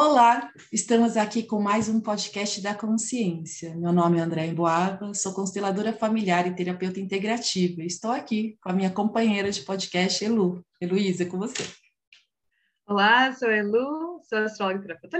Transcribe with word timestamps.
Olá, 0.00 0.52
estamos 0.72 1.16
aqui 1.16 1.42
com 1.42 1.60
mais 1.60 1.88
um 1.88 2.00
podcast 2.00 2.62
da 2.62 2.72
consciência. 2.72 3.74
Meu 3.74 3.92
nome 3.92 4.18
é 4.18 4.20
André 4.20 4.46
Emboava, 4.46 5.12
sou 5.12 5.34
consteladora 5.34 5.92
familiar 5.92 6.46
e 6.46 6.54
terapeuta 6.54 7.00
integrativa. 7.00 7.82
Estou 7.82 8.12
aqui 8.12 8.56
com 8.62 8.70
a 8.70 8.72
minha 8.72 8.92
companheira 8.92 9.50
de 9.50 9.60
podcast, 9.62 10.24
Elu. 10.24 10.64
Heloísa, 10.80 11.26
com 11.26 11.36
você. 11.36 11.64
Olá, 12.86 13.32
sou 13.32 13.50
Elu, 13.50 14.22
sou 14.22 14.38
astróloga 14.38 14.78
e 14.78 14.82
terapeuta 14.82 15.18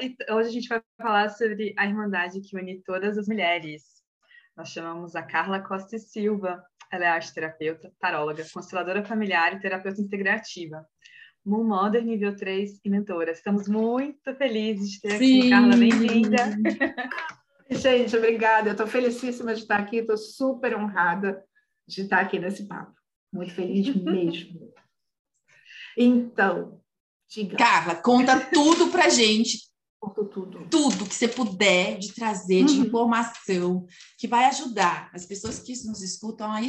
e 0.00 0.16
hoje 0.32 0.48
a 0.48 0.52
gente 0.52 0.68
vai 0.68 0.82
falar 1.00 1.28
sobre 1.28 1.72
a 1.78 1.86
irmandade 1.86 2.40
que 2.40 2.56
une 2.56 2.82
todas 2.82 3.16
as 3.16 3.28
mulheres. 3.28 3.84
Nós 4.56 4.70
chamamos 4.70 5.14
a 5.14 5.22
Carla 5.22 5.60
Costa 5.60 5.94
e 5.94 6.00
Silva. 6.00 6.60
Ela 6.90 7.04
é 7.04 7.08
arte 7.08 7.32
terapeuta, 7.32 7.92
taróloga, 8.00 8.44
consteladora 8.52 9.04
familiar 9.04 9.54
e 9.54 9.60
terapeuta 9.60 10.00
integrativa. 10.00 10.84
Moon 11.48 11.64
Mother 11.64 12.04
nível 12.04 12.36
3 12.36 12.78
e 12.84 12.90
mentora. 12.90 13.32
Estamos 13.32 13.66
muito 13.66 14.34
felizes 14.34 14.90
de 14.90 15.00
ter 15.00 15.18
Sim. 15.18 15.40
aqui, 15.40 15.50
Carla, 15.50 15.76
bem-vinda. 15.76 16.36
Gente, 17.70 18.14
obrigada. 18.14 18.68
Eu 18.68 18.72
estou 18.72 18.86
felicíssima 18.86 19.54
de 19.54 19.62
estar 19.62 19.78
aqui, 19.78 19.96
estou 19.96 20.18
super 20.18 20.76
honrada 20.76 21.42
de 21.86 22.02
estar 22.02 22.20
aqui 22.20 22.38
nesse 22.38 22.68
papo. 22.68 22.92
Muito 23.32 23.54
feliz 23.54 23.94
mesmo. 23.96 24.72
Então, 25.96 26.82
diga. 27.26 27.56
Carla, 27.56 27.94
conta 27.94 28.38
tudo 28.52 28.88
pra 28.88 29.08
gente 29.08 29.67
tudo. 30.24 30.68
Tudo 30.70 31.06
que 31.06 31.14
você 31.14 31.26
puder 31.26 31.98
de 31.98 32.14
trazer 32.14 32.64
de 32.64 32.78
uhum. 32.78 32.84
informação 32.86 33.86
que 34.16 34.28
vai 34.28 34.44
ajudar 34.44 35.10
as 35.12 35.26
pessoas 35.26 35.58
que 35.58 35.72
nos 35.86 36.02
escutam 36.02 36.50
a, 36.50 36.60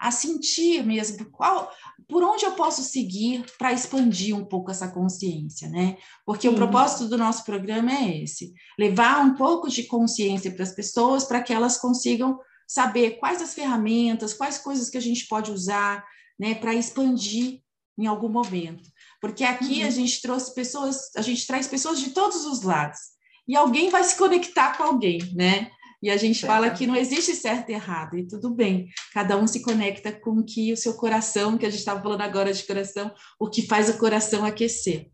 a 0.00 0.10
sentir 0.10 0.84
mesmo 0.84 1.30
qual, 1.30 1.70
por 2.08 2.22
onde 2.22 2.44
eu 2.44 2.52
posso 2.52 2.82
seguir 2.82 3.44
para 3.56 3.72
expandir 3.72 4.36
um 4.36 4.44
pouco 4.44 4.70
essa 4.70 4.88
consciência, 4.88 5.68
né? 5.68 5.96
Porque 6.26 6.48
o 6.48 6.54
propósito 6.54 7.08
do 7.08 7.16
nosso 7.16 7.44
programa 7.44 7.92
é 7.92 8.22
esse: 8.22 8.52
levar 8.78 9.24
um 9.24 9.34
pouco 9.34 9.68
de 9.68 9.84
consciência 9.84 10.50
para 10.50 10.64
as 10.64 10.74
pessoas 10.74 11.24
para 11.24 11.42
que 11.42 11.52
elas 11.52 11.78
consigam 11.78 12.38
saber 12.66 13.18
quais 13.18 13.40
as 13.42 13.54
ferramentas, 13.54 14.34
quais 14.34 14.58
coisas 14.58 14.88
que 14.88 14.98
a 14.98 15.02
gente 15.02 15.26
pode 15.28 15.50
usar, 15.52 16.04
né, 16.38 16.54
para 16.54 16.74
expandir 16.74 17.60
em 17.98 18.06
algum 18.06 18.28
momento. 18.28 18.90
Porque 19.22 19.44
aqui 19.44 19.82
uhum. 19.82 19.86
a 19.86 19.90
gente 19.90 20.20
trouxe 20.20 20.52
pessoas, 20.52 21.14
a 21.16 21.22
gente 21.22 21.46
traz 21.46 21.68
pessoas 21.68 22.00
de 22.00 22.10
todos 22.10 22.44
os 22.44 22.62
lados. 22.62 22.98
E 23.46 23.56
alguém 23.56 23.88
vai 23.88 24.02
se 24.02 24.18
conectar 24.18 24.76
com 24.76 24.82
alguém, 24.82 25.20
né? 25.34 25.70
E 26.02 26.10
a 26.10 26.16
gente 26.16 26.44
fala 26.44 26.70
que 26.70 26.84
não 26.84 26.96
existe 26.96 27.32
certo 27.36 27.70
e 27.70 27.74
errado, 27.74 28.18
e 28.18 28.26
tudo 28.26 28.50
bem. 28.50 28.88
Cada 29.14 29.36
um 29.36 29.46
se 29.46 29.62
conecta 29.62 30.10
com 30.10 30.32
o 30.32 30.44
que 30.44 30.72
o 30.72 30.76
seu 30.76 30.94
coração, 30.94 31.56
que 31.56 31.64
a 31.64 31.70
gente 31.70 31.78
estava 31.78 32.02
falando 32.02 32.22
agora 32.22 32.52
de 32.52 32.64
coração, 32.64 33.14
o 33.38 33.48
que 33.48 33.64
faz 33.64 33.88
o 33.88 33.96
coração 33.96 34.44
aquecer. 34.44 35.06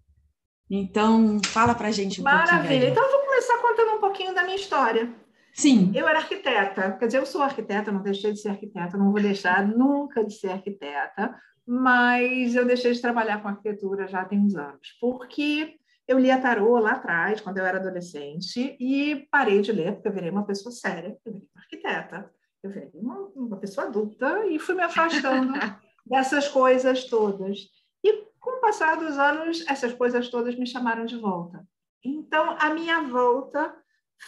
Então, 0.71 1.39
fala 1.45 1.75
para 1.75 1.89
a 1.89 1.91
gente 1.91 2.23
um 2.23 2.25
Maravilha. 2.25 2.57
Maravilha. 2.57 2.89
Então, 2.89 3.05
eu 3.05 3.11
vou 3.11 3.21
começar 3.27 3.59
contando 3.59 3.93
um 3.97 4.01
pouquinho 4.01 4.35
da 4.35 4.45
minha 4.45 4.57
história. 4.57 5.15
Sim. 5.53 5.93
Eu 5.95 6.09
era 6.09 6.21
arquiteta, 6.21 6.93
quer 6.93 7.07
dizer, 7.07 7.19
eu 7.19 7.27
sou 7.27 7.43
arquiteta, 7.43 7.93
não 7.93 8.03
deixei 8.03 8.33
de 8.33 8.41
ser 8.41 8.49
arquiteta, 8.49 8.97
não 8.97 9.13
vou 9.13 9.21
deixar 9.21 9.67
nunca 9.67 10.25
de 10.25 10.33
ser 10.33 10.53
arquiteta, 10.53 11.35
mas 11.69 12.55
eu 12.55 12.65
deixei 12.65 12.93
de 12.93 13.03
trabalhar 13.03 13.43
com 13.43 13.49
arquitetura 13.49 14.09
já 14.09 14.25
tem 14.25 14.39
uns 14.39 14.57
anos, 14.57 14.97
porque 14.99 15.77
eu 16.09 16.19
lia 16.19 16.41
tarô 16.41 16.79
lá 16.79 16.93
atrás, 16.93 17.43
quando 17.43 17.59
eu 17.59 17.67
era 17.67 17.77
adolescente, 17.77 18.75
e 18.81 19.29
parei 19.31 19.61
de 19.61 19.71
ler, 19.71 19.93
porque 19.93 20.09
eu 20.09 20.13
virei 20.13 20.31
uma 20.31 20.47
pessoa 20.47 20.73
séria, 20.73 21.19
eu 21.27 21.33
virei 21.33 21.47
uma 21.55 21.63
arquiteta, 21.63 22.33
eu 22.63 22.71
virei 22.71 22.91
uma, 22.95 23.19
uma 23.37 23.57
pessoa 23.59 23.87
adulta 23.87 24.47
e 24.47 24.59
fui 24.59 24.75
me 24.75 24.83
afastando 24.83 25.53
dessas 26.07 26.49
coisas 26.49 27.05
todas. 27.05 27.59
E 28.03 28.25
com 28.41 28.57
o 28.57 28.61
passar 28.63 28.97
dos 28.97 29.19
anos, 29.19 29.63
essas 29.69 29.93
coisas 29.93 30.31
todas 30.31 30.57
me 30.57 30.67
chamaram 30.67 31.05
de 31.05 31.19
volta. 31.19 31.63
Então, 32.03 32.57
a 32.59 32.73
minha 32.73 33.03
volta 33.03 33.77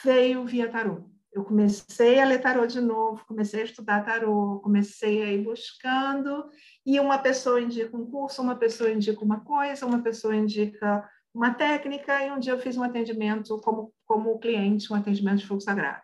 veio 0.04 0.44
via 0.44 0.70
tarô 0.70 1.09
eu 1.32 1.44
comecei 1.44 2.18
a 2.18 2.24
ler 2.24 2.40
tarô 2.40 2.66
de 2.66 2.80
novo, 2.80 3.24
comecei 3.26 3.62
a 3.62 3.64
estudar 3.64 4.04
tarô, 4.04 4.60
comecei 4.60 5.22
a 5.22 5.32
ir 5.32 5.44
buscando, 5.44 6.48
e 6.84 6.98
uma 6.98 7.18
pessoa 7.18 7.60
indica 7.60 7.96
um 7.96 8.10
curso, 8.10 8.42
uma 8.42 8.56
pessoa 8.56 8.90
indica 8.90 9.24
uma 9.24 9.40
coisa, 9.40 9.86
uma 9.86 10.02
pessoa 10.02 10.34
indica 10.34 11.08
uma 11.32 11.54
técnica, 11.54 12.24
e 12.24 12.30
um 12.30 12.38
dia 12.40 12.52
eu 12.52 12.58
fiz 12.58 12.76
um 12.76 12.82
atendimento 12.82 13.60
como, 13.60 13.92
como 14.04 14.38
cliente, 14.40 14.92
um 14.92 14.96
atendimento 14.96 15.38
de 15.38 15.46
fogo 15.46 15.60
sagrado. 15.60 16.02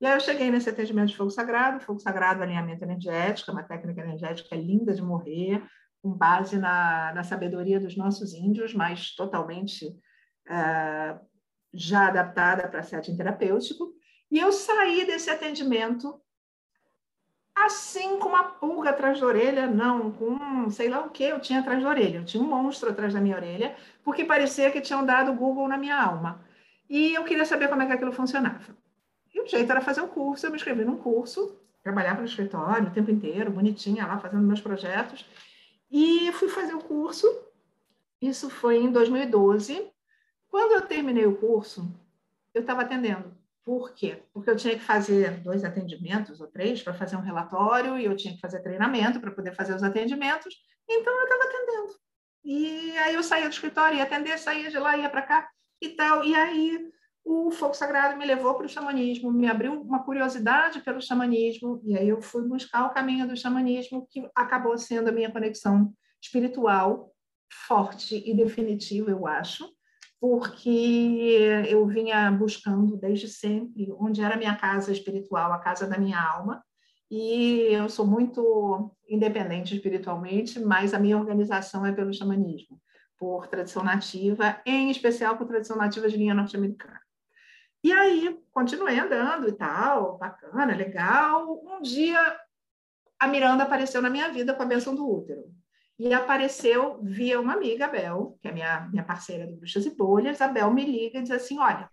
E 0.00 0.06
aí 0.06 0.14
eu 0.14 0.20
cheguei 0.20 0.50
nesse 0.50 0.68
atendimento 0.68 1.10
de 1.10 1.16
fogo 1.16 1.30
sagrado, 1.30 1.80
fogo 1.80 2.00
sagrado, 2.00 2.42
alinhamento 2.42 2.82
energético, 2.84 3.52
uma 3.52 3.62
técnica 3.62 4.00
energética 4.00 4.56
linda 4.56 4.92
de 4.92 5.00
morrer, 5.00 5.62
com 6.02 6.10
base 6.10 6.58
na, 6.58 7.12
na 7.14 7.22
sabedoria 7.22 7.78
dos 7.80 7.96
nossos 7.96 8.34
índios, 8.34 8.74
mas 8.74 9.14
totalmente 9.14 9.86
uh, 9.86 11.18
já 11.72 12.08
adaptada 12.08 12.68
para 12.68 12.82
setting 12.82 13.16
terapêutico. 13.16 13.94
E 14.30 14.38
eu 14.38 14.52
saí 14.52 15.06
desse 15.06 15.30
atendimento 15.30 16.20
assim 17.54 18.18
com 18.18 18.28
uma 18.28 18.42
pulga 18.42 18.90
atrás 18.90 19.20
da 19.20 19.26
orelha, 19.26 19.66
não, 19.66 20.10
com 20.10 20.68
sei 20.70 20.88
lá 20.88 21.00
o 21.04 21.10
que 21.10 21.22
eu 21.22 21.38
tinha 21.40 21.60
atrás 21.60 21.82
da 21.82 21.88
orelha. 21.88 22.18
Eu 22.18 22.24
tinha 22.24 22.42
um 22.42 22.46
monstro 22.46 22.90
atrás 22.90 23.14
da 23.14 23.20
minha 23.20 23.36
orelha, 23.36 23.76
porque 24.02 24.24
parecia 24.24 24.70
que 24.70 24.80
tinham 24.80 25.04
dado 25.06 25.32
Google 25.34 25.68
na 25.68 25.78
minha 25.78 25.96
alma. 25.96 26.44
E 26.88 27.14
eu 27.14 27.24
queria 27.24 27.44
saber 27.44 27.68
como 27.68 27.82
é 27.82 27.86
que 27.86 27.92
aquilo 27.92 28.12
funcionava. 28.12 28.76
E 29.32 29.40
o 29.40 29.46
jeito 29.46 29.70
era 29.70 29.80
fazer 29.80 30.00
um 30.00 30.08
curso, 30.08 30.46
eu 30.46 30.50
me 30.50 30.56
inscrevi 30.56 30.84
num 30.84 30.96
curso, 30.96 31.56
trabalhava 31.82 32.20
no 32.20 32.26
escritório 32.26 32.88
o 32.88 32.92
tempo 32.92 33.10
inteiro, 33.10 33.50
bonitinha 33.50 34.06
lá, 34.06 34.18
fazendo 34.18 34.42
meus 34.42 34.60
projetos. 34.60 35.24
E 35.90 36.30
fui 36.32 36.48
fazer 36.48 36.74
o 36.74 36.82
curso, 36.82 37.26
isso 38.20 38.50
foi 38.50 38.78
em 38.78 38.90
2012. 38.90 39.90
Quando 40.48 40.72
eu 40.72 40.82
terminei 40.82 41.26
o 41.26 41.36
curso, 41.36 41.88
eu 42.52 42.60
estava 42.60 42.82
atendendo 42.82 43.32
por 43.64 43.94
quê? 43.94 44.22
Porque 44.32 44.50
eu 44.50 44.56
tinha 44.56 44.74
que 44.74 44.84
fazer 44.84 45.40
dois 45.40 45.64
atendimentos 45.64 46.40
ou 46.40 46.46
três 46.46 46.82
para 46.82 46.92
fazer 46.92 47.16
um 47.16 47.22
relatório 47.22 47.98
e 47.98 48.04
eu 48.04 48.14
tinha 48.14 48.34
que 48.34 48.40
fazer 48.40 48.60
treinamento 48.60 49.20
para 49.20 49.30
poder 49.30 49.54
fazer 49.54 49.74
os 49.74 49.82
atendimentos. 49.82 50.54
Então, 50.88 51.12
eu 51.12 51.24
estava 51.24 51.44
atendendo. 51.44 51.94
E 52.44 52.96
aí 52.98 53.14
eu 53.14 53.22
saía 53.22 53.48
do 53.48 53.52
escritório, 53.52 53.96
ia 53.96 54.02
atender, 54.02 54.38
saía 54.38 54.70
de 54.70 54.78
lá, 54.78 54.96
ia 54.98 55.08
para 55.08 55.22
cá 55.22 55.48
e 55.80 55.88
tal. 55.90 56.22
E 56.22 56.34
aí 56.34 56.90
o 57.24 57.50
fogo 57.50 57.72
sagrado 57.72 58.18
me 58.18 58.26
levou 58.26 58.54
para 58.54 58.66
o 58.66 58.68
xamanismo, 58.68 59.32
me 59.32 59.48
abriu 59.48 59.80
uma 59.80 60.04
curiosidade 60.04 60.82
pelo 60.82 61.00
xamanismo, 61.00 61.80
e 61.82 61.96
aí 61.96 62.06
eu 62.06 62.20
fui 62.20 62.46
buscar 62.46 62.84
o 62.84 62.92
caminho 62.92 63.26
do 63.26 63.34
xamanismo, 63.34 64.06
que 64.10 64.28
acabou 64.34 64.76
sendo 64.76 65.08
a 65.08 65.12
minha 65.12 65.32
conexão 65.32 65.90
espiritual 66.20 67.14
forte 67.66 68.22
e 68.26 68.34
definitiva, 68.34 69.10
eu 69.10 69.26
acho 69.26 69.73
porque 70.26 71.66
eu 71.68 71.86
vinha 71.86 72.30
buscando 72.30 72.96
desde 72.96 73.28
sempre 73.28 73.92
onde 73.92 74.22
era 74.22 74.36
a 74.36 74.38
minha 74.38 74.56
casa 74.56 74.90
espiritual, 74.90 75.52
a 75.52 75.58
casa 75.58 75.86
da 75.86 75.98
minha 75.98 76.18
alma. 76.18 76.64
E 77.10 77.68
eu 77.70 77.90
sou 77.90 78.06
muito 78.06 78.90
independente 79.06 79.74
espiritualmente, 79.74 80.58
mas 80.58 80.94
a 80.94 80.98
minha 80.98 81.18
organização 81.18 81.84
é 81.84 81.92
pelo 81.92 82.10
xamanismo, 82.10 82.80
por 83.18 83.48
tradição 83.48 83.84
nativa, 83.84 84.58
em 84.64 84.90
especial 84.90 85.36
por 85.36 85.46
tradição 85.46 85.76
nativa 85.76 86.08
de 86.08 86.16
linha 86.16 86.32
norte-americana. 86.32 87.02
E 87.84 87.92
aí, 87.92 88.40
continuei 88.50 88.98
andando 88.98 89.46
e 89.46 89.52
tal, 89.52 90.16
bacana, 90.16 90.74
legal. 90.74 91.62
Um 91.66 91.82
dia, 91.82 92.18
a 93.20 93.28
Miranda 93.28 93.64
apareceu 93.64 94.00
na 94.00 94.08
minha 94.08 94.30
vida 94.30 94.54
com 94.54 94.62
a 94.62 94.66
benção 94.66 94.94
do 94.94 95.06
útero 95.06 95.44
e 95.98 96.12
apareceu 96.12 96.98
via 97.02 97.40
uma 97.40 97.54
amiga, 97.54 97.84
a 97.84 97.88
Bel, 97.88 98.38
que 98.40 98.48
é 98.48 98.52
minha, 98.52 98.88
minha 98.90 99.04
parceira 99.04 99.46
do 99.46 99.56
Bruxas 99.56 99.86
e 99.86 99.94
Bolhas. 99.94 100.40
A 100.40 100.48
Bel 100.48 100.70
me 100.72 100.84
liga 100.84 101.18
e 101.18 101.22
diz 101.22 101.30
assim: 101.30 101.58
Olha, 101.58 101.88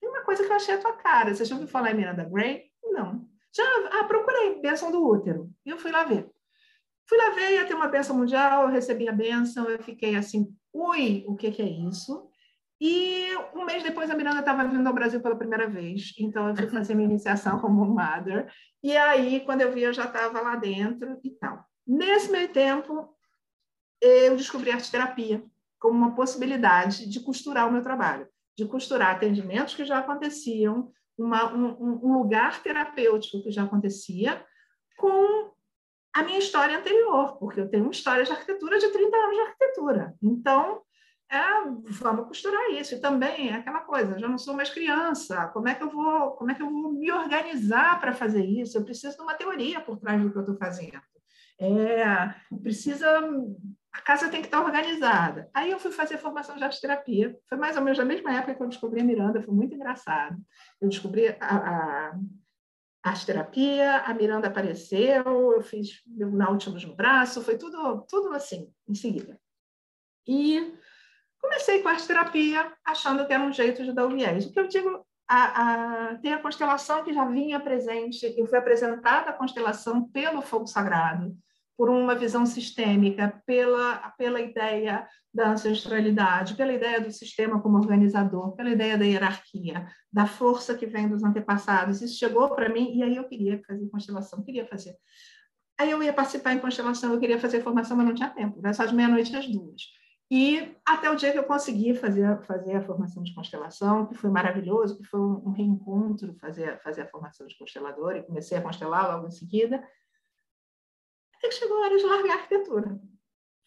tem 0.00 0.08
uma 0.08 0.22
coisa 0.22 0.44
que 0.44 0.50
eu 0.50 0.56
achei 0.56 0.74
a 0.74 0.80
tua 0.80 0.92
cara. 0.92 1.34
Você 1.34 1.44
já 1.44 1.54
ouviu 1.54 1.68
falar 1.68 1.92
em 1.92 1.94
Miranda 1.94 2.24
Gray? 2.24 2.64
Não. 2.84 3.26
Já 3.54 3.64
ah, 3.92 4.04
procurei, 4.04 4.60
bênção 4.60 4.92
do 4.92 5.04
útero. 5.04 5.50
E 5.64 5.70
eu 5.70 5.78
fui 5.78 5.90
lá 5.90 6.04
ver. 6.04 6.30
Fui 7.08 7.16
lá 7.16 7.30
ver, 7.30 7.52
ia 7.52 7.66
ter 7.66 7.74
uma 7.74 7.88
bênção 7.88 8.14
mundial, 8.14 8.64
eu 8.64 8.68
recebi 8.68 9.08
a 9.08 9.12
bênção, 9.12 9.68
eu 9.70 9.82
fiquei 9.82 10.14
assim, 10.14 10.54
ui, 10.74 11.24
o 11.26 11.34
que, 11.34 11.50
que 11.50 11.62
é 11.62 11.66
isso? 11.66 12.28
E 12.78 13.34
um 13.54 13.64
mês 13.64 13.82
depois 13.82 14.10
a 14.10 14.14
Miranda 14.14 14.40
estava 14.40 14.62
vindo 14.64 14.86
ao 14.86 14.92
Brasil 14.92 15.20
pela 15.20 15.34
primeira 15.34 15.66
vez, 15.66 16.12
então 16.18 16.48
eu 16.48 16.54
fui 16.54 16.68
fazer 16.68 16.94
minha 16.94 17.08
iniciação 17.08 17.58
como 17.60 17.84
mother. 17.86 18.52
E 18.82 18.94
aí, 18.94 19.40
quando 19.40 19.62
eu 19.62 19.72
vi, 19.72 19.82
eu 19.82 19.92
já 19.92 20.04
estava 20.04 20.40
lá 20.42 20.54
dentro 20.54 21.18
e 21.24 21.30
tal. 21.30 21.64
Nesse 21.86 22.30
meio 22.30 22.52
tempo, 22.52 23.17
eu 24.00 24.36
descobri 24.36 24.70
arte 24.70 24.90
terapia 24.90 25.42
como 25.78 25.96
uma 25.96 26.14
possibilidade 26.14 27.08
de 27.08 27.20
costurar 27.20 27.68
o 27.68 27.72
meu 27.72 27.82
trabalho, 27.82 28.28
de 28.56 28.64
costurar 28.64 29.14
atendimentos 29.14 29.74
que 29.74 29.84
já 29.84 29.98
aconteciam, 29.98 30.90
uma, 31.16 31.52
um, 31.52 32.00
um 32.04 32.18
lugar 32.18 32.62
terapêutico 32.62 33.42
que 33.42 33.50
já 33.50 33.64
acontecia, 33.64 34.44
com 34.96 35.52
a 36.12 36.22
minha 36.22 36.38
história 36.38 36.76
anterior, 36.76 37.38
porque 37.38 37.60
eu 37.60 37.68
tenho 37.68 37.84
uma 37.84 37.92
história 37.92 38.24
de 38.24 38.32
arquitetura 38.32 38.78
de 38.78 38.88
30 38.88 39.16
anos 39.16 39.34
de 39.34 39.40
arquitetura. 39.42 40.14
Então, 40.22 40.82
é, 41.30 41.40
vamos 41.90 42.26
costurar 42.26 42.70
isso. 42.70 42.94
E 42.94 43.00
também 43.00 43.50
é 43.50 43.54
aquela 43.54 43.80
coisa, 43.80 44.18
já 44.18 44.28
não 44.28 44.38
sou 44.38 44.54
mais 44.54 44.70
criança, 44.70 45.48
como 45.48 45.68
é 45.68 45.74
que 45.74 45.82
eu 45.82 45.90
vou, 45.90 46.32
como 46.32 46.50
é 46.50 46.54
que 46.54 46.62
eu 46.62 46.70
vou 46.70 46.92
me 46.92 47.12
organizar 47.12 48.00
para 48.00 48.14
fazer 48.14 48.44
isso? 48.44 48.78
Eu 48.78 48.84
preciso 48.84 49.16
de 49.16 49.22
uma 49.22 49.34
teoria 49.34 49.80
por 49.80 49.98
trás 49.98 50.20
do 50.20 50.30
que 50.30 50.36
eu 50.36 50.42
estou 50.42 50.56
fazendo. 50.56 51.00
É, 51.60 52.34
precisa 52.62 53.20
a 53.98 54.00
casa 54.00 54.28
tem 54.28 54.40
que 54.40 54.46
estar 54.46 54.62
organizada. 54.62 55.50
Aí 55.52 55.72
eu 55.72 55.80
fui 55.80 55.90
fazer 55.90 56.18
formação 56.18 56.56
de 56.56 56.62
arte 56.62 56.80
terapia. 56.80 57.36
Foi 57.48 57.58
mais 57.58 57.76
ou 57.76 57.82
menos 57.82 57.98
na 57.98 58.04
mesma 58.04 58.32
época 58.32 58.54
que 58.54 58.62
eu 58.62 58.68
descobri 58.68 59.00
a 59.00 59.04
Miranda, 59.04 59.42
foi 59.42 59.52
muito 59.52 59.74
engraçado. 59.74 60.36
Eu 60.80 60.88
descobri 60.88 61.28
a, 61.28 61.34
a 61.40 62.18
arte 63.02 63.26
terapia, 63.26 63.98
a 63.98 64.14
Miranda 64.14 64.46
apareceu, 64.46 65.24
eu 65.24 65.60
fiz 65.62 66.00
meu 66.06 66.30
Nautilus 66.30 66.84
no 66.84 66.94
braço, 66.94 67.42
foi 67.42 67.58
tudo, 67.58 68.06
tudo 68.08 68.32
assim, 68.34 68.72
em 68.88 68.94
seguida. 68.94 69.38
E 70.26 70.74
comecei 71.40 71.82
com 71.82 71.88
a 71.88 71.92
arte 71.92 72.06
terapia, 72.06 72.72
achando 72.84 73.26
que 73.26 73.32
era 73.32 73.42
um 73.42 73.52
jeito 73.52 73.82
de 73.82 73.92
dar 73.92 74.06
o 74.06 74.10
viés. 74.10 74.46
O 74.46 74.52
que 74.52 74.60
eu 74.60 74.68
digo, 74.68 75.04
a, 75.28 76.12
a, 76.12 76.18
tem 76.18 76.32
a 76.34 76.42
constelação 76.42 77.02
que 77.02 77.12
já 77.12 77.24
vinha 77.24 77.58
presente, 77.58 78.32
eu 78.36 78.46
fui 78.46 78.58
apresentada 78.58 79.30
a 79.30 79.36
constelação 79.36 80.08
pelo 80.08 80.40
fogo 80.40 80.68
sagrado, 80.68 81.36
por 81.78 81.88
uma 81.88 82.16
visão 82.16 82.44
sistêmica, 82.44 83.40
pela, 83.46 84.10
pela 84.18 84.40
ideia 84.40 85.08
da 85.32 85.52
ancestralidade, 85.52 86.54
pela 86.54 86.72
ideia 86.72 87.00
do 87.00 87.12
sistema 87.12 87.62
como 87.62 87.78
organizador, 87.78 88.56
pela 88.56 88.70
ideia 88.70 88.98
da 88.98 89.04
hierarquia, 89.04 89.86
da 90.12 90.26
força 90.26 90.74
que 90.74 90.86
vem 90.86 91.08
dos 91.08 91.22
antepassados. 91.22 92.02
Isso 92.02 92.18
chegou 92.18 92.52
para 92.52 92.68
mim 92.68 92.96
e 92.96 93.02
aí 93.04 93.14
eu 93.14 93.28
queria 93.28 93.62
fazer 93.64 93.88
constelação, 93.90 94.42
queria 94.42 94.66
fazer. 94.66 94.96
Aí 95.78 95.92
eu 95.92 96.02
ia 96.02 96.12
participar 96.12 96.52
em 96.52 96.58
constelação, 96.58 97.12
eu 97.12 97.20
queria 97.20 97.38
fazer 97.38 97.62
formação, 97.62 97.96
mas 97.96 98.06
não 98.06 98.14
tinha 98.14 98.30
tempo, 98.30 98.58
era 98.58 98.74
só 98.74 98.84
de 98.84 98.92
meia-noite 98.92 99.34
às 99.36 99.46
duas. 99.46 99.82
E 100.28 100.74
até 100.84 101.08
o 101.08 101.14
dia 101.14 101.30
que 101.30 101.38
eu 101.38 101.44
consegui 101.44 101.94
fazer, 101.94 102.42
fazer 102.42 102.74
a 102.74 102.82
formação 102.82 103.22
de 103.22 103.32
constelação, 103.32 104.04
que 104.06 104.16
foi 104.16 104.30
maravilhoso, 104.30 104.98
que 104.98 105.04
foi 105.04 105.20
um 105.20 105.52
reencontro 105.52 106.34
fazer, 106.40 106.76
fazer 106.82 107.02
a 107.02 107.06
formação 107.06 107.46
de 107.46 107.56
constelador, 107.56 108.16
e 108.16 108.22
comecei 108.24 108.58
a 108.58 108.60
constelar 108.60 109.14
logo 109.14 109.28
em 109.28 109.30
seguida, 109.30 109.80
até 111.38 111.48
que 111.48 111.54
chegou 111.54 111.78
a 111.78 111.86
hora 111.86 111.96
de 111.96 112.04
largar 112.04 112.32
a 112.32 112.40
arquitetura. 112.40 113.00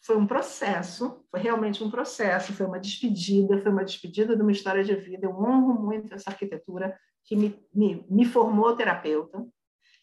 Foi 0.04 0.16
um 0.16 0.26
processo, 0.26 1.24
foi 1.30 1.40
realmente 1.40 1.82
um 1.82 1.90
processo, 1.90 2.52
foi 2.52 2.66
uma 2.66 2.78
despedida, 2.78 3.60
foi 3.60 3.70
uma 3.70 3.84
despedida 3.84 4.36
de 4.36 4.42
uma 4.42 4.52
história 4.52 4.84
de 4.84 4.94
vida. 4.96 5.26
Eu 5.26 5.30
honro 5.30 5.80
muito 5.80 6.12
essa 6.12 6.30
arquitetura 6.30 6.96
que 7.24 7.36
me, 7.36 7.58
me, 7.72 8.04
me 8.10 8.24
formou 8.24 8.76
terapeuta. 8.76 9.46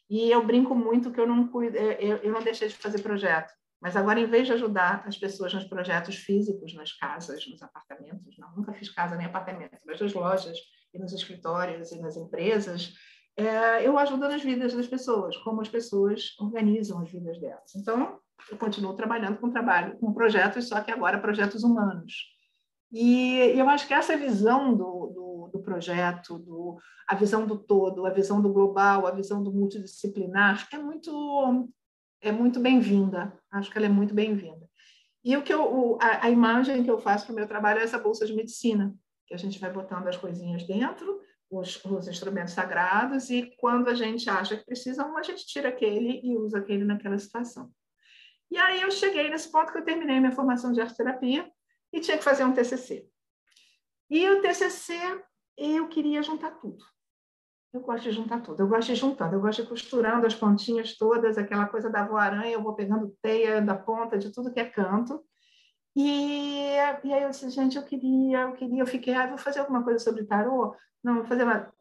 E 0.09 0.31
eu 0.31 0.43
brinco 0.43 0.73
muito 0.73 1.11
que 1.11 1.19
eu 1.19 1.27
não, 1.27 1.49
eu, 1.63 2.17
eu 2.17 2.31
não 2.31 2.41
deixei 2.41 2.67
de 2.69 2.75
fazer 2.75 3.01
projeto. 3.01 3.53
Mas 3.81 3.95
agora, 3.95 4.19
em 4.19 4.25
vez 4.25 4.47
de 4.47 4.53
ajudar 4.53 5.03
as 5.05 5.17
pessoas 5.17 5.53
nos 5.53 5.65
projetos 5.65 6.15
físicos, 6.15 6.73
nas 6.73 6.91
casas, 6.93 7.47
nos 7.47 7.61
apartamentos, 7.61 8.37
não, 8.37 8.53
nunca 8.55 8.73
fiz 8.73 8.89
casa 8.89 9.15
nem 9.15 9.25
apartamento, 9.25 9.77
mas 9.85 10.01
nas 10.01 10.13
lojas 10.13 10.57
e 10.93 10.99
nos 10.99 11.13
escritórios 11.13 11.91
e 11.91 11.99
nas 12.01 12.17
empresas, 12.17 12.93
é, 13.39 13.87
eu 13.87 13.97
ajudo 13.97 14.27
nas 14.27 14.41
vidas 14.41 14.73
das 14.73 14.87
pessoas, 14.87 15.37
como 15.37 15.61
as 15.61 15.69
pessoas 15.69 16.35
organizam 16.39 16.99
as 16.99 17.09
vidas 17.09 17.39
delas. 17.39 17.73
Então, 17.75 18.19
eu 18.51 18.57
continuo 18.57 18.93
trabalhando 18.93 19.37
com 19.37 19.49
trabalho, 19.49 19.97
com 19.97 20.13
projetos, 20.13 20.67
só 20.67 20.81
que 20.81 20.91
agora 20.91 21.19
projetos 21.19 21.63
humanos. 21.63 22.13
E 22.91 23.37
eu 23.55 23.69
acho 23.69 23.87
que 23.87 23.93
essa 23.93 24.17
visão 24.17 24.75
do, 24.75 25.07
do, 25.07 25.49
do 25.53 25.59
projeto, 25.59 26.39
do, 26.39 26.77
a 27.07 27.15
visão 27.15 27.45
do 27.45 27.57
todo, 27.57 28.05
a 28.05 28.09
visão 28.09 28.41
do 28.41 28.51
global, 28.51 29.07
a 29.07 29.11
visão 29.11 29.41
do 29.41 29.53
multidisciplinar, 29.53 30.67
é 30.73 30.77
muito, 30.77 31.69
é 32.21 32.31
muito 32.31 32.59
bem-vinda. 32.59 33.33
Acho 33.51 33.71
que 33.71 33.77
ela 33.77 33.85
é 33.85 33.89
muito 33.89 34.13
bem-vinda. 34.13 34.67
E 35.23 35.37
o 35.37 35.43
que 35.43 35.53
eu, 35.53 35.97
a, 36.01 36.25
a 36.25 36.29
imagem 36.29 36.83
que 36.83 36.91
eu 36.91 36.97
faço 36.97 37.25
para 37.25 37.33
o 37.33 37.35
meu 37.35 37.47
trabalho 37.47 37.79
é 37.79 37.83
essa 37.83 37.99
bolsa 37.99 38.25
de 38.25 38.33
medicina, 38.33 38.93
que 39.27 39.33
a 39.33 39.37
gente 39.37 39.59
vai 39.59 39.71
botando 39.71 40.07
as 40.07 40.17
coisinhas 40.17 40.65
dentro 40.65 41.21
os, 41.49 41.83
os, 41.85 42.07
instrumentos 42.07 42.53
sagrados 42.53 43.29
e 43.29 43.55
quando 43.59 43.89
a 43.89 43.93
gente 43.93 44.29
acha 44.29 44.57
que 44.57 44.65
precisa 44.65 45.05
um, 45.05 45.17
a 45.17 45.23
gente 45.23 45.45
tira 45.45 45.69
aquele 45.69 46.21
e 46.23 46.37
usa 46.37 46.59
aquele 46.59 46.85
naquela 46.85 47.17
situação. 47.17 47.71
E 48.51 48.57
aí 48.57 48.81
eu 48.81 48.91
cheguei 48.91 49.29
nesse 49.29 49.51
ponto 49.51 49.71
que 49.71 49.77
eu 49.77 49.85
terminei 49.85 50.19
minha 50.19 50.31
formação 50.31 50.71
de 50.71 50.81
arte 50.81 50.95
terapia 50.95 51.49
e 51.93 51.99
tinha 51.99 52.17
que 52.17 52.23
fazer 52.23 52.43
um 52.43 52.53
TCC. 52.53 53.07
E 54.09 54.29
o 54.29 54.41
TCC, 54.41 54.93
eu 55.57 55.87
queria 55.87 56.23
juntar 56.23 56.51
tudo. 56.51 56.83
Eu 57.71 57.81
gosto 57.81 58.03
de 58.03 58.11
juntar 58.11 58.41
tudo, 58.41 58.63
eu 58.63 58.67
gosto 58.67 58.87
de 58.87 58.95
juntando, 58.95 59.35
eu 59.35 59.41
gosto 59.41 59.61
de 59.61 59.69
costurando 59.69 60.25
as 60.25 60.33
pontinhas 60.33 60.97
todas, 60.97 61.37
aquela 61.37 61.67
coisa 61.67 61.87
da 61.87 62.03
voaranha, 62.03 62.51
eu 62.51 62.63
vou 62.63 62.73
pegando 62.73 63.15
teia 63.21 63.61
da 63.61 63.75
ponta 63.75 64.17
de 64.17 64.31
tudo 64.31 64.51
que 64.51 64.59
é 64.59 64.65
canto. 64.65 65.23
E, 65.95 66.75
e 67.03 67.13
aí 67.13 67.23
eu 67.23 67.29
disse, 67.29 67.49
gente, 67.49 67.77
eu 67.77 67.83
queria, 67.83 68.41
eu 68.41 68.53
queria, 68.53 68.81
eu 68.81 68.87
fiquei, 68.87 69.13
ah, 69.13 69.27
vou 69.27 69.37
fazer 69.37 69.59
alguma 69.59 69.83
coisa 69.83 69.99
sobre 69.99 70.23
tarô? 70.23 70.75
Não, 71.03 71.15
vou 71.15 71.25
fazer 71.25 71.43
uma... 71.43 71.71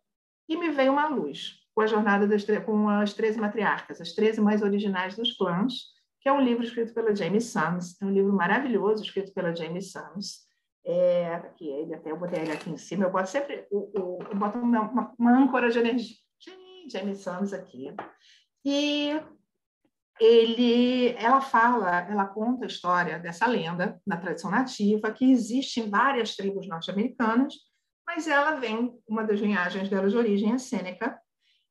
E 0.49 0.57
me 0.57 0.71
veio 0.71 0.93
uma 0.93 1.09
luz 1.09 1.59
com 1.75 1.83
a 1.83 1.87
jornada 1.87 2.27
das 2.27 2.45
com 2.65 2.89
as 2.89 3.13
13 3.13 3.39
matriarcas, 3.39 4.01
as 4.01 4.13
13 4.13 4.41
mais 4.41 4.63
originais 4.63 5.15
dos 5.15 5.37
clãs, 5.37 5.75
que 6.21 6.29
é 6.29 6.33
um 6.33 6.41
livro 6.41 6.65
escrito 6.65 6.93
pela 6.93 7.15
Jamie 7.15 7.41
Sams, 7.41 8.01
é 8.01 8.05
um 8.05 8.11
livro 8.11 8.33
maravilhoso 8.33 9.05
escrito 9.05 9.33
pela 9.33 9.55
Jamie 9.55 9.83
Sams. 9.83 10.47
É, 10.85 11.35
aqui 11.35 11.69
ele, 11.69 11.95
até 11.95 12.11
eu 12.11 12.19
botei 12.19 12.41
ele 12.41 12.53
aqui 12.53 12.71
em 12.71 12.77
cima, 12.77 13.05
eu 13.05 13.13
boto 13.13 13.29
sempre, 13.29 13.67
o, 13.71 13.91
o, 13.95 14.19
eu 14.23 14.37
boto 14.37 14.59
uma, 14.59 15.15
uma 15.19 15.39
âncora 15.39 15.71
de 15.71 15.79
energia. 15.79 16.17
Jamie 16.91 17.15
Sams 17.15 17.53
aqui. 17.53 17.95
E 18.65 19.21
ele, 20.21 21.15
ela 21.19 21.41
fala, 21.41 22.01
ela 22.09 22.27
conta 22.27 22.65
a 22.65 22.69
história 22.69 23.19
dessa 23.19 23.47
lenda 23.47 24.01
na 24.07 24.17
tradição 24.17 24.51
nativa 24.51 25.11
que 25.13 25.31
existe 25.31 25.81
em 25.81 25.91
várias 25.91 26.37
tribos 26.37 26.69
norte-americanas, 26.69 27.55
mas 28.07 28.27
ela 28.27 28.53
vem, 28.53 28.99
uma 29.07 29.23
das 29.23 29.39
linhagens 29.39 29.89
dela 29.89 30.09
de 30.09 30.17
origem 30.17 30.53
é 30.53 30.59
Sêneca, 30.59 31.19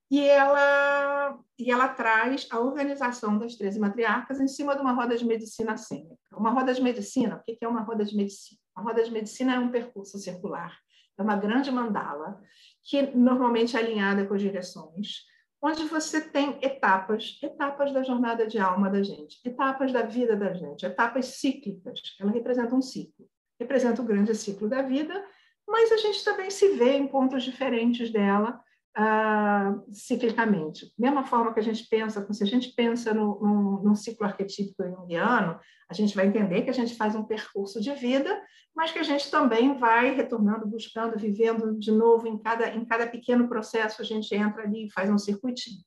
e 0.09 0.25
ela, 0.25 1.37
e 1.59 1.69
ela 1.69 1.89
traz 1.89 2.47
a 2.49 2.59
organização 2.59 3.37
das 3.37 3.55
13 3.55 3.79
matriarcas 3.79 4.39
em 4.39 4.47
cima 4.47 4.73
de 4.73 4.81
uma 4.81 4.93
roda 4.93 5.17
de 5.17 5.25
medicina 5.25 5.75
sêneca. 5.75 6.15
Uma 6.31 6.51
roda 6.51 6.73
de 6.73 6.81
medicina, 6.81 7.37
o 7.37 7.43
que 7.43 7.57
é 7.59 7.67
uma 7.67 7.81
roda 7.81 8.05
de 8.05 8.15
medicina? 8.15 8.59
Uma 8.75 8.85
roda 8.85 9.03
de 9.03 9.11
medicina 9.11 9.55
é 9.55 9.59
um 9.59 9.69
percurso 9.69 10.17
circular, 10.17 10.77
é 11.17 11.21
uma 11.21 11.35
grande 11.35 11.71
mandala, 11.71 12.41
que 12.83 13.01
normalmente 13.15 13.75
é 13.75 13.79
alinhada 13.79 14.25
com 14.25 14.35
as 14.35 14.41
direções, 14.41 15.25
onde 15.61 15.85
você 15.85 16.21
tem 16.21 16.57
etapas, 16.61 17.39
etapas 17.41 17.91
da 17.91 18.03
jornada 18.03 18.45
de 18.45 18.59
alma 18.59 18.89
da 18.89 19.01
gente, 19.01 19.39
etapas 19.43 19.91
da 19.91 20.03
vida 20.03 20.35
da 20.35 20.53
gente, 20.53 20.85
etapas 20.85 21.25
cíclicas. 21.25 21.99
Ela 22.19 22.31
representa 22.31 22.75
um 22.75 22.81
ciclo, 22.81 23.27
representa 23.59 24.01
o 24.01 24.05
grande 24.05 24.35
ciclo 24.35 24.69
da 24.69 24.81
vida, 24.81 25.25
mas 25.67 25.91
a 25.91 25.97
gente 25.97 26.23
também 26.23 26.49
se 26.49 26.75
vê 26.75 26.93
em 26.93 27.07
pontos 27.07 27.43
diferentes 27.43 28.11
dela 28.11 28.61
uh, 28.97 29.93
ciclicamente. 29.93 30.91
Mesma 30.97 31.23
forma 31.23 31.53
que 31.53 31.59
a 31.59 31.63
gente 31.63 31.87
pensa, 31.87 32.25
se 32.33 32.43
a 32.43 32.47
gente 32.47 32.73
pensa 32.73 33.13
no, 33.13 33.39
no, 33.39 33.83
no 33.83 33.95
ciclo 33.95 34.25
arquetípico 34.25 34.83
junguiano, 34.83 35.59
a 35.89 35.93
gente 35.93 36.15
vai 36.15 36.27
entender 36.27 36.63
que 36.63 36.69
a 36.69 36.73
gente 36.73 36.95
faz 36.95 37.15
um 37.15 37.23
percurso 37.23 37.79
de 37.79 37.93
vida, 37.93 38.41
mas 38.75 38.91
que 38.91 38.99
a 38.99 39.03
gente 39.03 39.29
também 39.29 39.77
vai 39.77 40.13
retornando, 40.13 40.67
buscando, 40.67 41.17
vivendo 41.17 41.77
de 41.77 41.91
novo 41.91 42.27
em 42.27 42.37
cada, 42.37 42.69
em 42.69 42.83
cada 42.85 43.07
pequeno 43.07 43.47
processo, 43.47 44.01
a 44.01 44.05
gente 44.05 44.33
entra 44.35 44.63
ali 44.63 44.87
e 44.87 44.91
faz 44.91 45.09
um 45.09 45.17
circuitinho. 45.17 45.83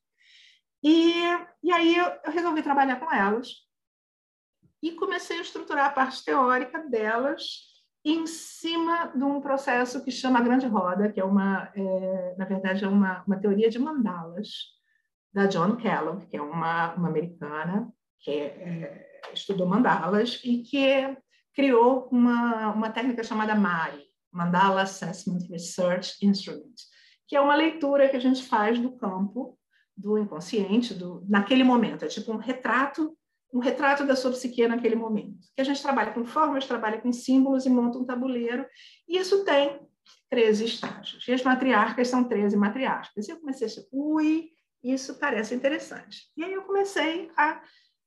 E, 0.83 1.13
e 1.63 1.71
aí 1.71 1.95
eu, 1.95 2.05
eu 2.25 2.31
resolvi 2.31 2.63
trabalhar 2.63 2.99
com 2.99 3.13
elas 3.13 3.67
e 4.81 4.91
comecei 4.93 5.37
a 5.37 5.41
estruturar 5.41 5.85
a 5.85 5.91
parte 5.91 6.25
teórica 6.25 6.79
delas 6.89 7.70
em 8.03 8.25
cima 8.25 9.11
de 9.15 9.23
um 9.23 9.39
processo 9.39 10.03
que 10.03 10.11
chama 10.11 10.41
Grande 10.41 10.65
Roda, 10.65 11.11
que 11.11 11.19
é 11.19 11.23
uma, 11.23 11.71
é, 11.75 12.35
na 12.37 12.45
verdade, 12.45 12.83
é 12.83 12.87
uma, 12.87 13.23
uma 13.27 13.39
teoria 13.39 13.69
de 13.69 13.77
mandalas 13.77 14.47
da 15.33 15.45
John 15.45 15.75
Kellogg, 15.77 16.25
que 16.27 16.35
é 16.35 16.41
uma, 16.41 16.93
uma 16.95 17.07
americana 17.07 17.91
que 18.19 18.31
é, 18.31 19.21
estudou 19.33 19.67
mandalas 19.67 20.41
e 20.43 20.63
que 20.63 21.17
criou 21.53 22.07
uma, 22.11 22.71
uma 22.71 22.89
técnica 22.89 23.23
chamada 23.23 23.55
MARI, 23.55 24.03
Mandala 24.31 24.83
Assessment 24.83 25.47
Research 25.49 26.25
Instrument, 26.25 26.75
que 27.27 27.35
é 27.35 27.41
uma 27.41 27.55
leitura 27.55 28.09
que 28.09 28.15
a 28.15 28.21
gente 28.21 28.43
faz 28.43 28.79
do 28.79 28.95
campo 28.97 29.57
do 29.95 30.17
inconsciente, 30.17 30.93
do, 30.93 31.23
naquele 31.27 31.63
momento. 31.63 32.05
É 32.05 32.07
tipo 32.07 32.31
um 32.31 32.37
retrato 32.37 33.15
um 33.53 33.59
retrato 33.59 34.05
da 34.05 34.15
sua 34.15 34.31
psique 34.31 34.67
naquele 34.67 34.95
momento. 34.95 35.47
Que 35.55 35.61
a 35.61 35.63
gente 35.63 35.81
trabalha 35.81 36.13
com 36.13 36.25
formas, 36.25 36.65
trabalha 36.65 36.99
com 37.01 37.11
símbolos 37.11 37.65
e 37.65 37.69
monta 37.69 37.97
um 37.97 38.05
tabuleiro. 38.05 38.65
E 39.07 39.17
isso 39.17 39.43
tem 39.43 39.79
13 40.29 40.65
estágios. 40.65 41.27
E 41.27 41.33
as 41.33 41.43
matriarcas 41.43 42.07
são 42.07 42.23
13 42.23 42.55
matriarcas. 42.55 43.27
E 43.27 43.31
eu 43.31 43.39
comecei 43.39 43.67
a 43.67 43.69
dizer, 43.69 43.87
ui, 43.91 44.49
isso 44.83 45.19
parece 45.19 45.53
interessante. 45.53 46.31
E 46.37 46.43
aí 46.43 46.53
eu 46.53 46.63
comecei 46.63 47.29
a, 47.35 47.61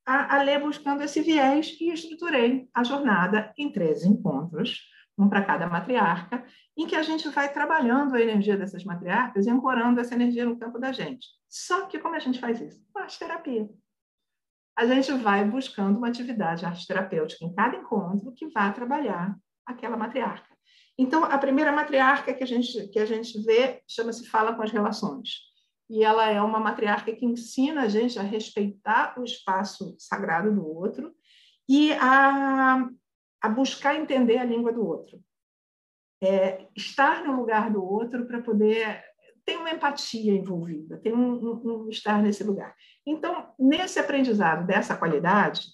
a, 0.06 0.36
a 0.36 0.42
ler 0.42 0.60
buscando 0.60 1.02
esse 1.02 1.20
viés 1.20 1.76
e 1.80 1.92
estruturei 1.92 2.68
a 2.72 2.82
jornada 2.82 3.52
em 3.58 3.70
13 3.70 4.08
encontros, 4.08 4.82
um 5.16 5.28
para 5.28 5.44
cada 5.44 5.68
matriarca, 5.68 6.44
em 6.76 6.86
que 6.86 6.96
a 6.96 7.02
gente 7.02 7.28
vai 7.28 7.52
trabalhando 7.52 8.16
a 8.16 8.20
energia 8.20 8.56
dessas 8.56 8.82
matriarcas 8.82 9.46
e 9.46 9.50
ancorando 9.50 10.00
essa 10.00 10.14
energia 10.14 10.44
no 10.44 10.58
campo 10.58 10.78
da 10.78 10.90
gente. 10.90 11.28
Só 11.48 11.86
que 11.86 12.00
como 12.00 12.16
a 12.16 12.18
gente 12.18 12.40
faz 12.40 12.60
isso? 12.60 12.82
Arte 12.96 13.18
terapia 13.18 13.68
a 14.76 14.86
gente 14.86 15.12
vai 15.12 15.44
buscando 15.44 15.98
uma 15.98 16.08
atividade 16.08 16.64
arte 16.64 16.86
terapêutica 16.86 17.44
em 17.44 17.54
cada 17.54 17.76
encontro 17.76 18.32
que 18.32 18.48
vá 18.48 18.70
trabalhar 18.72 19.36
aquela 19.64 19.96
matriarca. 19.96 20.54
Então, 20.98 21.24
a 21.24 21.38
primeira 21.38 21.72
matriarca 21.72 22.32
que 22.32 22.42
a 22.42 22.46
gente, 22.46 22.88
que 22.88 22.98
a 22.98 23.06
gente 23.06 23.40
vê 23.42 23.82
chama-se 23.88 24.28
Fala 24.28 24.54
com 24.54 24.62
as 24.62 24.70
Relações. 24.70 25.40
E 25.88 26.02
ela 26.02 26.30
é 26.30 26.40
uma 26.40 26.60
matriarca 26.60 27.14
que 27.14 27.26
ensina 27.26 27.82
a 27.82 27.88
gente 27.88 28.18
a 28.18 28.22
respeitar 28.22 29.18
o 29.18 29.24
espaço 29.24 29.94
sagrado 29.98 30.52
do 30.52 30.66
outro 30.66 31.14
e 31.68 31.92
a, 31.94 32.88
a 33.40 33.48
buscar 33.48 33.96
entender 33.96 34.38
a 34.38 34.44
língua 34.44 34.72
do 34.72 34.86
outro. 34.86 35.20
É, 36.22 36.68
estar 36.74 37.24
no 37.24 37.36
lugar 37.36 37.70
do 37.70 37.84
outro 37.84 38.26
para 38.26 38.40
poder 38.40 39.04
tem 39.44 39.56
uma 39.56 39.70
empatia 39.70 40.32
envolvida, 40.32 40.98
tem 40.98 41.12
um, 41.12 41.34
um, 41.34 41.62
um, 41.64 41.88
estar 41.88 42.22
nesse 42.22 42.42
lugar. 42.42 42.74
Então, 43.06 43.52
nesse 43.58 43.98
aprendizado 43.98 44.66
dessa 44.66 44.96
qualidade, 44.96 45.66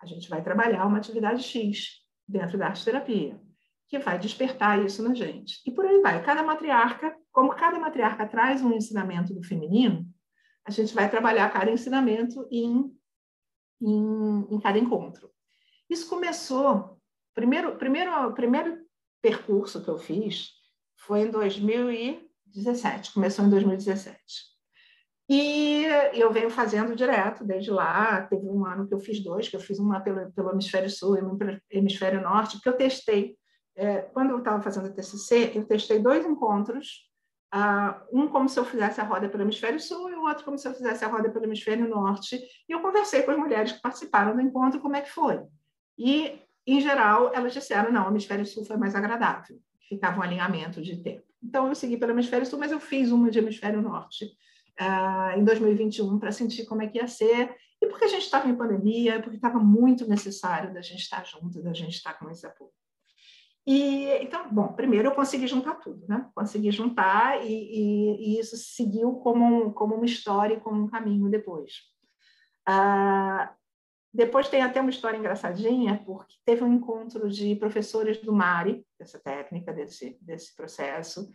a 0.00 0.06
gente 0.06 0.28
vai 0.28 0.42
trabalhar 0.42 0.86
uma 0.86 0.98
atividade 0.98 1.42
X 1.42 2.04
dentro 2.26 2.58
da 2.58 2.66
arte 2.66 2.84
terapia, 2.84 3.40
que 3.88 3.98
vai 3.98 4.18
despertar 4.18 4.84
isso 4.84 5.02
na 5.02 5.14
gente. 5.14 5.60
E 5.66 5.70
por 5.72 5.86
aí 5.86 6.00
vai. 6.02 6.22
Cada 6.22 6.42
matriarca, 6.42 7.16
como 7.32 7.54
cada 7.54 7.78
matriarca 7.78 8.26
traz 8.26 8.62
um 8.62 8.72
ensinamento 8.72 9.32
do 9.32 9.42
feminino, 9.42 10.06
a 10.66 10.70
gente 10.70 10.94
vai 10.94 11.10
trabalhar 11.10 11.50
cada 11.50 11.70
ensinamento 11.70 12.46
em, 12.52 12.94
em, 13.80 14.46
em 14.50 14.60
cada 14.60 14.78
encontro. 14.78 15.30
Isso 15.88 16.08
começou, 16.10 17.00
primeiro, 17.34 17.76
primeiro, 17.78 18.34
primeiro 18.34 18.86
percurso 19.22 19.82
que 19.82 19.88
eu 19.88 19.98
fiz 19.98 20.50
foi 20.94 21.22
em 21.22 21.30
2017, 22.54 23.12
começou 23.12 23.44
em 23.44 23.50
2017. 23.50 24.18
E 25.30 25.84
eu 26.14 26.32
venho 26.32 26.48
fazendo 26.48 26.96
direto 26.96 27.44
desde 27.44 27.70
lá. 27.70 28.22
Teve 28.22 28.46
um 28.46 28.64
ano 28.64 28.88
que 28.88 28.94
eu 28.94 28.98
fiz 28.98 29.22
dois, 29.22 29.48
que 29.48 29.56
eu 29.56 29.60
fiz 29.60 29.78
uma 29.78 30.00
pelo, 30.00 30.32
pelo 30.32 30.50
hemisfério 30.50 30.88
sul 30.88 31.18
e 31.18 31.20
uma 31.20 31.36
pelo 31.36 31.60
hemisfério 31.70 32.22
norte, 32.22 32.56
porque 32.56 32.68
eu 32.68 32.76
testei. 32.76 33.36
É, 33.76 34.00
quando 34.00 34.30
eu 34.30 34.38
estava 34.38 34.62
fazendo 34.62 34.86
o 34.86 34.92
TCC, 34.92 35.52
eu 35.54 35.64
testei 35.64 36.00
dois 36.00 36.26
encontros 36.26 37.08
Uh, 37.54 37.96
um 38.12 38.28
como 38.28 38.46
se 38.46 38.60
eu 38.60 38.64
fizesse 38.64 39.00
a 39.00 39.04
roda 39.04 39.26
pelo 39.26 39.42
hemisfério 39.42 39.80
sul 39.80 40.10
e 40.10 40.14
o 40.14 40.24
outro 40.24 40.44
como 40.44 40.58
se 40.58 40.68
eu 40.68 40.74
fizesse 40.74 41.02
a 41.02 41.08
roda 41.08 41.30
pelo 41.30 41.46
hemisfério 41.46 41.88
norte. 41.88 42.38
E 42.68 42.72
eu 42.72 42.80
conversei 42.80 43.22
com 43.22 43.30
as 43.30 43.38
mulheres 43.38 43.72
que 43.72 43.80
participaram 43.80 44.36
do 44.36 44.42
encontro 44.42 44.80
como 44.80 44.96
é 44.96 45.00
que 45.00 45.10
foi. 45.10 45.40
E, 45.96 46.42
em 46.66 46.80
geral, 46.80 47.32
elas 47.34 47.54
disseram, 47.54 47.90
não, 47.90 48.06
o 48.06 48.10
hemisfério 48.10 48.44
sul 48.44 48.66
foi 48.66 48.76
mais 48.76 48.94
agradável. 48.94 49.58
Ficava 49.88 50.18
um 50.18 50.22
alinhamento 50.22 50.82
de 50.82 50.96
tempo. 51.02 51.24
Então, 51.42 51.68
eu 51.68 51.74
segui 51.74 51.96
pelo 51.96 52.12
hemisfério 52.12 52.46
sul, 52.46 52.58
mas 52.58 52.72
eu 52.72 52.80
fiz 52.80 53.10
uma 53.10 53.30
de 53.30 53.38
hemisfério 53.38 53.80
norte 53.80 54.26
uh, 54.80 55.38
em 55.38 55.44
2021 55.44 56.18
para 56.18 56.32
sentir 56.32 56.66
como 56.66 56.82
é 56.82 56.88
que 56.88 56.98
ia 56.98 57.06
ser. 57.06 57.54
E 57.80 57.86
porque 57.86 58.04
a 58.04 58.08
gente 58.08 58.22
estava 58.22 58.48
em 58.48 58.56
pandemia, 58.56 59.20
porque 59.22 59.36
estava 59.36 59.58
muito 59.58 60.08
necessário 60.08 60.74
da 60.74 60.80
gente 60.80 61.00
estar 61.00 61.24
junto, 61.24 61.62
da 61.62 61.72
gente 61.72 61.94
estar 61.94 62.14
com 62.14 62.28
esse 62.28 62.46
apoio. 62.46 62.70
E, 63.66 64.06
então, 64.22 64.50
bom, 64.50 64.72
primeiro 64.72 65.08
eu 65.08 65.14
consegui 65.14 65.46
juntar 65.46 65.74
tudo, 65.74 66.06
né? 66.08 66.26
Consegui 66.34 66.70
juntar 66.70 67.44
e, 67.44 67.52
e, 67.52 68.16
e 68.16 68.40
isso 68.40 68.56
seguiu 68.56 69.12
como, 69.16 69.44
um, 69.44 69.70
como 69.70 69.94
uma 69.94 70.06
história 70.06 70.54
e 70.54 70.60
como 70.60 70.84
um 70.84 70.88
caminho 70.88 71.28
depois. 71.28 71.82
Ah, 72.66 73.54
depois 74.12 74.48
tem 74.48 74.62
até 74.62 74.80
uma 74.80 74.90
história 74.90 75.16
engraçadinha, 75.16 76.02
porque 76.04 76.36
teve 76.44 76.64
um 76.64 76.72
encontro 76.72 77.28
de 77.28 77.54
professores 77.56 78.18
do 78.18 78.32
MARI, 78.32 78.84
dessa 78.98 79.18
técnica, 79.18 79.72
desse, 79.72 80.18
desse 80.20 80.54
processo, 80.54 81.30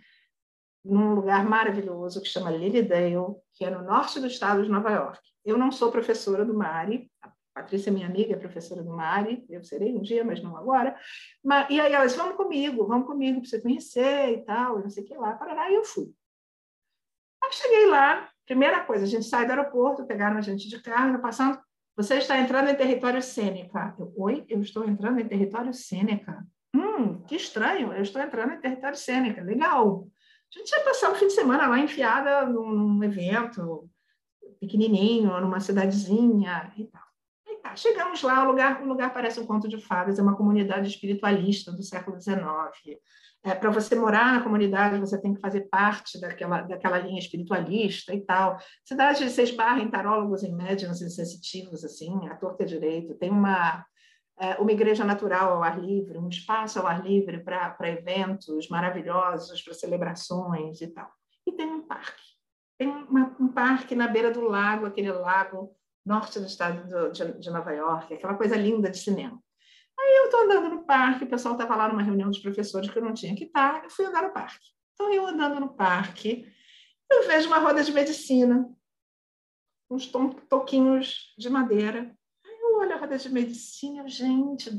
num 0.84 1.14
lugar 1.14 1.46
maravilhoso 1.46 2.22
que 2.22 2.28
chama 2.28 2.52
Lilydale, 2.52 3.36
que 3.54 3.64
é 3.64 3.70
no 3.70 3.84
norte 3.84 4.20
do 4.20 4.28
estado 4.28 4.64
de 4.64 4.70
Nova 4.70 4.92
York. 4.92 5.20
Eu 5.46 5.58
não 5.58 5.72
sou 5.72 5.92
professora 5.92 6.44
do 6.44 6.54
MARI, 6.54 7.10
Patrícia, 7.54 7.92
minha 7.92 8.08
amiga, 8.08 8.34
é 8.34 8.38
professora 8.38 8.82
do 8.82 8.90
Mari, 8.90 9.46
eu 9.48 9.64
serei 9.64 9.96
um 9.96 10.02
dia, 10.02 10.24
mas 10.24 10.42
não 10.42 10.58
agora. 10.58 11.00
Mas, 11.44 11.70
e 11.70 11.80
aí 11.80 11.94
elas, 11.94 12.16
vamos 12.16 12.36
comigo, 12.36 12.88
vamos 12.88 13.06
comigo 13.06 13.40
para 13.40 13.50
você 13.50 13.62
conhecer 13.62 14.32
e 14.34 14.44
tal, 14.44 14.80
e 14.80 14.84
não 14.84 14.90
sei 14.90 15.04
o 15.04 15.06
que 15.06 15.16
lá, 15.16 15.34
parará, 15.34 15.70
e 15.70 15.76
eu 15.76 15.86
fui. 15.86 16.12
Aí 17.44 17.52
cheguei 17.52 17.86
lá, 17.86 18.28
primeira 18.46 18.84
coisa, 18.84 19.04
a 19.04 19.08
gente 19.08 19.26
sai 19.26 19.46
do 19.46 19.52
aeroporto, 19.52 20.08
pegaram 20.08 20.38
a 20.38 20.42
gente 20.42 20.68
de 20.68 20.82
carro, 20.82 21.22
passando, 21.22 21.60
você 21.96 22.16
está 22.18 22.40
entrando 22.40 22.70
em 22.70 22.76
território 22.76 23.22
Sêneca. 23.22 23.96
Eu, 24.00 24.14
Oi, 24.18 24.46
eu 24.50 24.62
estou 24.62 24.88
entrando 24.88 25.20
em 25.20 25.28
território 25.28 25.74
Sêneca. 25.74 26.46
Hum, 26.76 27.22
que 27.24 27.36
estranho, 27.36 27.94
eu 27.94 28.02
estou 28.02 28.22
entrando 28.22 28.54
em 28.54 28.60
território 28.60 28.98
Sêneca, 28.98 29.42
legal. 29.42 30.08
A 30.56 30.60
gente 30.60 30.72
ia 30.72 30.84
passar 30.84 31.12
um 31.12 31.16
fim 31.16 31.28
de 31.28 31.34
semana 31.34 31.68
lá 31.68 31.80
enfiada 31.80 32.46
num 32.46 33.04
evento 33.04 33.90
pequenininho, 34.60 35.40
numa 35.42 35.60
cidadezinha 35.60 36.72
e 36.78 36.86
tal. 36.86 37.04
Tá, 37.64 37.78
chegamos 37.78 38.22
lá, 38.22 38.44
o 38.44 38.48
lugar, 38.48 38.84
o 38.84 38.86
lugar 38.86 39.14
parece 39.14 39.40
um 39.40 39.46
conto 39.46 39.70
de 39.70 39.80
fadas, 39.80 40.20
é 40.20 40.22
uma 40.22 40.36
comunidade 40.36 40.90
espiritualista 40.90 41.72
do 41.72 41.82
século 41.82 42.20
XIX. 42.20 42.44
É, 43.44 43.54
Para 43.54 43.70
você 43.70 43.94
morar 43.94 44.34
na 44.34 44.42
comunidade, 44.42 45.00
você 45.00 45.20
tem 45.20 45.34
que 45.34 45.42
fazer 45.42 45.62
parte 45.70 46.20
daquela, 46.20 46.62
daquela 46.62 46.98
linha 46.98 47.20
espiritualista 47.20 48.14
e 48.14 48.22
tal. 48.22 48.58
Cidade, 48.86 49.30
você 49.30 49.44
esbarra 49.44 49.82
em 49.82 49.90
tarólogos, 49.90 50.44
em 50.44 50.56
médiums 50.56 51.00
sensitivos, 51.00 51.84
assim, 51.84 52.28
à 52.30 52.36
torta 52.36 52.66
direito. 52.66 53.16
Tem 53.16 53.30
uma, 53.30 53.86
é, 54.40 54.56
uma 54.56 54.72
igreja 54.72 55.04
natural 55.04 55.56
ao 55.56 55.64
ar 55.64 55.78
livre, 55.80 56.18
um 56.18 56.30
espaço 56.30 56.80
ao 56.80 56.88
ar 56.88 57.04
livre 57.04 57.44
para 57.44 57.90
eventos 57.90 58.70
maravilhosos, 58.70 59.62
para 59.62 59.74
celebrações 59.74 60.80
e 60.80 60.88
tal. 60.88 61.12
E 61.46 61.52
tem 61.52 61.68
um 61.68 61.86
parque. 61.86 62.24
Tem 62.78 62.88
uma, 62.88 63.36
um 63.40 63.50
parque 63.50 63.94
na 63.94 64.08
beira 64.08 64.32
do 64.32 64.42
lago, 64.42 64.86
aquele 64.86 65.12
lago 65.12 65.76
norte 66.06 66.40
do 66.40 66.46
estado 66.46 66.88
do, 66.88 67.12
de, 67.12 67.40
de, 67.40 67.50
Nova 67.50 67.72
York, 67.72 68.14
aquela 68.14 68.36
coisa 68.36 68.56
linda 68.56 68.90
de 68.90 68.98
cinema. 68.98 69.40
Aí 70.04 70.18
eu 70.18 70.26
estou 70.26 70.42
andando 70.42 70.70
no 70.70 70.84
parque, 70.84 71.24
o 71.24 71.30
pessoal 71.30 71.54
estava 71.54 71.76
lá 71.78 71.88
numa 71.88 72.04
reunião 72.04 72.30
dos 72.30 72.40
professores 72.40 72.90
que 72.90 72.98
eu 72.98 73.04
não 73.04 73.14
tinha 73.14 73.34
que 73.36 73.46
estar, 73.46 73.86
eu 73.86 73.90
fui 73.90 74.06
andar 74.06 74.24
no 74.24 74.34
parque. 74.34 74.68
Então, 74.94 75.12
eu 75.14 75.26
andando 75.26 75.60
no 75.62 75.74
parque, 75.74 76.46
eu 77.10 77.26
vejo 77.26 77.48
uma 77.48 77.60
roda 77.60 77.82
de 77.82 77.92
medicina, 77.92 78.70
uns 79.90 80.12
toquinhos 80.50 81.34
de 81.38 81.50
madeira. 81.50 82.14
Aí 82.46 82.58
eu 82.60 82.80
olho 82.80 82.94
a 82.94 82.98
roda 82.98 83.18
de 83.18 83.30
medicina, 83.30 84.06
gente, 84.10 84.70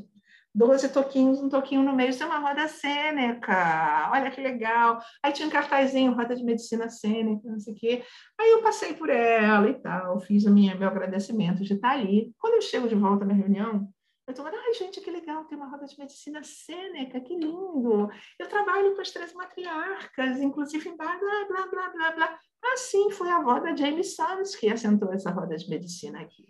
12 0.54 0.90
toquinhos, 0.90 1.40
um 1.40 1.48
toquinho 1.48 1.82
no 1.82 1.96
meio, 1.96 2.10
isso 2.10 2.22
é 2.22 2.26
uma 2.26 2.38
roda 2.38 2.68
cênica, 2.68 4.10
olha 4.12 4.30
que 4.30 4.42
legal. 4.42 5.00
Aí 5.22 5.32
tinha 5.32 5.48
um 5.48 5.50
cartazinho, 5.50 6.14
roda 6.14 6.36
de 6.36 6.44
medicina 6.44 6.88
cênica, 6.90 7.48
não 7.48 7.58
sei 7.58 7.72
o 7.72 7.76
quê. 7.76 8.04
Aí 8.38 8.50
eu 8.52 8.62
passei 8.62 8.92
por 8.92 9.08
ela 9.08 9.68
e 9.70 9.74
tal, 9.74 10.20
fiz 10.20 10.44
o 10.44 10.52
minha, 10.52 10.74
meu 10.74 10.86
agradecimento 10.86 11.64
de 11.64 11.72
estar 11.72 11.92
ali. 11.92 12.32
Quando 12.38 12.54
eu 12.54 12.62
chego 12.62 12.86
de 12.86 12.94
volta 12.94 13.24
na 13.24 13.32
reunião, 13.32 13.88
eu 14.26 14.32
estou 14.32 14.44
falando, 14.44 14.62
ai, 14.64 14.72
gente, 14.74 15.02
que 15.02 15.10
legal, 15.10 15.44
tem 15.44 15.58
uma 15.58 15.68
roda 15.68 15.84
de 15.84 15.98
medicina 15.98 16.42
cênica, 16.42 17.20
que 17.20 17.36
lindo. 17.36 18.08
Eu 18.38 18.48
trabalho 18.48 18.94
com 18.94 19.02
as 19.02 19.10
três 19.10 19.34
matriarcas, 19.34 20.40
inclusive 20.40 20.88
em 20.88 20.96
blá, 20.96 21.18
blá, 21.18 21.66
blá, 21.66 21.90
blá, 21.90 22.12
blá. 22.12 22.38
Assim 22.72 23.10
foi 23.10 23.28
a 23.28 23.36
avó 23.36 23.60
da 23.60 23.76
Jamie 23.76 24.02
Sons 24.02 24.56
que 24.56 24.70
assentou 24.70 25.12
essa 25.12 25.30
roda 25.30 25.56
de 25.56 25.68
medicina 25.68 26.22
aqui. 26.22 26.46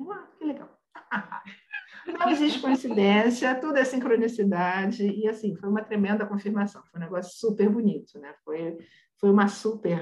Uau, 0.00 0.24
que 0.38 0.44
legal. 0.44 0.80
Não 2.06 2.30
existe 2.30 2.60
coincidência, 2.60 3.60
tudo 3.60 3.76
é 3.76 3.84
sincronicidade. 3.84 5.04
E, 5.04 5.28
assim, 5.28 5.56
foi 5.56 5.68
uma 5.68 5.82
tremenda 5.82 6.26
confirmação. 6.26 6.82
Foi 6.86 7.00
um 7.00 7.02
negócio 7.02 7.32
super 7.38 7.68
bonito, 7.68 8.18
né? 8.18 8.34
Foi, 8.44 8.78
foi 9.18 9.30
uma 9.30 9.48
super... 9.48 10.00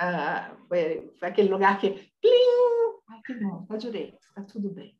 Uh, 0.00 0.66
foi, 0.68 1.12
foi, 1.18 1.28
aquele 1.28 1.48
lugar 1.48 1.78
que... 1.80 1.90
Plim! 1.90 2.98
Ai, 3.10 3.20
que 3.26 3.34
bom, 3.34 3.66
tá 3.66 3.76
direito, 3.76 4.18
tá 4.34 4.42
tudo 4.42 4.70
bem. 4.70 4.97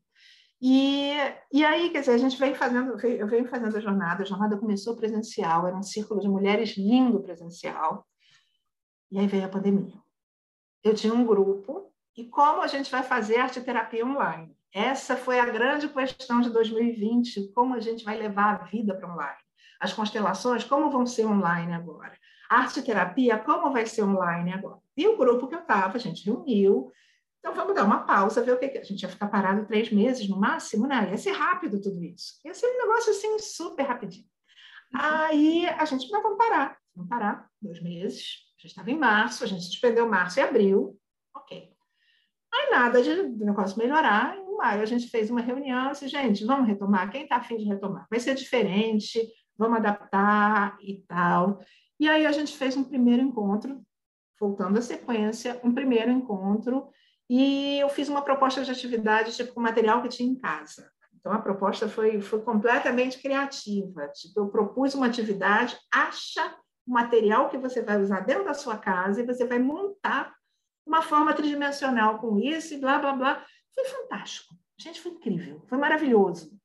E, 0.60 1.12
e 1.52 1.64
aí, 1.64 1.90
quer 1.90 2.00
dizer, 2.00 2.12
a 2.12 2.18
gente 2.18 2.36
vem 2.36 2.54
fazendo, 2.54 2.98
eu 3.06 3.28
venho 3.28 3.46
fazendo 3.46 3.76
a 3.76 3.80
jornada, 3.80 4.22
a 4.22 4.26
jornada 4.26 4.56
começou 4.56 4.96
presencial, 4.96 5.66
era 5.66 5.76
um 5.76 5.82
círculo 5.82 6.20
de 6.20 6.28
mulheres 6.28 6.76
lindo 6.76 7.20
presencial, 7.20 8.04
e 9.10 9.18
aí 9.18 9.26
veio 9.26 9.44
a 9.44 9.48
pandemia. 9.48 9.94
Eu 10.82 10.94
tinha 10.94 11.14
um 11.14 11.24
grupo, 11.24 11.92
e 12.16 12.24
como 12.24 12.60
a 12.60 12.66
gente 12.66 12.90
vai 12.90 13.04
fazer 13.04 13.36
arte 13.36 13.60
terapia 13.60 14.04
online? 14.04 14.56
Essa 14.72 15.16
foi 15.16 15.38
a 15.38 15.46
grande 15.46 15.88
questão 15.88 16.40
de 16.40 16.50
2020, 16.50 17.52
como 17.54 17.74
a 17.74 17.80
gente 17.80 18.04
vai 18.04 18.18
levar 18.18 18.54
a 18.54 18.64
vida 18.64 18.94
para 18.94 19.12
online. 19.12 19.38
As 19.80 19.92
constelações, 19.92 20.64
como 20.64 20.90
vão 20.90 21.06
ser 21.06 21.24
online 21.24 21.72
agora? 21.72 22.18
Arte 22.50 22.82
terapia, 22.82 23.38
como 23.38 23.72
vai 23.72 23.86
ser 23.86 24.02
online 24.02 24.52
agora? 24.52 24.80
E 24.96 25.06
o 25.06 25.16
grupo 25.16 25.46
que 25.46 25.54
eu 25.54 25.60
estava, 25.60 25.96
a 25.96 26.00
gente 26.00 26.24
reuniu, 26.26 26.90
então 27.38 27.54
vamos 27.54 27.75
dar 27.75 27.85
uma 27.85 28.04
pausa, 28.04 28.42
ver 28.42 28.52
o 28.52 28.59
que, 28.59 28.68
que 28.68 28.78
a 28.78 28.83
gente 28.83 29.02
ia 29.02 29.09
ficar 29.09 29.28
parado 29.28 29.66
três 29.66 29.90
meses 29.92 30.28
no 30.28 30.38
máximo, 30.38 30.87
né? 30.87 31.11
Ia 31.11 31.16
ser 31.16 31.33
rápido 31.33 31.80
tudo 31.80 32.02
isso. 32.02 32.40
Ia 32.45 32.52
ser 32.52 32.66
um 32.66 32.78
negócio 32.78 33.11
assim 33.11 33.38
super 33.38 33.85
rapidinho. 33.85 34.26
Aí 34.95 35.66
a 35.66 35.85
gente, 35.85 36.11
não, 36.11 36.23
vamos 36.23 36.38
parar, 36.38 36.76
vamos 36.95 37.09
parar, 37.09 37.49
dois 37.61 37.80
meses. 37.83 38.47
A 38.59 38.62
gente 38.62 38.71
estava 38.71 38.90
em 38.90 38.99
março, 38.99 39.45
a 39.45 39.47
gente 39.47 39.64
suspendeu 39.64 40.09
março 40.09 40.40
e 40.40 40.42
abril, 40.42 40.99
ok. 41.35 41.71
Aí 42.52 42.71
nada 42.71 43.02
de 43.02 43.23
negócio 43.45 43.78
melhorar, 43.78 44.37
maio 44.59 44.83
a 44.83 44.87
gente 44.87 45.09
fez 45.09 45.30
uma 45.30 45.40
reunião, 45.40 45.92
disse, 45.92 46.09
gente, 46.09 46.45
vamos 46.45 46.66
retomar, 46.66 47.11
quem 47.11 47.23
está 47.23 47.37
afim 47.37 47.57
de 47.57 47.64
retomar? 47.64 48.07
Vai 48.11 48.18
ser 48.18 48.35
diferente, 48.35 49.23
vamos 49.57 49.78
adaptar 49.78 50.76
e 50.83 50.99
tal. 51.07 51.61
E 51.99 52.09
aí 52.09 52.26
a 52.26 52.33
gente 52.33 52.57
fez 52.57 52.76
um 52.76 52.85
primeiro 52.85 53.23
encontro, 53.23 53.80
voltando 54.38 54.78
à 54.78 54.83
sequência, 54.83 55.61
um 55.62 55.73
primeiro 55.73 56.11
encontro, 56.11 56.88
e 57.28 57.78
eu 57.78 57.88
fiz 57.88 58.08
uma 58.08 58.23
proposta 58.23 58.64
de 58.64 58.70
atividade, 58.70 59.37
tipo, 59.37 59.52
com 59.52 59.61
material 59.61 60.02
que 60.02 60.08
tinha 60.08 60.30
em 60.30 60.35
casa. 60.35 60.90
Então, 61.14 61.32
a 61.32 61.38
proposta 61.38 61.88
foi, 61.88 62.20
foi 62.20 62.40
completamente 62.40 63.20
criativa. 63.20 64.08
Tipo, 64.08 64.40
eu 64.40 64.49
propus 64.49 64.94
uma 64.94 65.06
atividade, 65.06 65.76
acha 65.92 66.56
o 66.87 66.92
material 66.92 67.50
que 67.50 67.58
você 67.58 67.82
vai 67.82 68.00
usar 68.00 68.20
dentro 68.20 68.44
da 68.44 68.54
sua 68.54 68.78
casa 68.78 69.20
e 69.20 69.26
você 69.26 69.44
vai 69.44 69.58
montar 69.58 70.35
uma 70.87 71.02
forma 71.02 71.35
tridimensional 71.35 72.18
com 72.18 72.38
isso 72.38 72.73
e 72.73 72.78
blá, 72.78 72.99
blá, 72.99 73.12
blá. 73.12 73.47
Foi 73.75 73.85
fantástico. 73.85 74.54
Gente, 74.78 75.00
foi 75.00 75.12
incrível, 75.12 75.62
foi 75.66 75.76
maravilhoso. 75.76 76.56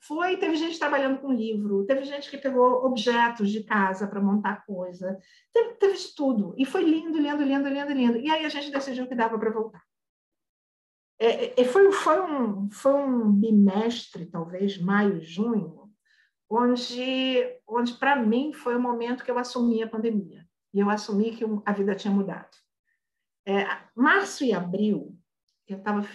Foi, 0.00 0.36
teve 0.36 0.56
gente 0.56 0.78
trabalhando 0.78 1.18
com 1.18 1.32
livro, 1.32 1.86
teve 1.86 2.04
gente 2.04 2.30
que 2.30 2.36
pegou 2.36 2.84
objetos 2.84 3.48
de 3.48 3.64
casa 3.64 4.06
para 4.06 4.20
montar 4.20 4.66
coisa, 4.66 5.18
teve, 5.50 5.74
teve 5.76 5.94
de 5.94 6.14
tudo. 6.14 6.54
E 6.58 6.66
foi 6.66 6.82
lindo, 6.82 7.16
lindo, 7.16 7.42
lindo, 7.42 7.68
lindo, 7.68 7.92
lindo. 7.92 8.18
E 8.18 8.30
aí 8.30 8.44
a 8.44 8.50
gente 8.50 8.70
decidiu 8.70 9.06
que 9.06 9.14
dava 9.14 9.38
para 9.38 9.50
voltar. 9.50 9.82
É, 11.24 11.58
é, 11.58 11.64
foi, 11.64 11.90
foi, 11.90 12.20
um, 12.20 12.70
foi 12.70 12.92
um 12.92 13.32
bimestre, 13.32 14.26
talvez, 14.26 14.76
maio, 14.76 15.22
junho, 15.22 15.90
onde, 16.50 17.60
onde 17.66 17.94
para 17.94 18.14
mim, 18.14 18.52
foi 18.52 18.76
o 18.76 18.80
momento 18.80 19.24
que 19.24 19.30
eu 19.30 19.38
assumi 19.38 19.82
a 19.82 19.88
pandemia. 19.88 20.46
E 20.74 20.80
eu 20.80 20.90
assumi 20.90 21.34
que 21.34 21.44
a 21.64 21.72
vida 21.72 21.94
tinha 21.94 22.12
mudado. 22.12 22.54
É, 23.46 23.64
março 23.96 24.44
e 24.44 24.52
abril, 24.52 25.16
eu 25.66 25.78
estava. 25.78 26.06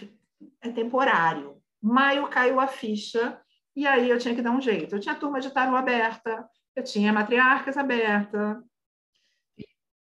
É 0.62 0.70
temporário. 0.70 1.60
Maio 1.82 2.28
caiu 2.28 2.60
a 2.60 2.68
ficha, 2.68 3.42
e 3.76 3.88
aí 3.88 4.10
eu 4.10 4.20
tinha 4.20 4.36
que 4.36 4.44
dar 4.44 4.52
um 4.52 4.62
jeito. 4.62 4.96
Eu 4.96 5.00
tinha 5.00 5.16
turma 5.16 5.40
de 5.40 5.52
tarô 5.52 5.76
aberta, 5.76 6.48
eu 6.76 6.84
tinha 6.84 7.12
matriarcas 7.12 7.78
aberta. 7.78 8.64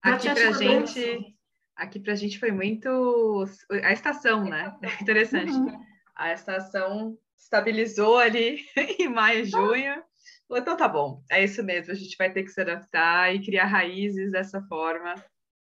Aqui 0.02 0.28
para 0.28 0.52
gente, 0.52 1.37
aqui 1.78 2.00
para 2.00 2.14
gente 2.16 2.38
foi 2.38 2.50
muito 2.50 3.44
a 3.82 3.92
estação, 3.92 4.44
né? 4.44 4.76
Interessante. 5.00 5.52
Uhum. 5.52 5.80
A 6.16 6.32
estação 6.32 7.16
estabilizou 7.38 8.18
ali 8.18 8.60
em 8.98 9.08
maio, 9.08 9.46
junho. 9.46 10.02
Então 10.50 10.76
tá 10.76 10.88
bom, 10.88 11.22
é 11.30 11.44
isso 11.44 11.62
mesmo. 11.62 11.92
A 11.92 11.96
gente 11.96 12.16
vai 12.16 12.32
ter 12.32 12.42
que 12.42 12.50
se 12.50 12.60
adaptar 12.60 13.34
e 13.34 13.44
criar 13.44 13.66
raízes 13.66 14.32
dessa 14.32 14.60
forma. 14.62 15.14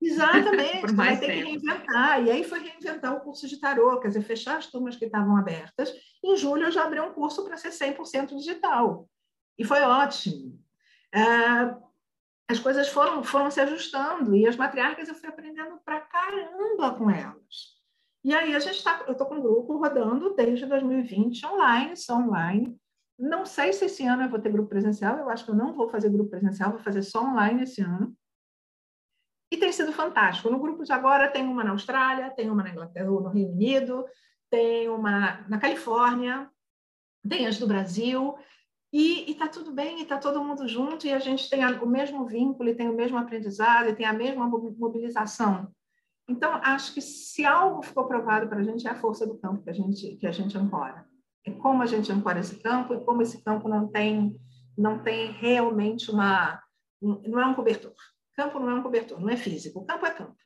Exatamente, 0.02 0.92
vai 0.94 1.18
ter 1.18 1.28
tempo. 1.28 1.38
que 1.40 1.52
reinventar. 1.52 2.24
E 2.24 2.32
aí 2.32 2.44
foi 2.44 2.60
reinventar 2.60 3.16
o 3.16 3.22
curso 3.22 3.48
de 3.48 3.60
tarô, 3.60 4.00
quer 4.00 4.10
dizer, 4.10 4.22
fechar 4.22 4.58
as 4.58 4.68
turmas 4.68 4.96
que 4.96 5.06
estavam 5.06 5.36
abertas. 5.38 5.94
Em 6.24 6.36
julho 6.36 6.66
eu 6.66 6.72
já 6.72 6.84
abri 6.84 7.00
um 7.00 7.14
curso 7.14 7.44
para 7.46 7.58
ser 7.58 7.70
100% 7.70 8.36
digital. 8.36 9.10
E 9.58 9.64
foi 9.64 9.82
ótimo. 9.82 10.60
É, 11.14 11.20
as 12.50 12.60
coisas 12.60 12.90
foram, 12.90 13.24
foram 13.24 13.50
se 13.50 13.60
ajustando 13.62 14.36
e 14.36 14.48
as 14.48 14.56
matriarcas 14.56 15.08
eu 15.08 15.16
fui 15.16 15.30
aprendendo 15.30 15.80
pra 15.84 16.02
caramba 16.02 16.96
com 16.96 17.10
elas. 17.10 17.74
E 18.24 18.34
aí 18.34 18.56
a 18.56 18.60
gente 18.60 18.78
está, 18.78 19.04
eu 19.06 19.14
estou 19.14 19.28
com 19.28 19.36
um 19.36 19.42
grupo 19.42 19.78
rodando 19.78 20.34
desde 20.34 20.66
2020 20.66 21.46
online, 21.46 21.98
só 21.98 22.16
online. 22.16 22.78
Não 23.20 23.46
sei 23.46 23.74
se 23.74 23.86
esse 23.86 24.06
ano 24.06 24.24
eu 24.24 24.30
vou 24.30 24.40
ter 24.40 24.52
grupo 24.52 24.70
presencial, 24.70 25.18
eu 25.18 25.30
acho 25.30 25.46
que 25.46 25.52
eu 25.52 25.56
não 25.56 25.74
vou 25.74 25.90
fazer 25.90 26.10
grupo 26.10 26.30
presencial, 26.30 26.72
vou 26.72 26.80
fazer 26.80 27.02
só 27.02 27.24
online 27.24 27.64
esse 27.64 27.82
ano. 27.82 28.16
E 29.52 29.58
tem 29.58 29.72
sido 29.72 29.94
fantástico. 29.94 30.50
No 30.50 30.60
grupo 30.60 30.84
de 30.84 30.92
agora 30.92 31.30
tem 31.30 31.46
uma 31.46 31.64
na 31.64 31.72
Austrália, 31.72 32.32
tem 32.32 32.50
uma 32.50 32.64
na 32.64 32.70
Inglaterra, 32.70 33.06
no 33.06 33.28
Reino 33.28 33.52
Unido, 33.52 34.06
tem 34.50 34.90
uma 34.90 35.42
na 35.48 35.60
Califórnia, 35.60 36.50
tem 37.28 37.46
as 37.46 37.60
do 37.60 37.68
Brasil. 37.68 38.36
E 38.94 39.32
está 39.32 39.48
tudo 39.48 39.72
bem, 39.72 40.04
está 40.04 40.20
todo 40.20 40.44
mundo 40.44 40.68
junto, 40.68 41.08
e 41.08 41.12
a 41.12 41.18
gente 41.18 41.50
tem 41.50 41.66
o 41.66 41.88
mesmo 41.88 42.28
vínculo, 42.28 42.70
e 42.70 42.76
tem 42.76 42.88
o 42.88 42.94
mesmo 42.94 43.18
aprendizado, 43.18 43.90
e 43.90 43.96
tem 43.96 44.06
a 44.06 44.14
mesma 44.14 44.48
mobilização. 44.48 45.74
Então, 46.30 46.54
acho 46.64 46.94
que 46.94 47.02
se 47.02 47.44
algo 47.44 47.82
ficou 47.82 48.08
provado 48.08 48.48
para 48.48 48.60
a 48.60 48.64
gente, 48.64 48.88
é 48.88 48.92
a 48.92 48.96
força 48.96 49.26
do 49.26 49.36
campo 49.40 49.64
que 49.64 49.70
a 49.72 49.74
gente, 49.74 50.16
que 50.18 50.28
a 50.28 50.32
gente 50.32 50.56
ancora. 50.56 51.08
É 51.44 51.50
como 51.50 51.82
a 51.82 51.88
gente 51.88 52.12
ancora 52.12 52.40
esse 52.40 52.62
campo, 52.62 52.94
e 52.94 53.04
como 53.04 53.24
esse 53.24 53.44
campo 53.44 53.68
não 53.68 53.88
tem, 53.88 54.40
não 54.78 55.00
tem 55.00 55.32
realmente 55.32 56.12
uma. 56.12 56.62
Não 57.02 57.40
é 57.40 57.46
um 57.48 57.56
cobertor. 57.56 57.96
Campo 58.36 58.60
não 58.60 58.70
é 58.70 58.76
um 58.76 58.84
cobertor, 58.84 59.20
não 59.20 59.30
é 59.30 59.36
físico. 59.36 59.80
O 59.80 59.86
campo 59.86 60.06
é 60.06 60.12
campo. 60.12 60.38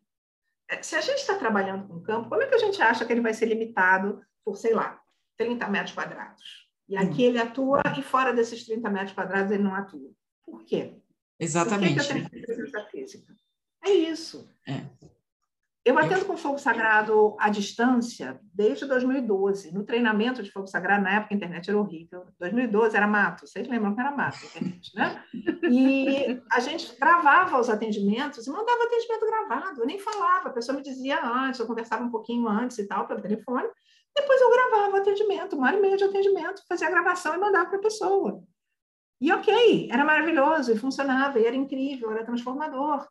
É, 0.70 0.82
se 0.82 0.96
a 0.96 1.02
gente 1.02 1.20
está 1.20 1.36
trabalhando 1.36 1.86
com 1.86 2.02
campo, 2.02 2.30
como 2.30 2.42
é 2.42 2.48
que 2.48 2.56
a 2.56 2.60
gente 2.60 2.82
acha 2.82 3.06
que 3.06 3.12
ele 3.12 3.22
vai 3.22 3.34
ser 3.34 3.46
limitado 3.46 4.22
por, 4.44 4.56
sei 4.56 4.74
lá, 4.74 5.00
30 5.38 5.68
metros 5.68 5.94
quadrados? 5.94 6.67
E 6.88 6.96
aqui 6.96 7.24
ele 7.24 7.40
atua 7.40 7.82
e 7.98 8.02
fora 8.02 8.34
desses 8.34 8.66
30 8.66 8.90
metros 8.90 9.14
quadrados 9.14 9.52
ele 9.52 9.64
não 9.64 9.76
atua. 9.76 10.10
Por 10.46 10.64
quê? 10.64 10.94
Exatamente. 11.40 11.96
Por 11.96 12.06
que, 12.06 12.14
que 12.14 12.20
eu 12.20 12.30
tenho 12.30 12.46
presença 12.46 12.86
física? 12.86 13.36
É 13.84 13.92
isso. 13.92 14.50
É. 14.68 14.86
Eu 15.88 15.98
atendo 15.98 16.26
com 16.26 16.36
fogo 16.36 16.58
sagrado 16.58 17.34
à 17.40 17.50
distância 17.50 18.38
desde 18.54 18.86
2012. 18.86 19.74
No 19.74 19.86
treinamento 19.86 20.44
de 20.44 20.52
fogo 20.52 20.68
sagrado, 20.68 21.04
na 21.04 21.16
época 21.16 21.34
a 21.34 21.38
internet 21.38 21.70
era 21.70 21.80
horrível. 21.80 22.26
2012 22.40 22.98
era 22.98 23.08
mato, 23.08 23.48
vocês 23.48 23.66
lembram 23.70 23.96
que 23.96 24.02
era 24.02 24.12
mato 24.12 24.38
internet, 24.46 24.94
né? 24.94 25.24
E 25.72 26.42
a 26.52 26.60
gente 26.60 26.94
gravava 27.00 27.58
os 27.58 27.70
atendimentos 27.70 28.46
e 28.46 28.50
mandava 28.50 28.84
atendimento 28.84 29.26
gravado. 29.26 29.82
Eu 29.82 29.86
nem 29.86 29.98
falava, 29.98 30.50
a 30.50 30.52
pessoa 30.52 30.76
me 30.76 30.84
dizia 30.84 31.26
antes, 31.26 31.60
eu 31.60 31.68
conversava 31.68 32.04
um 32.04 32.12
pouquinho 32.12 32.50
antes 32.50 32.78
e 32.80 32.86
tal, 32.86 33.08
pelo 33.08 33.22
telefone. 33.22 33.68
Depois 34.14 34.42
eu 34.42 34.50
gravava 34.88 34.98
o 34.98 35.02
atendimento, 35.02 35.56
uma 35.56 35.68
hora 35.68 35.78
e 35.78 35.82
meia 35.82 35.98
de 35.98 36.04
atendimento, 36.04 36.64
fazia 36.68 36.88
a 36.88 36.92
gravação 36.92 37.36
e 37.36 37.38
mandava 37.38 37.70
para 37.70 37.78
a 37.78 37.82
pessoa. 37.82 38.44
E 39.20 39.32
ok, 39.32 39.90
era 39.92 40.06
maravilhoso, 40.06 40.72
e 40.72 40.78
funcionava, 40.78 41.40
e 41.40 41.46
era 41.46 41.56
incrível, 41.56 42.12
era 42.12 42.26
transformador. 42.26 43.08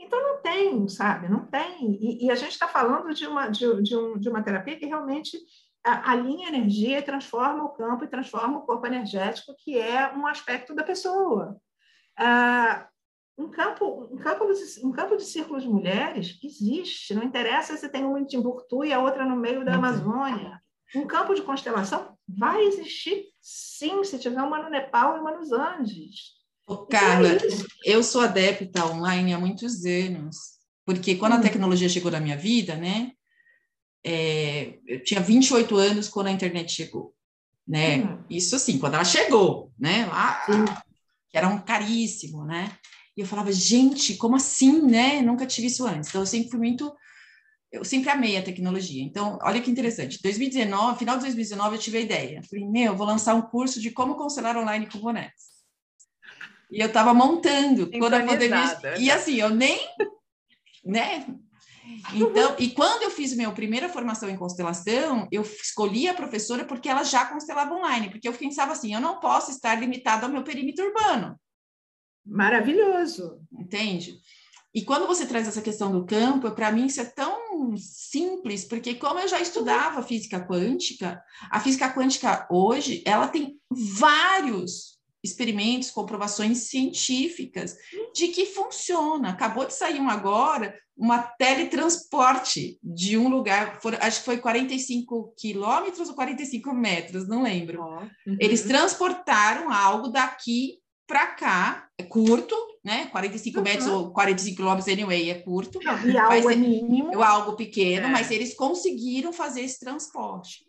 Então 0.00 0.20
não 0.20 0.40
tem, 0.40 0.88
sabe? 0.88 1.28
Não 1.28 1.44
tem. 1.46 1.98
E, 2.00 2.26
e 2.26 2.30
a 2.30 2.34
gente 2.34 2.52
está 2.52 2.68
falando 2.68 3.12
de 3.12 3.26
uma, 3.26 3.48
de, 3.48 3.82
de, 3.82 3.96
um, 3.96 4.18
de 4.18 4.28
uma 4.28 4.42
terapia 4.42 4.78
que 4.78 4.86
realmente 4.86 5.36
alinha 5.84 6.48
energia 6.48 6.98
e 6.98 7.02
transforma 7.02 7.64
o 7.64 7.70
campo 7.70 8.04
e 8.04 8.08
transforma 8.08 8.58
o 8.58 8.62
corpo 8.66 8.86
energético, 8.86 9.54
que 9.58 9.78
é 9.78 10.12
um 10.14 10.26
aspecto 10.26 10.74
da 10.74 10.84
pessoa. 10.84 11.56
Ah, 12.16 12.88
um 13.36 13.48
campo, 13.48 14.08
um 14.12 14.18
campo, 14.18 14.52
de, 14.52 14.86
um 14.86 14.92
campo 14.92 15.16
de 15.16 15.24
círculos 15.24 15.62
de 15.62 15.68
mulheres 15.68 16.38
existe, 16.42 17.14
não 17.14 17.22
interessa 17.22 17.76
se 17.76 17.88
tem 17.88 18.04
uma 18.04 18.20
em 18.20 18.24
Timbuktu 18.24 18.84
e 18.84 18.92
a 18.92 19.00
outra 19.00 19.24
no 19.24 19.36
meio 19.36 19.64
da 19.64 19.76
Amazônia. 19.76 20.60
Um 20.94 21.06
campo 21.06 21.34
de 21.34 21.42
constelação 21.42 22.16
vai 22.26 22.62
existir, 22.62 23.24
sim, 23.40 24.02
se 24.04 24.18
tiver 24.18 24.42
uma 24.42 24.62
no 24.62 24.70
Nepal 24.70 25.16
e 25.16 25.20
uma 25.20 25.36
nos 25.36 25.52
Andes. 25.52 26.38
Ô, 26.66 26.78
Carla, 26.86 27.28
é 27.28 27.38
eu 27.84 28.02
sou 28.02 28.20
adepta 28.22 28.86
online 28.86 29.32
há 29.32 29.38
muitos 29.38 29.84
anos, 29.84 30.36
porque 30.84 31.16
quando 31.16 31.32
hum. 31.34 31.36
a 31.36 31.42
tecnologia 31.42 31.88
chegou 31.88 32.10
na 32.10 32.20
minha 32.20 32.36
vida, 32.36 32.74
né, 32.76 33.12
é, 34.04 34.78
eu 34.86 35.02
tinha 35.02 35.20
28 35.20 35.76
anos 35.76 36.08
quando 36.08 36.28
a 36.28 36.32
internet 36.32 36.72
chegou, 36.72 37.14
né, 37.66 37.98
hum. 37.98 38.24
isso 38.28 38.56
assim, 38.56 38.78
quando 38.78 38.94
ela 38.94 39.04
chegou, 39.04 39.72
né, 39.78 40.06
lá, 40.06 40.44
que 41.30 41.36
era 41.36 41.48
um 41.48 41.60
caríssimo, 41.60 42.44
né, 42.44 42.78
e 43.18 43.20
eu 43.20 43.26
falava, 43.26 43.50
gente, 43.50 44.14
como 44.14 44.36
assim, 44.36 44.80
né? 44.80 45.20
Nunca 45.22 45.44
tive 45.44 45.66
isso 45.66 45.84
antes. 45.84 46.08
Então, 46.08 46.22
eu 46.22 46.26
sempre 46.26 46.50
fui 46.50 46.58
muito. 46.60 46.94
Eu 47.70 47.84
sempre 47.84 48.08
amei 48.10 48.36
a 48.36 48.42
tecnologia. 48.42 49.02
Então, 49.02 49.38
olha 49.42 49.60
que 49.60 49.70
interessante. 49.70 50.20
2019, 50.22 50.98
final 50.98 51.16
de 51.16 51.22
2019, 51.22 51.76
eu 51.76 51.80
tive 51.80 51.98
a 51.98 52.00
ideia. 52.00 52.42
Falei, 52.48 52.66
meu, 52.66 52.96
vou 52.96 53.06
lançar 53.06 53.34
um 53.34 53.42
curso 53.42 53.80
de 53.80 53.90
como 53.90 54.16
constelar 54.16 54.56
online 54.56 54.88
com 54.90 54.98
bonecos. 54.98 55.48
E 56.70 56.80
eu 56.80 56.88
estava 56.88 57.12
montando 57.12 57.90
quando 57.90 58.14
a 58.14 58.24
pandemia. 58.24 58.78
E 58.98 59.10
assim, 59.10 59.36
eu 59.36 59.50
nem. 59.50 59.78
né? 60.84 61.26
Então, 62.14 62.54
e 62.58 62.70
quando 62.70 63.02
eu 63.02 63.10
fiz 63.10 63.34
minha 63.34 63.50
primeira 63.50 63.88
formação 63.88 64.28
em 64.28 64.36
constelação, 64.36 65.26
eu 65.32 65.42
escolhi 65.42 66.06
a 66.06 66.14
professora 66.14 66.64
porque 66.64 66.88
ela 66.88 67.02
já 67.02 67.24
constelava 67.24 67.74
online, 67.74 68.10
porque 68.10 68.28
eu 68.28 68.32
pensava 68.32 68.72
assim, 68.72 68.94
eu 68.94 69.00
não 69.00 69.20
posso 69.20 69.50
estar 69.50 69.74
limitado 69.74 70.26
ao 70.26 70.32
meu 70.32 70.42
perímetro 70.42 70.86
urbano. 70.86 71.38
Maravilhoso. 72.26 73.40
Entende? 73.52 74.18
E 74.74 74.84
quando 74.84 75.06
você 75.06 75.26
traz 75.26 75.48
essa 75.48 75.62
questão 75.62 75.90
do 75.90 76.04
campo, 76.04 76.50
para 76.50 76.70
mim 76.70 76.86
isso 76.86 77.00
é 77.00 77.04
tão 77.04 77.37
simples, 77.76 78.64
porque 78.64 78.94
como 78.94 79.20
eu 79.20 79.28
já 79.28 79.40
estudava 79.40 80.02
física 80.02 80.40
quântica, 80.46 81.22
a 81.50 81.60
física 81.60 81.92
quântica 81.92 82.46
hoje, 82.50 83.02
ela 83.06 83.28
tem 83.28 83.58
vários 83.70 84.98
experimentos, 85.22 85.90
comprovações 85.90 86.68
científicas 86.68 87.76
de 88.14 88.28
que 88.28 88.46
funciona. 88.46 89.30
Acabou 89.30 89.66
de 89.66 89.74
sair 89.74 90.00
um 90.00 90.08
agora, 90.08 90.74
uma 90.96 91.18
teletransporte 91.18 92.78
de 92.82 93.16
um 93.16 93.28
lugar, 93.28 93.80
for, 93.80 93.94
acho 94.00 94.20
que 94.20 94.24
foi 94.24 94.38
45 94.38 95.34
quilômetros 95.36 96.08
ou 96.08 96.14
45 96.14 96.72
metros, 96.74 97.28
não 97.28 97.42
lembro. 97.42 97.82
Uhum. 97.82 98.36
Eles 98.40 98.62
transportaram 98.62 99.72
algo 99.72 100.08
daqui 100.08 100.78
para 101.08 101.26
cá, 101.28 101.88
é 101.96 102.02
curto, 102.02 102.54
né? 102.84 103.06
45 103.06 103.56
uhum. 103.56 103.64
metros 103.64 103.88
ou 103.88 104.12
45 104.12 104.56
quilômetros 104.56 104.92
anyway, 104.92 105.30
é 105.30 105.40
curto. 105.40 105.80
E 105.82 106.18
algo 106.18 106.50
é 106.50 106.54
mínimo. 106.54 107.10
É 107.14 107.26
algo 107.26 107.56
pequeno, 107.56 108.08
é. 108.08 108.10
mas 108.10 108.30
eles 108.30 108.54
conseguiram 108.54 109.32
fazer 109.32 109.62
esse 109.62 109.80
transporte. 109.80 110.66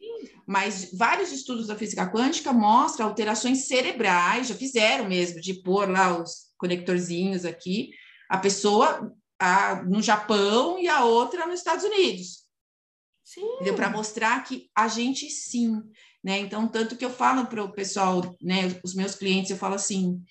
Mas 0.48 0.92
vários 0.98 1.34
estudos 1.34 1.68
da 1.68 1.76
física 1.76 2.10
quântica 2.10 2.54
mostram 2.54 3.08
alterações 3.08 3.68
cerebrais, 3.68 4.48
já 4.48 4.56
fizeram 4.56 5.10
mesmo, 5.10 5.42
de 5.42 5.56
pôr 5.56 5.90
lá 5.90 6.18
os 6.18 6.48
conectorzinhos 6.58 7.44
aqui, 7.44 7.90
a 8.30 8.38
pessoa 8.38 9.12
a, 9.38 9.84
no 9.84 10.02
Japão 10.02 10.80
e 10.80 10.88
a 10.88 11.04
outra 11.04 11.46
nos 11.46 11.60
Estados 11.60 11.84
Unidos. 11.84 12.50
Sim. 13.26 13.46
Para 13.76 13.90
mostrar 13.90 14.44
que 14.44 14.70
a 14.74 14.88
gente 14.88 15.30
sim 15.30 15.84
né? 16.24 16.40
Então, 16.40 16.68
tanto 16.68 16.96
que 16.96 17.06
eu 17.06 17.10
falo 17.10 17.48
para 17.48 17.64
o 17.64 17.72
pessoal, 17.72 18.36
né, 18.42 18.80
os 18.84 18.94
meus 18.94 19.16
clientes, 19.16 19.52
eu 19.52 19.58
falo 19.58 19.76
assim, 19.76 20.22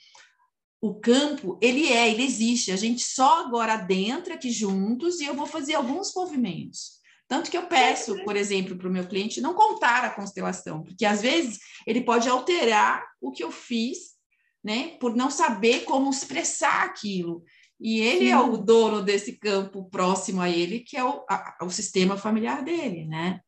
o 0.81 0.94
campo, 0.94 1.59
ele 1.61 1.88
é, 1.88 2.11
ele 2.11 2.22
existe, 2.22 2.70
a 2.70 2.77
gente 2.77 3.03
só 3.03 3.44
agora 3.44 3.74
adentra 3.74 4.35
aqui 4.35 4.51
juntos 4.51 5.20
e 5.20 5.24
eu 5.24 5.35
vou 5.35 5.46
fazer 5.46 5.74
alguns 5.74 6.12
movimentos. 6.14 6.98
Tanto 7.27 7.51
que 7.51 7.59
eu 7.59 7.66
peço, 7.66 8.22
por 8.24 8.37
exemplo, 8.37 8.77
para 8.77 8.88
o 8.88 8.92
meu 8.92 9.07
cliente 9.07 9.40
não 9.40 9.55
contar 9.55 10.05
a 10.05 10.11
constelação, 10.11 10.83
porque 10.83 11.05
às 11.05 11.20
vezes 11.20 11.59
ele 11.87 12.03
pode 12.03 12.29
alterar 12.29 13.05
o 13.20 13.31
que 13.31 13.42
eu 13.42 13.51
fiz, 13.51 14.16
né, 14.64 14.96
por 15.01 15.14
não 15.14 15.31
saber 15.31 15.85
como 15.85 16.11
expressar 16.11 16.85
aquilo. 16.85 17.42
E 17.81 18.01
ele 18.01 18.27
Sim. 18.27 18.33
é 18.33 18.40
o 18.40 18.57
dono 18.57 19.03
desse 19.03 19.38
campo 19.38 19.88
próximo 19.88 20.40
a 20.40 20.48
ele, 20.51 20.81
que 20.81 20.96
é 20.96 21.05
o, 21.05 21.24
a, 21.29 21.59
o 21.62 21.70
sistema 21.70 22.16
familiar 22.16 22.64
dele, 22.64 23.05
né? 23.07 23.40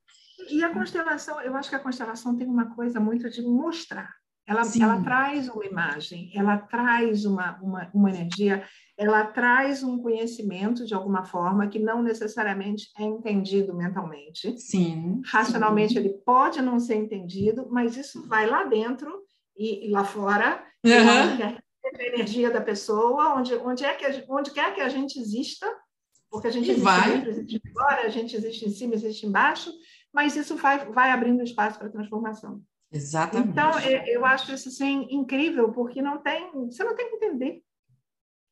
E 0.48 0.62
a 0.62 0.70
constelação, 0.70 1.40
eu 1.40 1.54
acho 1.56 1.68
que 1.68 1.76
a 1.76 1.80
constelação 1.80 2.36
tem 2.36 2.46
uma 2.46 2.74
coisa 2.74 2.98
muito 3.00 3.28
de 3.28 3.42
mostrar. 3.42 4.10
Ela, 4.46 4.62
ela 4.80 5.00
traz 5.02 5.48
uma 5.48 5.64
imagem, 5.64 6.32
ela 6.34 6.58
traz 6.58 7.24
uma, 7.24 7.56
uma, 7.62 7.90
uma 7.94 8.10
energia, 8.10 8.64
ela 8.98 9.24
traz 9.24 9.84
um 9.84 9.98
conhecimento 9.98 10.84
de 10.84 10.92
alguma 10.92 11.24
forma 11.24 11.68
que 11.68 11.78
não 11.78 12.02
necessariamente 12.02 12.90
é 12.98 13.04
entendido 13.04 13.76
mentalmente. 13.76 14.58
Sim. 14.58 15.20
Racionalmente 15.24 15.92
sim. 15.92 16.00
ele 16.00 16.14
pode 16.26 16.60
não 16.60 16.80
ser 16.80 16.96
entendido, 16.96 17.68
mas 17.70 17.96
isso 17.96 18.26
vai 18.26 18.48
lá 18.48 18.64
dentro 18.64 19.22
e, 19.56 19.86
e 19.86 19.90
lá 19.90 20.04
fora. 20.04 20.64
Uhum 20.84 21.56
a 21.98 22.04
energia 22.04 22.50
da 22.50 22.60
pessoa, 22.60 23.34
onde, 23.36 23.54
onde, 23.56 23.84
é 23.84 23.94
que 23.94 24.04
a, 24.04 24.24
onde 24.28 24.50
quer 24.50 24.74
que 24.74 24.80
a 24.80 24.88
gente 24.88 25.18
exista, 25.18 25.66
porque 26.30 26.46
a 26.46 26.50
gente 26.50 26.70
existe 26.70 26.84
vai. 26.84 27.10
dentro, 27.10 27.30
existe 27.30 27.60
fora, 27.72 28.02
a 28.02 28.08
gente 28.08 28.36
existe 28.36 28.66
em 28.66 28.70
cima, 28.70 28.94
existe 28.94 29.26
embaixo, 29.26 29.72
mas 30.12 30.36
isso 30.36 30.56
vai, 30.56 30.90
vai 30.90 31.10
abrindo 31.10 31.42
espaço 31.42 31.78
para 31.78 31.88
transformação. 31.88 32.62
Exatamente. 32.92 33.50
Então, 33.50 33.78
eu 34.06 34.24
acho 34.24 34.52
isso 34.52 34.68
assim, 34.68 35.06
incrível, 35.10 35.72
porque 35.72 36.02
não 36.02 36.18
tem, 36.18 36.50
você 36.66 36.82
não 36.82 36.96
tem 36.96 37.08
que 37.08 37.16
entender. 37.16 37.62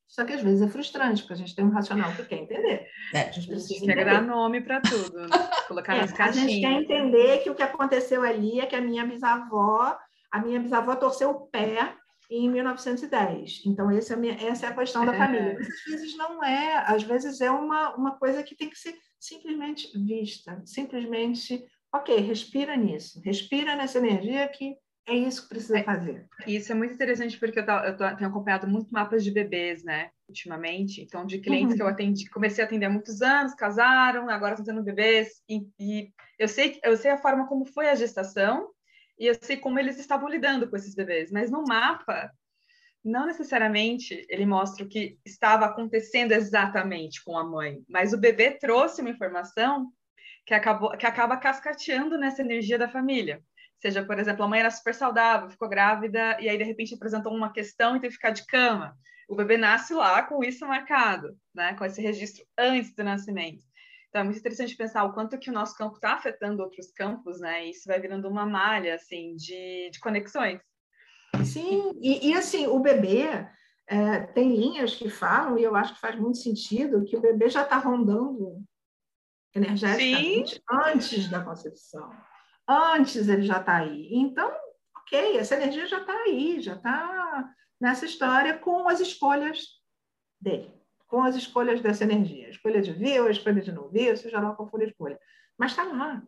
Só 0.06 0.24
que 0.24 0.32
às 0.32 0.40
vezes 0.40 0.62
é 0.62 0.68
frustrante, 0.68 1.22
porque 1.22 1.34
a 1.34 1.36
gente 1.36 1.54
tem 1.54 1.64
um 1.64 1.70
racional 1.70 2.10
que 2.12 2.24
quer 2.24 2.36
entender. 2.36 2.86
É. 3.12 3.22
A 3.22 3.30
gente 3.30 3.46
precisa 3.46 3.84
quer 3.84 4.04
dar 4.06 4.22
nome 4.22 4.62
para 4.62 4.80
tudo, 4.80 5.20
né? 5.20 5.28
colocar 5.68 5.96
é, 5.96 6.00
nas 6.00 6.12
caixinhas. 6.12 6.46
A 6.46 6.50
gente 6.50 6.60
quer 6.62 6.72
entender 6.72 7.38
que 7.38 7.50
o 7.50 7.54
que 7.54 7.62
aconteceu 7.62 8.22
ali 8.22 8.58
é 8.58 8.64
que 8.64 8.74
a 8.74 8.80
minha 8.80 9.04
bisavó, 9.04 9.98
a 10.32 10.40
minha 10.40 10.58
bisavó 10.58 10.96
torceu 10.96 11.30
o 11.30 11.46
pé 11.48 11.94
em 12.30 12.48
1910. 12.48 13.62
Então, 13.66 13.90
essa 13.90 14.14
é 14.14 14.16
a, 14.16 14.18
minha, 14.18 14.34
essa 14.34 14.66
é 14.66 14.68
a 14.70 14.74
questão 14.74 15.04
da 15.04 15.14
é. 15.14 15.18
família. 15.18 15.54
Mas 15.58 15.68
às 15.68 15.84
vezes 15.84 16.16
não 16.16 16.42
é, 16.42 16.84
às 16.86 17.02
vezes 17.02 17.40
é 17.42 17.50
uma, 17.50 17.94
uma 17.94 18.18
coisa 18.18 18.42
que 18.42 18.56
tem 18.56 18.70
que 18.70 18.78
ser 18.78 18.94
simplesmente 19.18 19.90
vista, 19.98 20.62
simplesmente, 20.64 21.64
ok, 21.92 22.16
respira 22.20 22.76
nisso, 22.76 23.20
respira 23.24 23.76
nessa 23.76 23.98
energia 23.98 24.46
que 24.48 24.76
é 25.08 25.14
isso 25.14 25.42
que 25.42 25.48
precisa 25.48 25.78
é, 25.78 25.82
fazer. 25.82 26.26
Isso 26.46 26.70
é 26.70 26.74
muito 26.74 26.92
interessante 26.92 27.38
porque 27.38 27.58
eu, 27.58 27.64
tô, 27.64 27.72
eu 27.72 27.96
tô, 27.96 28.16
tenho 28.16 28.28
acompanhado 28.28 28.66
muito 28.66 28.90
mapas 28.90 29.24
de 29.24 29.30
bebês, 29.30 29.82
né, 29.82 30.10
ultimamente. 30.28 31.00
Então, 31.00 31.24
de 31.24 31.38
clientes 31.38 31.70
uhum. 31.70 31.76
que 31.76 31.82
eu 31.82 31.88
atendi, 31.88 32.28
comecei 32.28 32.62
a 32.62 32.66
atender 32.66 32.86
há 32.86 32.90
muitos 32.90 33.22
anos, 33.22 33.54
casaram, 33.54 34.28
agora 34.28 34.52
estão 34.52 34.66
tendo 34.66 34.84
bebês. 34.84 35.42
E, 35.48 35.66
e, 35.80 36.12
eu 36.38 36.46
sei, 36.46 36.78
eu 36.84 36.94
sei 36.96 37.10
a 37.10 37.18
forma 37.18 37.48
como 37.48 37.64
foi 37.64 37.88
a 37.88 37.94
gestação 37.94 38.68
e 39.18 39.26
eu 39.26 39.34
sei 39.40 39.56
como 39.56 39.78
eles 39.78 39.98
estavam 39.98 40.28
lidando 40.28 40.68
com 40.68 40.76
esses 40.76 40.94
bebês. 40.94 41.32
Mas 41.32 41.50
no 41.50 41.64
mapa, 41.64 42.30
não 43.08 43.26
necessariamente 43.26 44.26
ele 44.28 44.46
mostra 44.46 44.84
o 44.84 44.88
que 44.88 45.18
estava 45.24 45.64
acontecendo 45.64 46.32
exatamente 46.32 47.24
com 47.24 47.36
a 47.36 47.44
mãe, 47.44 47.80
mas 47.88 48.12
o 48.12 48.18
bebê 48.18 48.52
trouxe 48.52 49.00
uma 49.00 49.10
informação 49.10 49.90
que, 50.46 50.54
acabou, 50.54 50.96
que 50.96 51.06
acaba 51.06 51.36
cascateando 51.36 52.18
nessa 52.18 52.42
energia 52.42 52.78
da 52.78 52.88
família. 52.88 53.42
Seja, 53.80 54.04
por 54.04 54.18
exemplo, 54.18 54.44
a 54.44 54.48
mãe 54.48 54.60
era 54.60 54.70
super 54.70 54.94
saudável, 54.94 55.50
ficou 55.50 55.68
grávida 55.68 56.36
e 56.40 56.48
aí 56.48 56.58
de 56.58 56.64
repente 56.64 56.94
apresentou 56.94 57.32
uma 57.32 57.52
questão 57.52 57.96
e 57.96 58.00
teve 58.00 58.08
que 58.08 58.16
ficar 58.16 58.30
de 58.30 58.46
cama. 58.46 58.96
O 59.28 59.36
bebê 59.36 59.56
nasce 59.56 59.94
lá 59.94 60.22
com 60.22 60.42
isso 60.42 60.66
marcado, 60.66 61.36
né? 61.54 61.74
Com 61.74 61.84
esse 61.84 62.00
registro 62.00 62.44
antes 62.58 62.94
do 62.94 63.04
nascimento. 63.04 63.62
Então, 64.08 64.22
é 64.22 64.24
muito 64.24 64.38
interessante 64.38 64.74
pensar 64.74 65.04
o 65.04 65.12
quanto 65.12 65.38
que 65.38 65.50
o 65.50 65.52
nosso 65.52 65.76
campo 65.76 65.96
está 65.96 66.14
afetando 66.14 66.62
outros 66.62 66.90
campos, 66.92 67.38
né? 67.40 67.66
E 67.66 67.70
isso 67.70 67.86
vai 67.86 68.00
virando 68.00 68.26
uma 68.26 68.46
malha, 68.46 68.94
assim, 68.94 69.36
de, 69.36 69.90
de 69.90 70.00
conexões. 70.00 70.60
Sim, 71.44 71.92
e, 72.00 72.30
e 72.30 72.34
assim, 72.34 72.66
o 72.66 72.78
bebê 72.78 73.46
é, 73.86 74.20
tem 74.20 74.54
linhas 74.54 74.94
que 74.94 75.08
falam, 75.08 75.58
e 75.58 75.62
eu 75.62 75.74
acho 75.74 75.94
que 75.94 76.00
faz 76.00 76.18
muito 76.18 76.38
sentido, 76.38 77.04
que 77.04 77.16
o 77.16 77.20
bebê 77.20 77.48
já 77.48 77.62
está 77.62 77.78
rondando 77.78 78.62
energeticamente 79.54 80.54
Sim. 80.54 80.60
antes 80.70 81.28
da 81.28 81.42
concepção. 81.42 82.10
Antes 82.66 83.28
ele 83.28 83.42
já 83.42 83.60
está 83.60 83.78
aí. 83.78 84.08
Então, 84.12 84.52
ok, 84.96 85.38
essa 85.38 85.54
energia 85.54 85.86
já 85.86 86.00
está 86.00 86.12
aí, 86.12 86.60
já 86.60 86.74
está 86.74 87.50
nessa 87.80 88.04
história 88.04 88.58
com 88.58 88.88
as 88.88 89.00
escolhas 89.00 89.78
dele 90.40 90.78
com 91.08 91.22
as 91.22 91.34
escolhas 91.34 91.80
dessa 91.80 92.04
energia. 92.04 92.46
A 92.46 92.50
escolha 92.50 92.80
de 92.80 92.92
vir, 92.92 93.20
a 93.20 93.30
escolha 93.30 93.60
de 93.60 93.72
não 93.72 93.88
vir, 93.88 94.16
seja 94.16 94.38
lá 94.38 94.54
qual 94.54 94.68
for 94.68 94.80
a 94.80 94.84
escolha. 94.84 95.18
Mas 95.56 95.72
está 95.72 95.82
lá. 95.84 96.22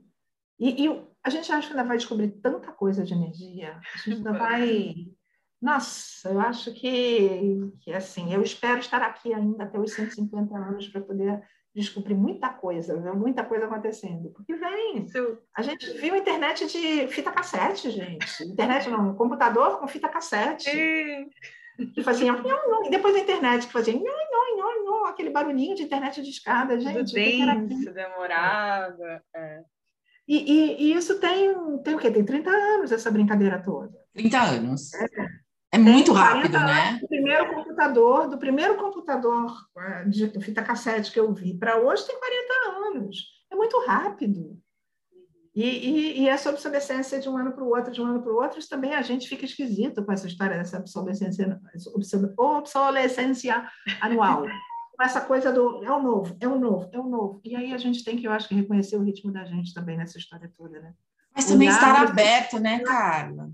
E, 0.60 0.86
e, 0.86 1.02
a 1.24 1.30
gente 1.30 1.50
acha 1.50 1.68
que 1.68 1.72
ainda 1.72 1.88
vai 1.88 1.96
descobrir 1.96 2.28
tanta 2.42 2.70
coisa 2.70 3.02
de 3.02 3.14
energia. 3.14 3.80
A 3.94 3.98
gente 3.98 4.18
ainda 4.18 4.32
vai. 4.32 4.94
Nossa, 5.60 6.30
eu 6.30 6.40
acho 6.40 6.72
que, 6.72 7.70
que 7.80 7.92
assim, 7.92 8.32
eu 8.32 8.42
espero 8.42 8.78
estar 8.78 9.02
aqui 9.02 9.32
ainda 9.32 9.64
até 9.64 9.78
os 9.78 9.92
150 9.92 10.56
anos 10.56 10.88
para 10.88 11.00
poder 11.02 11.42
descobrir 11.74 12.14
muita 12.14 12.48
coisa, 12.48 12.98
ver 12.98 13.12
muita 13.14 13.44
coisa 13.44 13.66
acontecendo. 13.66 14.30
Porque 14.30 14.54
vem. 14.54 15.06
A 15.56 15.62
gente 15.62 15.92
viu 15.98 16.16
internet 16.16 16.66
de 16.66 17.08
fita 17.08 17.30
cassete, 17.30 17.90
gente. 17.90 18.44
Internet 18.44 18.88
não, 18.88 19.14
computador 19.14 19.78
com 19.78 19.88
fita 19.88 20.08
cassete. 20.08 20.70
Que 21.94 22.02
fazia 22.02 22.34
e 22.84 22.90
depois 22.90 23.14
a 23.14 23.20
internet 23.20 23.66
que 23.66 23.72
fazia 23.72 23.94
aquele 25.06 25.30
barulhinho 25.30 25.74
de 25.74 25.82
internet 25.82 26.22
de 26.22 26.30
escada, 26.30 26.78
gente. 26.78 26.98
Tudo 26.98 27.12
denso, 27.12 27.92
demorado. 27.92 29.02
É. 29.34 29.62
E, 30.30 30.36
e, 30.36 30.82
e, 30.84 30.94
isso 30.94 31.18
tem, 31.18 31.52
tem 31.78 31.96
o 31.96 31.98
quê? 31.98 32.08
Tem 32.08 32.24
30 32.24 32.48
anos 32.48 32.92
essa 32.92 33.10
brincadeira 33.10 33.60
toda. 33.60 33.90
30 34.14 34.40
anos. 34.40 34.94
É, 34.94 35.08
é 35.72 35.78
muito 35.78 36.12
rápido, 36.12 36.56
né? 36.56 36.98
Do 37.00 37.08
primeiro 37.08 37.52
computador, 37.52 38.28
do 38.28 38.38
primeiro 38.38 38.76
computador 38.76 39.52
é, 39.76 40.04
de 40.04 40.28
fita 40.40 40.62
cassete 40.62 41.10
que 41.10 41.18
eu 41.18 41.34
vi 41.34 41.58
para 41.58 41.80
hoje 41.80 42.06
tem 42.06 42.16
40 42.16 42.96
anos. 42.96 43.16
É 43.50 43.56
muito 43.56 43.76
rápido. 43.84 44.56
E, 45.52 45.64
e, 45.64 46.20
e, 46.20 46.28
essa 46.28 46.48
obsolescência 46.48 47.18
de 47.18 47.28
um 47.28 47.36
ano 47.36 47.50
para 47.50 47.64
o 47.64 47.68
outro, 47.68 47.90
de 47.90 48.00
um 48.00 48.06
ano 48.06 48.22
para 48.22 48.32
o 48.32 48.36
outro, 48.36 48.60
também 48.68 48.94
a 48.94 49.02
gente 49.02 49.28
fica 49.28 49.44
esquisito 49.44 50.04
com 50.04 50.12
essa 50.12 50.28
história 50.28 50.56
dessa 50.56 50.78
obsolescência, 50.78 51.60
obsolescência 52.38 53.68
anual 54.00 54.46
com 55.00 55.04
essa 55.04 55.22
coisa 55.22 55.50
do 55.50 55.82
é 55.82 55.90
o 55.90 56.02
novo, 56.02 56.36
é 56.38 56.46
o 56.46 56.58
novo, 56.58 56.90
é 56.92 56.98
o 56.98 57.08
novo. 57.08 57.40
E 57.42 57.56
aí 57.56 57.72
a 57.72 57.78
gente 57.78 58.04
tem 58.04 58.18
que, 58.18 58.26
eu 58.26 58.32
acho 58.32 58.46
que, 58.46 58.54
reconhecer 58.54 58.96
o 58.96 59.02
ritmo 59.02 59.32
da 59.32 59.46
gente 59.46 59.72
também 59.72 59.96
nessa 59.96 60.18
história 60.18 60.52
toda, 60.58 60.78
né? 60.78 60.92
Mas 61.34 61.46
também 61.46 61.68
estar 61.68 62.02
aberto, 62.02 62.58
né, 62.58 62.80
Carla? 62.80 63.50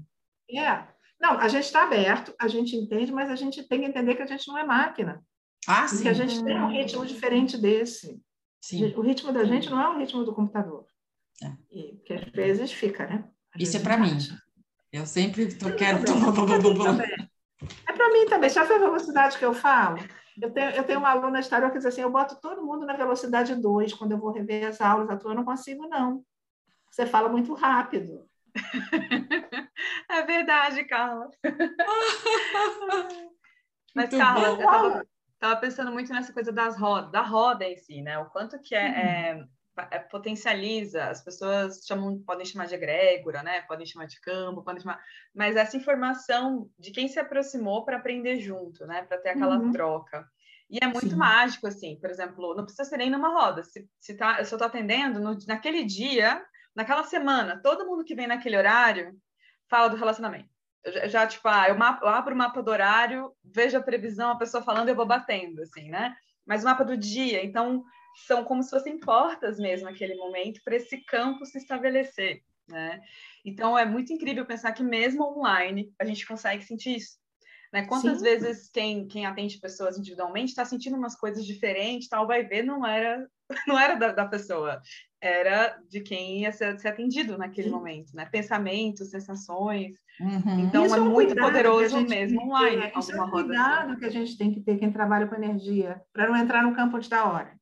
É. 0.51 0.83
Não, 1.21 1.39
a 1.39 1.47
gente 1.47 1.63
está 1.63 1.85
aberto, 1.85 2.35
a 2.37 2.49
gente 2.49 2.75
entende, 2.75 3.13
mas 3.13 3.31
a 3.31 3.37
gente 3.37 3.63
tem 3.63 3.79
que 3.79 3.87
entender 3.87 4.17
que 4.17 4.23
a 4.23 4.27
gente 4.27 4.49
não 4.49 4.59
é 4.59 4.65
máquina. 4.65 5.23
Ah, 5.69 5.87
sim. 5.87 6.03
Que 6.03 6.09
a 6.09 6.13
gente 6.13 6.43
tem 6.43 6.61
um 6.61 6.69
ritmo 6.69 7.07
diferente 7.07 7.57
desse. 7.57 8.21
Sim. 8.61 8.93
O 8.97 9.01
ritmo 9.01 9.33
da 9.33 9.45
gente 9.45 9.71
não 9.71 9.81
é 9.81 9.89
o 9.89 9.99
ritmo 9.99 10.25
do 10.25 10.35
computador. 10.35 10.85
É. 11.41 11.53
E, 11.71 11.97
que 12.05 12.13
às 12.13 12.25
vezes 12.33 12.73
fica, 12.73 13.07
né? 13.07 13.25
Às 13.55 13.63
Isso 13.63 13.77
é 13.77 13.81
para 13.81 13.97
mim. 13.97 14.19
Eu 14.93 15.07
sempre 15.07 15.45
estou 15.45 15.73
querendo. 15.77 16.07
É 17.89 17.93
para 17.93 18.13
mim 18.13 18.27
também. 18.27 18.51
Sabe 18.51 18.75
a 18.75 18.79
velocidade 18.79 19.39
que 19.39 19.45
eu 19.45 19.55
falo? 19.55 19.99
Eu 20.41 20.51
tenho, 20.53 20.71
eu 20.71 20.85
tenho 20.85 20.99
uma 20.99 21.11
aluna 21.11 21.41
história 21.41 21.71
que 21.71 21.79
diz 21.79 21.87
assim: 21.87 22.03
eu 22.03 22.11
boto 22.11 22.41
todo 22.41 22.65
mundo 22.65 22.85
na 22.85 22.95
velocidade 22.95 23.55
2 23.55 23.95
quando 23.95 24.13
eu 24.13 24.19
vou 24.19 24.33
rever 24.33 24.67
as 24.67 24.81
aulas. 24.81 25.09
A 25.09 25.17
tua 25.17 25.33
eu 25.33 25.37
não 25.37 25.45
consigo, 25.45 25.89
não. 25.89 26.23
Você 26.91 27.07
fala 27.07 27.29
muito 27.29 27.55
rápido. 27.55 28.29
É 30.09 30.23
verdade, 30.23 30.85
Carla. 30.85 31.31
Mas, 33.95 34.11
muito 34.11 34.17
Carla, 34.17 34.49
bom. 34.49 34.55
eu 34.55 34.65
estava 34.65 35.07
tava 35.39 35.61
pensando 35.61 35.93
muito 35.93 36.13
nessa 36.13 36.33
coisa 36.33 36.53
das 36.53 36.79
rodas, 36.79 37.11
da 37.13 37.23
roda 37.23 37.65
em 37.65 37.77
si, 37.77 38.01
né? 38.01 38.19
O 38.19 38.27
quanto 38.27 38.59
que 38.61 38.75
é, 38.75 38.87
uhum. 38.87 38.95
é, 38.95 39.49
potencializa, 40.11 41.05
as 41.05 41.23
pessoas 41.23 41.85
chamam, 41.87 42.19
podem 42.21 42.47
chamar 42.47 42.67
de 42.67 42.75
egrégora, 42.75 43.43
né? 43.43 43.63
Podem 43.63 43.87
chamar 43.87 44.07
de 44.07 44.21
campo, 44.21 44.63
podem 44.63 44.81
chamar. 44.81 45.01
Mas 45.35 45.57
essa 45.57 45.77
informação 45.77 46.71
de 46.79 46.91
quem 46.91 47.09
se 47.09 47.19
aproximou 47.19 47.85
para 47.85 47.99
aprender 47.99 48.41
junto, 48.41 48.87
né? 48.87 49.03
Para 49.03 49.19
ter 49.19 49.31
aquela 49.31 49.59
uhum. 49.59 49.71
troca. 49.71 50.27
E 50.69 50.79
é 50.83 50.87
muito 50.87 51.11
Sim. 51.11 51.17
mágico, 51.17 51.67
assim, 51.67 51.97
por 52.01 52.11
exemplo, 52.11 52.55
não 52.55 52.65
precisa 52.65 52.89
ser 52.89 52.97
nem 52.97 53.11
numa 53.11 53.29
roda. 53.29 53.63
Se, 53.63 53.89
se, 54.01 54.17
tá, 54.17 54.43
se 54.45 54.53
eu 54.53 54.57
estou 54.57 54.67
atendendo, 54.67 55.21
no, 55.21 55.39
naquele 55.47 55.85
dia, 55.85 56.45
naquela 56.75 57.05
semana, 57.05 57.61
todo 57.63 57.87
mundo 57.87 58.05
que 58.05 58.15
vem 58.15 58.27
naquele 58.27 58.57
horário 58.57 59.17
fala 59.69 59.89
do 59.89 59.97
relacionamento. 59.97 60.49
Eu 60.85 61.09
já, 61.09 61.27
tipo, 61.27 61.47
ah, 61.49 61.69
eu, 61.69 61.75
eu 61.75 62.09
abro 62.09 62.35
o 62.35 62.39
mapa 62.39 62.63
do 62.63 62.71
horário, 62.71 63.33
vejo 63.45 63.77
a 63.77 63.83
previsão, 63.83 64.31
a 64.31 64.39
pessoa 64.39 64.63
falando, 64.63 64.89
eu 64.89 64.95
vou 64.95 65.07
batendo, 65.07 65.63
assim, 65.63 65.89
né? 65.89 66.17
Mas 66.47 66.63
o 66.63 66.67
mapa 66.67 66.85
do 66.85 66.97
dia, 66.97 67.45
então, 67.45 67.85
são 68.17 68.45
como 68.45 68.63
se 68.63 68.71
fossem 68.71 68.99
portas 68.99 69.59
mesmo 69.59 69.89
naquele 69.89 70.15
momento 70.17 70.61
para 70.65 70.77
esse 70.77 70.99
campo 71.05 71.45
se 71.45 71.59
estabelecer, 71.59 72.43
né? 72.69 73.01
Então, 73.45 73.79
é 73.79 73.85
muito 73.85 74.13
incrível 74.13 74.47
pensar 74.47 74.73
que 74.73 74.83
mesmo 74.83 75.23
online 75.39 75.93
a 76.01 76.05
gente 76.05 76.27
consegue 76.27 76.65
sentir 76.65 76.97
isso. 76.97 77.19
Né? 77.73 77.85
Quantas 77.87 78.19
Sim. 78.19 78.25
vezes 78.25 78.71
quem, 78.71 79.07
quem 79.07 79.27
atende 79.27 79.59
pessoas 79.59 79.99
individualmente 79.99 80.51
está 80.51 80.65
sentindo 80.65 80.97
umas 80.97 81.17
coisas 81.17 81.45
diferentes, 81.45 82.09
tal, 82.09 82.27
vai 82.27 82.45
ver, 82.45 82.63
não 82.63 82.87
era, 82.87 83.29
não 83.67 83.79
era 83.79 83.97
da, 83.97 84.13
da 84.13 84.27
pessoa, 84.27 84.81
era 85.21 85.79
de 85.89 86.01
quem 86.01 86.41
ia 86.41 86.53
ser, 86.53 86.79
ser 86.79 86.89
atendido 86.89 87.37
naquele 87.37 87.69
Sim. 87.69 87.75
momento, 87.75 88.15
né? 88.15 88.25
Pensamentos, 88.27 89.11
sensações. 89.11 89.97
Uhum. 90.21 90.61
Então 90.61 90.87
isso 90.87 90.95
é, 90.95 91.01
um 91.01 91.11
muito 91.11 91.35
poderoso 91.35 92.01
mesmo 92.01 92.43
online. 92.43 92.93
isso 92.99 93.13
é 93.13 93.23
um 93.23 93.31
cuidado 93.31 93.91
assim. 93.91 94.01
que 94.01 94.07
a 94.07 94.11
gente 94.11 94.39
tem 94.39 94.53
que 94.53 94.61
ter 94.61 94.79
quem 94.79 94.91
trabalha 94.93 95.27
com 95.27 95.35
energia, 95.35 96.01
para 96.13 96.29
não 96.29 96.37
entrar 96.37 96.63
no 96.63 96.75
campo 96.75 96.97
antes 96.97 97.09
da 97.09 97.25
hora. 97.25 97.57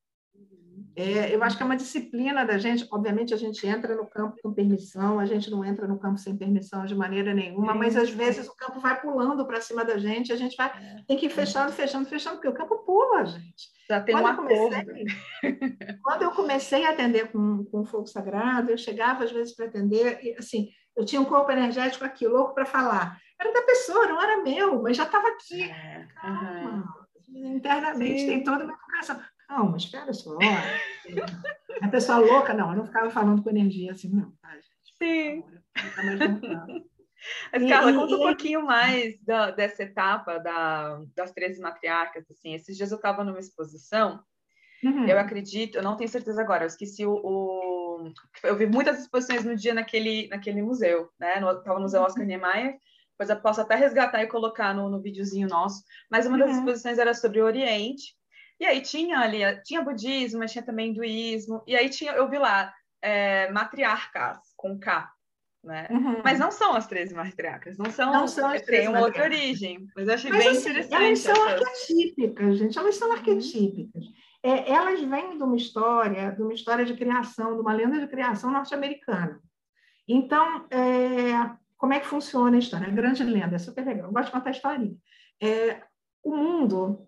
É, 0.95 1.35
eu 1.35 1.43
acho 1.43 1.57
que 1.57 1.63
é 1.63 1.65
uma 1.65 1.75
disciplina 1.75 2.45
da 2.45 2.57
gente. 2.57 2.87
Obviamente, 2.89 3.33
a 3.33 3.37
gente 3.37 3.67
entra 3.67 3.95
no 3.95 4.05
campo 4.05 4.37
com 4.41 4.53
permissão, 4.53 5.19
a 5.19 5.25
gente 5.25 5.51
não 5.51 5.63
entra 5.63 5.85
no 5.87 5.99
campo 5.99 6.17
sem 6.17 6.37
permissão 6.37 6.85
de 6.85 6.95
maneira 6.95 7.33
nenhuma, 7.33 7.73
mas 7.73 7.97
às 7.97 8.09
vezes 8.09 8.47
o 8.47 8.55
campo 8.55 8.79
vai 8.79 8.99
pulando 9.01 9.45
para 9.45 9.59
cima 9.59 9.83
da 9.83 9.97
gente, 9.97 10.31
a 10.31 10.37
gente 10.37 10.55
vai 10.55 10.67
é. 10.67 11.03
tem 11.05 11.17
que 11.17 11.25
ir 11.25 11.29
fechando, 11.29 11.73
fechando, 11.73 12.07
fechando, 12.07 12.35
porque 12.35 12.47
o 12.47 12.53
campo 12.53 12.77
pula, 12.85 13.25
gente. 13.25 13.75
Já 13.89 14.01
tem 14.01 14.15
quando, 14.15 14.25
um 14.25 14.49
eu 14.49 14.71
comecei, 14.71 15.05
quando 16.01 16.21
eu 16.21 16.31
comecei 16.31 16.85
a 16.85 16.91
atender 16.91 17.31
com, 17.31 17.65
com 17.65 17.85
fogo 17.85 18.07
sagrado, 18.07 18.71
eu 18.71 18.77
chegava 18.77 19.25
às 19.25 19.31
vezes 19.31 19.53
para 19.53 19.65
atender, 19.65 20.19
e 20.23 20.35
assim, 20.37 20.69
eu 20.95 21.03
tinha 21.05 21.21
um 21.21 21.25
corpo 21.25 21.51
energético 21.51 22.05
aqui, 22.05 22.25
louco 22.25 22.53
para 22.53 22.65
falar. 22.65 23.19
Era 23.39 23.51
da 23.51 23.63
pessoa, 23.63 24.07
não 24.07 24.21
era 24.21 24.41
meu, 24.41 24.81
mas 24.81 24.95
já 24.95 25.03
estava 25.03 25.27
aqui. 25.27 25.63
É. 25.63 26.07
Calma. 26.21 26.85
Uhum. 27.27 27.55
Internamente 27.55 28.21
Sim. 28.21 28.27
tem 28.27 28.43
toda 28.43 28.63
uma 28.63 28.73
educação. 28.73 29.19
Calma, 29.47 29.77
espera 29.77 30.13
só. 30.13 30.37
A 31.81 31.87
pessoa 31.87 32.19
louca, 32.19 32.53
não, 32.53 32.71
eu 32.71 32.77
não 32.77 32.85
ficava 32.85 33.09
falando 33.09 33.43
com 33.43 33.49
energia 33.49 33.91
assim, 33.91 34.09
não, 34.09 34.31
tá, 34.41 34.53
gente? 34.55 34.95
Sim. 34.97 35.43
Mas, 37.51 37.69
Carla, 37.69 37.91
e, 37.91 37.95
conta 37.95 38.11
e, 38.11 38.15
um 38.15 38.19
pouquinho 38.19 38.63
mais 38.63 39.19
da, 39.23 39.51
dessa 39.51 39.83
etapa 39.83 40.39
da, 40.39 41.01
das 41.15 41.31
13 41.31 41.59
matriarcas. 41.59 42.29
Assim. 42.29 42.53
Esses 42.53 42.77
dias 42.77 42.91
eu 42.91 42.97
estava 42.97 43.23
numa 43.23 43.39
exposição, 43.39 44.23
uhum. 44.83 45.07
eu 45.07 45.19
acredito, 45.19 45.77
eu 45.77 45.83
não 45.83 45.97
tenho 45.97 46.09
certeza 46.09 46.41
agora, 46.41 46.63
eu 46.63 46.67
esqueci 46.67 47.05
o, 47.05 47.13
o, 47.13 48.13
Eu 48.43 48.55
vi 48.55 48.65
muitas 48.65 48.99
exposições 48.99 49.43
no 49.43 49.55
dia 49.55 49.73
naquele, 49.73 50.27
naquele 50.27 50.61
museu, 50.61 51.09
né? 51.19 51.35
Estava 51.35 51.75
no, 51.75 51.81
Museu 51.81 52.01
uhum. 52.01 52.07
Oscar 52.07 52.25
Niemeyer, 52.25 52.77
depois 53.11 53.29
eu 53.29 53.41
posso 53.41 53.61
até 53.61 53.75
resgatar 53.75 54.21
e 54.23 54.27
colocar 54.27 54.73
no, 54.73 54.89
no 54.89 55.01
videozinho 55.01 55.47
nosso, 55.47 55.83
mas 56.11 56.25
uma 56.25 56.37
das 56.37 56.51
uhum. 56.51 56.57
exposições 56.59 56.99
era 56.99 57.13
sobre 57.13 57.41
o 57.41 57.45
Oriente, 57.45 58.15
e 58.59 58.65
aí 58.65 58.81
tinha 58.81 59.19
ali, 59.19 59.39
tinha 59.63 59.81
budismo, 59.81 60.39
mas 60.39 60.51
tinha 60.51 60.63
também 60.63 60.89
hinduísmo, 60.89 61.63
e 61.67 61.75
aí 61.75 61.89
tinha, 61.89 62.13
eu 62.13 62.29
vi 62.29 62.37
lá, 62.37 62.73
é, 63.01 63.51
matriarcas, 63.51 64.39
com 64.55 64.79
K, 64.79 65.11
né? 65.63 65.87
Uhum. 65.89 66.21
Mas 66.23 66.39
não 66.39 66.51
são 66.51 66.75
as 66.75 66.87
13 66.87 67.13
matriarcas, 67.13 67.77
não 67.77 67.91
são, 67.91 68.13
não 68.13 68.27
são 68.27 68.49
as 68.49 68.61
tem 68.61 68.87
uma 68.87 69.01
outra 69.01 69.23
origem, 69.23 69.85
mas 69.95 70.07
eu 70.07 70.13
achei 70.13 70.31
mas, 70.31 70.43
bem 70.43 70.51
assim, 70.51 70.69
interessante. 70.69 71.03
Elas 71.03 71.19
são 71.19 71.47
essas... 71.47 71.67
arquetípicas, 71.67 72.57
gente, 72.57 72.77
elas 72.77 72.95
são 72.95 73.07
uhum. 73.09 73.15
arquetípicas. 73.15 74.05
É, 74.43 74.71
elas 74.71 75.01
vêm 75.01 75.37
de 75.37 75.43
uma 75.43 75.55
história, 75.55 76.31
de 76.31 76.41
uma 76.41 76.53
história 76.53 76.85
de 76.85 76.95
criação, 76.95 77.55
de 77.55 77.61
uma 77.61 77.73
lenda 77.73 77.99
de 77.99 78.07
criação 78.07 78.51
norte-americana. 78.51 79.41
Então, 80.07 80.67
é, 80.69 81.51
como 81.75 81.93
é 81.93 81.99
que 81.99 82.05
funciona 82.05 82.55
a 82.55 82.59
história? 82.59 82.87
A 82.87 82.91
grande 82.91 83.23
lenda, 83.23 83.55
é 83.55 83.59
super 83.59 83.83
legal, 83.83 84.07
eu 84.07 84.13
gosto 84.13 84.27
de 84.27 84.31
contar 84.31 84.49
a 84.49 84.53
historinha. 84.53 84.95
É, 85.41 85.81
o 86.23 86.35
mundo 86.35 87.07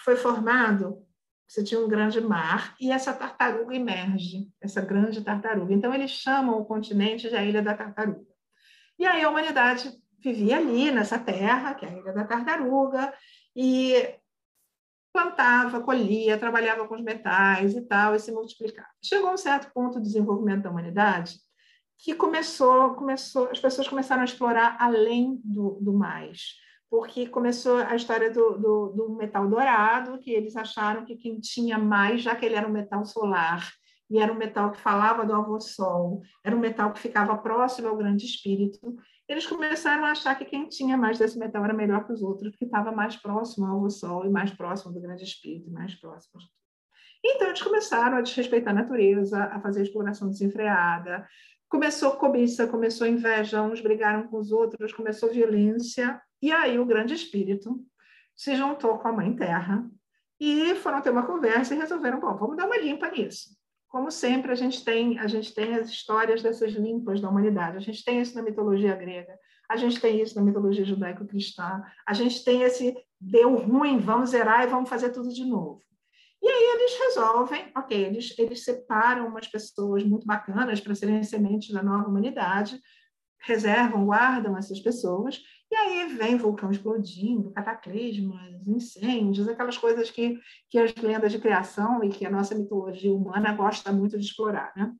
foi 0.00 0.16
formado, 0.16 1.04
você 1.46 1.62
tinha 1.62 1.80
um 1.80 1.88
grande 1.88 2.20
mar 2.20 2.74
e 2.80 2.90
essa 2.90 3.12
tartaruga 3.12 3.74
emerge, 3.74 4.48
essa 4.60 4.80
grande 4.80 5.22
tartaruga. 5.22 5.72
Então, 5.72 5.94
eles 5.94 6.10
chamam 6.10 6.58
o 6.58 6.64
continente 6.64 7.28
de 7.28 7.36
a 7.36 7.44
Ilha 7.44 7.62
da 7.62 7.74
Tartaruga. 7.74 8.34
E 8.98 9.06
aí 9.06 9.22
a 9.22 9.28
humanidade 9.28 9.92
vivia 10.22 10.56
ali, 10.56 10.90
nessa 10.90 11.18
terra, 11.18 11.74
que 11.74 11.84
é 11.84 11.88
a 11.88 11.98
Ilha 11.98 12.12
da 12.12 12.24
Tartaruga, 12.24 13.12
e 13.54 14.14
plantava, 15.12 15.80
colhia, 15.80 16.38
trabalhava 16.38 16.88
com 16.88 16.94
os 16.96 17.02
metais 17.02 17.74
e 17.74 17.82
tal, 17.82 18.14
e 18.14 18.18
se 18.18 18.32
multiplicava. 18.32 18.88
Chegou 19.02 19.32
um 19.32 19.36
certo 19.36 19.72
ponto 19.72 20.00
do 20.00 20.02
desenvolvimento 20.02 20.62
da 20.62 20.70
humanidade 20.70 21.38
que 21.98 22.14
começou, 22.14 22.94
começou, 22.94 23.48
as 23.50 23.60
pessoas 23.60 23.88
começaram 23.88 24.22
a 24.22 24.24
explorar 24.24 24.76
além 24.80 25.40
do, 25.44 25.78
do 25.80 25.92
mais 25.92 26.56
porque 26.90 27.26
começou 27.26 27.76
a 27.78 27.96
história 27.96 28.30
do, 28.30 28.58
do, 28.58 28.88
do, 28.88 29.16
metal 29.16 29.48
dourado, 29.48 30.18
que 30.18 30.30
eles 30.30 30.56
acharam 30.56 31.04
que 31.04 31.16
quem 31.16 31.40
tinha 31.40 31.78
mais, 31.78 32.22
já 32.22 32.36
que 32.36 32.44
ele 32.46 32.54
era 32.54 32.68
um 32.68 32.72
metal 32.72 33.04
solar, 33.04 33.68
e 34.10 34.18
era 34.18 34.32
um 34.32 34.36
metal 34.36 34.70
que 34.70 34.80
falava 34.80 35.24
do 35.24 35.34
avô 35.34 35.58
sol, 35.60 36.22
era 36.44 36.54
um 36.54 36.60
metal 36.60 36.92
que 36.92 37.00
ficava 37.00 37.36
próximo 37.38 37.88
ao 37.88 37.96
grande 37.96 38.24
espírito, 38.24 38.96
eles 39.28 39.46
começaram 39.46 40.04
a 40.04 40.10
achar 40.10 40.34
que 40.36 40.44
quem 40.44 40.68
tinha 40.68 40.96
mais 40.96 41.18
desse 41.18 41.38
metal 41.38 41.64
era 41.64 41.72
melhor 41.72 42.06
que 42.06 42.12
os 42.12 42.22
outros, 42.22 42.50
porque 42.50 42.66
estava 42.66 42.92
mais 42.92 43.16
próximo 43.16 43.66
ao 43.66 43.76
avô 43.76 43.90
sol 43.90 44.26
e 44.26 44.30
mais 44.30 44.52
próximo 44.52 44.92
do 44.92 45.00
grande 45.00 45.24
espírito, 45.24 45.70
mais 45.70 45.94
próximo. 45.94 46.40
Então, 47.24 47.48
eles 47.48 47.62
começaram 47.62 48.18
a 48.18 48.20
desrespeitar 48.20 48.76
a 48.76 48.82
natureza, 48.82 49.44
a 49.44 49.58
fazer 49.58 49.82
exploração 49.82 50.28
desenfreada, 50.28 51.26
começou 51.70 52.12
cobiça, 52.12 52.66
começou 52.66 53.06
inveja, 53.06 53.62
uns 53.62 53.80
brigaram 53.80 54.28
com 54.28 54.38
os 54.38 54.52
outros, 54.52 54.92
começou 54.92 55.32
violência, 55.32 56.20
e 56.40 56.52
aí 56.52 56.78
o 56.78 56.86
grande 56.86 57.14
espírito 57.14 57.84
se 58.36 58.54
juntou 58.56 58.98
com 58.98 59.08
a 59.08 59.12
mãe 59.12 59.34
terra 59.34 59.88
e 60.40 60.74
foram 60.76 61.00
ter 61.00 61.10
uma 61.10 61.26
conversa 61.26 61.74
e 61.74 61.78
resolveram, 61.78 62.20
bom, 62.20 62.36
vamos 62.36 62.56
dar 62.56 62.66
uma 62.66 62.76
limpa 62.76 63.10
nisso. 63.10 63.56
Como 63.88 64.10
sempre, 64.10 64.50
a 64.50 64.56
gente 64.56 64.84
tem, 64.84 65.18
a 65.20 65.26
gente 65.28 65.54
tem 65.54 65.74
as 65.76 65.88
histórias 65.88 66.42
dessas 66.42 66.72
limpas 66.72 67.20
da 67.20 67.28
humanidade. 67.28 67.76
A 67.76 67.80
gente 67.80 68.04
tem 68.04 68.20
isso 68.20 68.34
na 68.34 68.42
mitologia 68.42 68.96
grega, 68.96 69.38
a 69.68 69.76
gente 69.76 70.00
tem 70.00 70.20
isso 70.20 70.34
na 70.34 70.42
mitologia 70.42 70.84
judaico-cristã, 70.84 71.80
a 72.06 72.12
gente 72.12 72.44
tem 72.44 72.62
esse 72.62 72.94
deu 73.20 73.54
ruim, 73.54 73.98
vamos 73.98 74.30
zerar 74.30 74.64
e 74.64 74.66
vamos 74.66 74.90
fazer 74.90 75.10
tudo 75.10 75.32
de 75.32 75.44
novo. 75.44 75.80
E 76.42 76.48
aí 76.48 76.74
eles 76.74 76.98
resolvem, 76.98 77.72
ok, 77.74 78.04
eles, 78.04 78.38
eles 78.38 78.64
separam 78.64 79.28
umas 79.28 79.48
pessoas 79.48 80.04
muito 80.04 80.26
bacanas 80.26 80.80
para 80.80 80.94
serem 80.94 81.22
sementes 81.22 81.72
da 81.72 81.82
nova 81.82 82.06
humanidade, 82.06 82.78
reservam, 83.40 84.04
guardam 84.04 84.56
essas 84.56 84.80
pessoas, 84.80 85.40
e 85.74 85.76
aí 85.76 86.06
vem 86.14 86.36
vulcão 86.36 86.70
explodindo, 86.70 87.50
cataclismas, 87.50 88.64
incêndios, 88.64 89.48
aquelas 89.48 89.76
coisas 89.76 90.08
que, 90.08 90.38
que 90.70 90.78
as 90.78 90.94
lendas 90.94 91.32
de 91.32 91.40
criação 91.40 92.04
e 92.04 92.10
que 92.10 92.24
a 92.24 92.30
nossa 92.30 92.54
mitologia 92.54 93.12
humana 93.12 93.52
gosta 93.52 93.90
muito 93.92 94.16
de 94.16 94.24
explorar. 94.24 94.72
Né? 94.76 94.94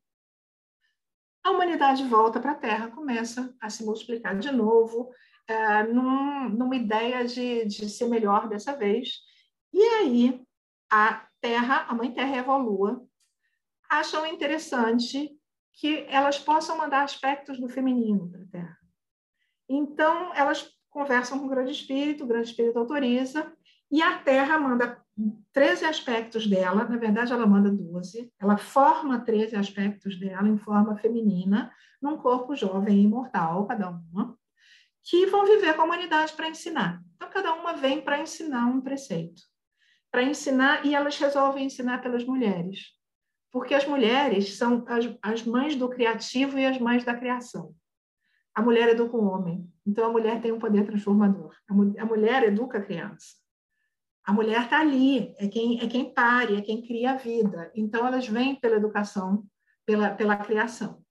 A 1.44 1.52
humanidade 1.52 2.02
volta 2.08 2.40
para 2.40 2.52
a 2.52 2.56
Terra, 2.56 2.90
começa 2.90 3.54
a 3.60 3.70
se 3.70 3.84
multiplicar 3.84 4.37
de 4.37 4.50
novo, 4.50 5.10
é, 5.46 5.84
num, 5.84 6.48
numa 6.48 6.74
ideia 6.74 7.24
de, 7.24 7.66
de 7.66 7.88
ser 7.88 8.08
melhor 8.08 8.48
dessa 8.48 8.76
vez. 8.76 9.20
E 9.72 9.80
aí 9.80 10.44
a 10.90 11.24
Terra, 11.40 11.87
a 11.88 11.94
Mãe 11.94 12.12
Terra 12.12 12.37
e 12.37 12.38
a 12.40 12.56
Lua, 12.56 13.06
acham 13.88 14.26
interessante 14.26 15.30
que 15.72 16.04
elas 16.08 16.37
possam 16.37 16.76
mandar 16.76 17.04
aspectos 17.04 17.60
do 17.60 17.68
feminino 17.68 18.28
para 18.28 18.42
a 18.42 18.46
Terra. 18.48 18.83
Então, 19.74 20.32
elas 20.34 20.70
conversam 20.88 21.40
com 21.40 21.46
o 21.46 21.48
Grande 21.48 21.72
Espírito, 21.72 22.22
o 22.22 22.26
Grande 22.28 22.48
Espírito 22.48 22.78
autoriza, 22.78 23.52
e 23.90 24.00
a 24.00 24.18
Terra 24.18 24.56
manda 24.56 25.02
13 25.52 25.84
aspectos 25.84 26.46
dela, 26.46 26.84
na 26.84 26.96
verdade, 26.96 27.32
ela 27.32 27.44
manda 27.44 27.70
12, 27.70 28.32
ela 28.40 28.56
forma 28.56 29.18
13 29.18 29.56
aspectos 29.56 30.18
dela 30.18 30.48
em 30.48 30.56
forma 30.56 30.96
feminina, 30.96 31.72
num 32.00 32.16
corpo 32.16 32.54
jovem 32.54 32.98
e 32.98 33.02
imortal, 33.02 33.66
cada 33.66 33.90
uma, 33.90 34.38
que 35.02 35.26
vão 35.26 35.44
viver 35.44 35.74
com 35.74 35.82
a 35.82 35.84
humanidade 35.84 36.32
para 36.34 36.48
ensinar. 36.48 37.02
Então, 37.16 37.28
cada 37.28 37.52
uma 37.54 37.72
vem 37.72 38.00
para 38.00 38.20
ensinar 38.20 38.66
um 38.66 38.80
preceito. 38.80 39.42
Para 40.10 40.22
ensinar, 40.22 40.87
e 40.87 40.94
elas 40.94 41.18
resolvem 41.18 41.66
ensinar 41.66 42.00
pelas 42.00 42.24
mulheres. 42.24 42.92
Porque 43.50 43.74
as 43.74 43.87
mulheres 43.87 44.56
são 44.56 44.84
as, 44.87 45.04
as 45.20 45.44
mães 45.44 45.74
do 45.74 45.88
criativo 45.88 46.58
e 46.58 46.64
as 46.64 46.78
mães 46.78 47.04
da 47.04 47.14
criação 47.14 47.74
a 48.54 48.62
mulher 48.62 48.90
educa 48.90 49.16
o 49.16 49.24
homem. 49.24 49.68
Então, 49.84 50.06
a 50.06 50.12
mulher 50.12 50.40
tem 50.40 50.52
um 50.52 50.58
poder 50.58 50.86
transformador. 50.86 51.54
A, 51.68 51.74
mu 51.74 51.92
a 51.98 52.04
mulher 52.04 52.44
educa 52.44 52.78
a 52.78 52.82
criança. 52.82 53.34
A 54.24 54.32
mulher 54.32 54.62
está 54.62 54.80
ali, 54.80 55.34
é 55.38 55.48
quem, 55.48 55.80
é 55.80 55.86
quem 55.86 56.14
pare, 56.14 56.56
é 56.56 56.62
quem 56.62 56.80
cria 56.80 57.12
a 57.12 57.16
vida. 57.16 57.70
Então, 57.74 58.06
elas 58.06 58.26
vêm 58.26 58.54
pela 58.54 58.76
educação, 58.76 59.44
pela, 59.84 60.10
pela 60.10 60.36
criação. 60.36 61.02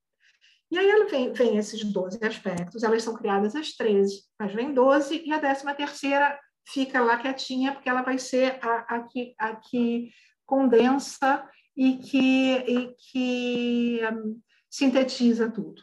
E 0.70 0.78
aí 0.78 0.88
ela 0.88 1.06
vem, 1.06 1.32
vem 1.32 1.56
esses 1.56 1.84
12 1.84 2.18
aspectos, 2.24 2.82
elas 2.82 3.02
são 3.02 3.14
criadas 3.14 3.54
às 3.54 3.72
13, 3.74 4.24
mas 4.36 4.52
vem 4.52 4.72
12 4.74 5.22
e 5.24 5.32
a 5.32 5.38
13 5.38 5.72
terceira 5.76 6.40
fica 6.66 7.00
lá 7.00 7.18
quietinha, 7.18 7.72
porque 7.72 7.88
ela 7.88 8.02
vai 8.02 8.18
ser 8.18 8.58
a, 8.60 8.96
a, 8.96 9.02
que, 9.02 9.34
a 9.38 9.54
que 9.54 10.10
condensa 10.44 11.48
e 11.76 11.98
que, 11.98 12.56
e 12.56 12.94
que 12.98 14.00
um, 14.12 14.40
sintetiza 14.68 15.48
tudo 15.48 15.82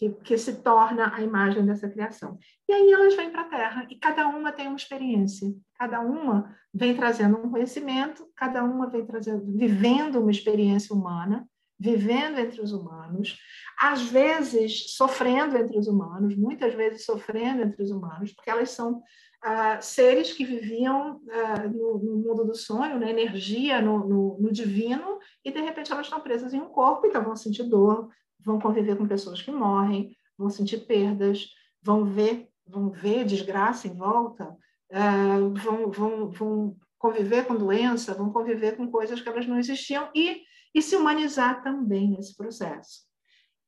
que, 0.00 0.08
que 0.24 0.38
se 0.38 0.62
torna 0.62 1.14
a 1.14 1.20
imagem 1.20 1.62
dessa 1.66 1.86
criação. 1.86 2.38
E 2.66 2.72
aí 2.72 2.90
elas 2.90 3.14
vêm 3.14 3.30
para 3.30 3.42
a 3.42 3.50
Terra 3.50 3.86
e 3.90 3.96
cada 3.96 4.26
uma 4.28 4.50
tem 4.50 4.66
uma 4.66 4.76
experiência, 4.76 5.52
cada 5.78 6.00
uma 6.00 6.56
vem 6.72 6.96
trazendo 6.96 7.36
um 7.36 7.50
conhecimento, 7.50 8.26
cada 8.34 8.64
uma 8.64 8.88
vem 8.88 9.04
trazendo, 9.04 9.44
vivendo 9.54 10.18
uma 10.18 10.30
experiência 10.30 10.96
humana 10.96 11.46
vivendo 11.82 12.38
entre 12.38 12.60
os 12.60 12.72
humanos, 12.72 13.38
às 13.78 14.02
vezes 14.02 14.94
sofrendo 14.94 15.56
entre 15.56 15.78
os 15.78 15.88
humanos, 15.88 16.36
muitas 16.36 16.74
vezes 16.74 17.06
sofrendo 17.06 17.62
entre 17.62 17.82
os 17.82 17.90
humanos, 17.90 18.34
porque 18.34 18.50
elas 18.50 18.68
são 18.68 19.02
ah, 19.42 19.80
seres 19.80 20.34
que 20.34 20.44
viviam 20.44 21.22
ah, 21.30 21.66
no, 21.68 21.98
no, 21.98 22.16
mundo 22.18 22.44
do 22.44 22.54
sonho, 22.54 23.00
na 23.00 23.08
energia, 23.08 23.80
no, 23.80 24.06
no, 24.06 24.38
no, 24.38 24.52
divino, 24.52 25.18
e 25.42 25.50
de 25.50 25.58
repente 25.62 25.90
elas 25.90 26.04
estão 26.04 26.20
presas 26.20 26.52
em 26.52 26.60
um 26.60 26.68
corpo, 26.68 27.06
então 27.06 27.24
vão 27.24 27.34
sentir 27.34 27.62
dor, 27.62 28.10
vão 28.44 28.58
conviver 28.58 28.96
com 28.96 29.06
pessoas 29.06 29.42
que 29.42 29.50
morrem, 29.50 30.16
vão 30.36 30.50
sentir 30.50 30.86
perdas, 30.86 31.48
vão 31.82 32.04
ver, 32.04 32.48
vão 32.66 32.90
ver 32.90 33.24
desgraça 33.24 33.88
em 33.88 33.94
volta, 33.94 34.56
ah, 34.92 35.38
vão, 35.54 35.90
vão, 35.90 36.30
vão 36.30 36.76
conviver 36.98 37.46
com 37.46 37.56
doença, 37.56 38.14
vão 38.14 38.30
conviver 38.30 38.76
com 38.76 38.90
coisas 38.90 39.20
que 39.20 39.28
elas 39.28 39.46
não 39.46 39.58
existiam 39.58 40.10
e, 40.14 40.42
e 40.74 40.82
se 40.82 40.96
humanizar 40.96 41.62
também 41.62 42.10
nesse 42.10 42.36
processo. 42.36 43.08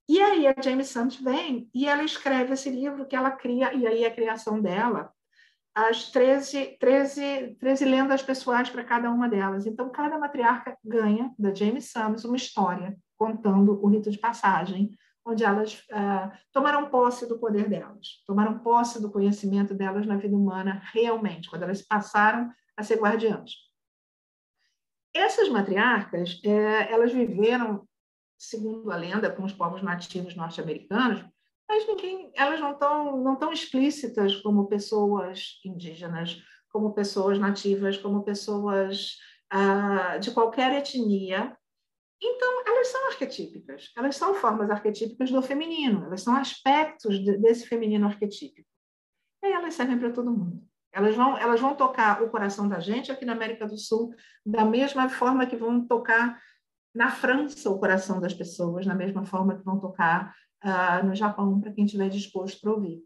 E 0.08 0.20
aí 0.20 0.46
a 0.46 0.54
James 0.60 0.88
Santos 0.88 1.16
vem 1.16 1.70
e 1.72 1.86
ela 1.86 2.02
escreve 2.02 2.52
esse 2.54 2.68
livro 2.68 3.06
que 3.06 3.16
ela 3.16 3.30
cria, 3.30 3.72
e 3.72 3.86
aí 3.86 4.04
a 4.04 4.10
criação 4.10 4.60
dela, 4.60 5.10
as 5.74 6.10
13, 6.10 6.76
13, 6.78 7.56
13 7.58 7.84
lendas 7.84 8.22
pessoais 8.22 8.68
para 8.68 8.84
cada 8.84 9.10
uma 9.10 9.28
delas. 9.28 9.64
Então, 9.64 9.88
cada 9.90 10.18
matriarca 10.18 10.76
ganha, 10.84 11.32
da 11.38 11.54
James 11.54 11.90
Summers, 11.90 12.24
uma 12.24 12.36
história 12.36 12.96
contando 13.22 13.80
o 13.80 13.86
rito 13.86 14.10
de 14.10 14.18
passagem, 14.18 14.98
onde 15.24 15.44
elas 15.44 15.84
uh, 15.90 16.36
tomaram 16.52 16.90
posse 16.90 17.28
do 17.28 17.38
poder 17.38 17.68
delas, 17.68 18.24
tomaram 18.26 18.58
posse 18.58 19.00
do 19.00 19.12
conhecimento 19.12 19.72
delas 19.72 20.04
na 20.04 20.16
vida 20.16 20.34
humana 20.34 20.82
realmente, 20.92 21.48
quando 21.48 21.62
elas 21.62 21.80
passaram 21.80 22.50
a 22.76 22.82
ser 22.82 22.98
guardiãs. 22.98 23.52
Essas 25.14 25.48
matriarcas, 25.48 26.40
é, 26.44 26.92
elas 26.92 27.12
viveram, 27.12 27.86
segundo 28.36 28.90
a 28.90 28.96
lenda, 28.96 29.30
com 29.30 29.44
os 29.44 29.52
povos 29.52 29.82
nativos 29.82 30.34
norte-americanos, 30.34 31.24
mas 31.68 31.86
ninguém, 31.86 32.32
elas 32.34 32.58
não 32.58 32.72
estão 32.72 33.22
não 33.22 33.36
tão 33.36 33.52
explícitas 33.52 34.36
como 34.36 34.66
pessoas 34.66 35.60
indígenas, 35.64 36.42
como 36.72 36.92
pessoas 36.92 37.38
nativas, 37.38 37.96
como 37.96 38.24
pessoas 38.24 39.18
ah, 39.48 40.18
de 40.18 40.32
qualquer 40.32 40.72
etnia. 40.72 41.56
Então, 42.24 42.62
elas 42.66 42.86
são 42.86 43.08
arquetípicas, 43.08 43.90
elas 43.96 44.14
são 44.14 44.32
formas 44.34 44.70
arquetípicas 44.70 45.30
do 45.30 45.42
feminino, 45.42 46.04
elas 46.04 46.22
são 46.22 46.36
aspectos 46.36 47.18
de, 47.18 47.36
desse 47.38 47.66
feminino 47.66 48.06
arquetípico. 48.06 48.68
E 49.42 49.52
elas 49.52 49.74
servem 49.74 49.98
para 49.98 50.12
todo 50.12 50.30
mundo. 50.30 50.62
Elas 50.92 51.16
vão, 51.16 51.36
elas 51.36 51.60
vão 51.60 51.74
tocar 51.74 52.22
o 52.22 52.30
coração 52.30 52.68
da 52.68 52.78
gente 52.78 53.10
aqui 53.10 53.24
na 53.24 53.32
América 53.32 53.66
do 53.66 53.76
Sul 53.76 54.14
da 54.46 54.64
mesma 54.64 55.08
forma 55.08 55.46
que 55.46 55.56
vão 55.56 55.84
tocar 55.84 56.40
na 56.94 57.10
França 57.10 57.70
o 57.70 57.78
coração 57.78 58.20
das 58.20 58.34
pessoas, 58.34 58.86
na 58.86 58.94
mesma 58.94 59.24
forma 59.24 59.56
que 59.56 59.64
vão 59.64 59.80
tocar 59.80 60.32
uh, 60.62 61.04
no 61.04 61.14
Japão, 61.14 61.60
para 61.60 61.72
quem 61.72 61.86
estiver 61.86 62.08
disposto 62.08 62.60
para 62.60 62.72
ouvir. 62.72 63.02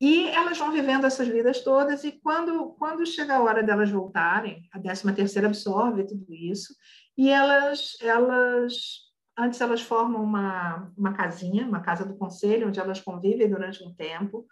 E 0.00 0.28
elas 0.28 0.56
vão 0.56 0.72
vivendo 0.72 1.04
essas 1.04 1.28
vidas 1.28 1.62
todas, 1.62 2.04
e 2.04 2.12
quando, 2.12 2.70
quando 2.78 3.04
chega 3.04 3.36
a 3.36 3.42
hora 3.42 3.62
delas 3.62 3.90
voltarem, 3.90 4.66
a 4.72 4.78
13 4.78 5.12
terceira 5.12 5.48
absorve 5.48 6.06
tudo 6.06 6.24
isso, 6.32 6.74
e 7.20 7.28
elas, 7.28 7.98
elas 8.00 9.00
antes 9.38 9.60
elas 9.60 9.82
formam 9.82 10.22
uma, 10.22 10.90
uma 10.96 11.12
casinha, 11.12 11.66
uma 11.66 11.82
casa 11.82 12.02
do 12.02 12.16
conselho, 12.16 12.68
onde 12.68 12.80
elas 12.80 12.98
convivem 12.98 13.46
durante 13.46 13.84
um 13.84 13.94
tempo, 13.94 14.46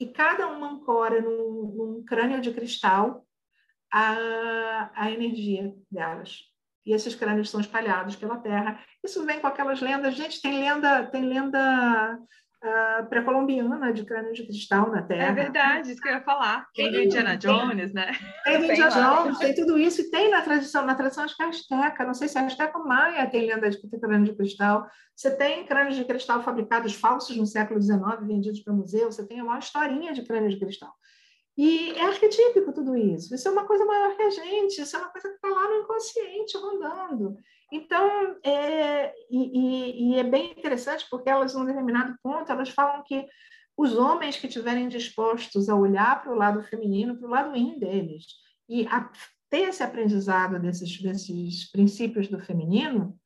e 0.00 0.06
cada 0.06 0.48
uma 0.48 0.70
ancora 0.70 1.20
num, 1.20 1.74
num 1.76 2.04
crânio 2.04 2.40
de 2.40 2.50
cristal 2.50 3.26
a, 3.92 4.90
a 4.94 5.10
energia 5.10 5.74
delas 5.90 6.50
e 6.84 6.94
esses 6.94 7.14
crânios 7.14 7.50
são 7.50 7.60
espalhados 7.60 8.16
pela 8.16 8.38
terra. 8.38 8.82
Isso 9.04 9.24
vem 9.24 9.38
com 9.38 9.46
aquelas 9.46 9.80
lendas. 9.80 10.14
Gente, 10.14 10.40
tem 10.40 10.58
lenda, 10.58 11.06
tem 11.06 11.24
lenda 11.24 12.18
uh, 12.62 13.06
pré-colombiana 13.06 13.92
de 13.92 14.04
crânio 14.04 14.32
de 14.32 14.44
cristal 14.44 14.90
na 14.90 15.02
Terra. 15.02 15.24
É 15.24 15.32
verdade, 15.32 15.92
isso 15.92 16.00
que 16.00 16.08
eu 16.08 16.12
ia 16.12 16.20
falar. 16.20 16.66
Tem 16.74 16.90
do 16.90 17.00
Indiana 17.00 17.36
Jones, 17.36 17.92
né? 17.92 18.12
Tem 18.44 18.58
do 18.58 18.64
Indiana 18.66 18.90
Jones, 18.90 19.38
tem 19.38 19.54
tudo 19.54 19.78
isso. 19.78 20.00
E 20.00 20.10
tem 20.10 20.30
na 20.30 20.40
tradição, 20.42 20.86
na 20.86 20.94
tradição 20.94 21.24
acho 21.24 21.36
que 21.36 21.42
é 21.42 21.46
Azteca, 21.46 22.04
não 22.04 22.14
sei 22.14 22.28
se 22.28 22.38
é 22.38 22.42
Azteca 22.42 22.78
ou 22.78 22.86
Maia 22.86 23.28
tem 23.30 23.46
lenda 23.46 23.68
de 23.68 24.00
crânio 24.00 24.24
de 24.24 24.36
cristal. 24.36 24.86
Você 25.14 25.30
tem 25.30 25.66
crânios 25.66 25.96
de 25.96 26.04
cristal 26.04 26.42
fabricados 26.42 26.94
falsos 26.94 27.36
no 27.36 27.46
século 27.46 27.80
XIX, 27.80 28.00
vendidos 28.26 28.60
para 28.60 28.72
museu. 28.72 29.10
Você 29.10 29.26
tem 29.26 29.42
uma 29.42 29.58
historinha 29.58 30.12
de 30.12 30.22
crânio 30.22 30.50
de 30.50 30.58
cristal. 30.58 30.92
E 31.56 31.90
é 31.92 32.06
arquetípico 32.06 32.72
tudo 32.72 32.96
isso. 32.96 33.34
Isso 33.34 33.46
é 33.46 33.50
uma 33.50 33.66
coisa 33.66 33.84
maior 33.84 34.16
que 34.16 34.22
a 34.22 34.30
gente, 34.30 34.80
isso 34.80 34.96
é 34.96 34.98
uma 34.98 35.10
coisa 35.10 35.28
que 35.28 35.34
está 35.34 35.48
lá 35.48 35.68
no 35.68 35.80
inconsciente 35.80 36.56
rondando. 36.56 37.36
Então, 37.72 38.36
é, 38.44 39.14
e, 39.30 40.12
e, 40.12 40.18
é 40.18 40.22
bem 40.22 40.52
interessante 40.52 41.06
porque 41.10 41.30
elas, 41.30 41.54
num 41.54 41.64
determinado 41.64 42.14
ponto, 42.22 42.52
elas 42.52 42.68
falam 42.68 43.02
que 43.02 43.26
os 43.74 43.96
homens 43.96 44.36
que 44.36 44.46
estiverem 44.46 44.88
dispostos 44.88 45.70
a 45.70 45.74
olhar 45.74 46.22
para 46.22 46.30
o 46.30 46.36
lado 46.36 46.62
feminino, 46.64 47.16
para 47.16 47.26
o 47.26 47.30
lado 47.30 47.56
yin 47.56 47.78
deles, 47.78 48.26
e 48.68 48.86
a, 48.88 49.10
ter 49.48 49.70
esse 49.70 49.82
aprendizado 49.82 50.60
desses, 50.60 51.00
desses 51.00 51.70
princípios 51.70 52.28
do 52.28 52.38
feminino, 52.38 53.18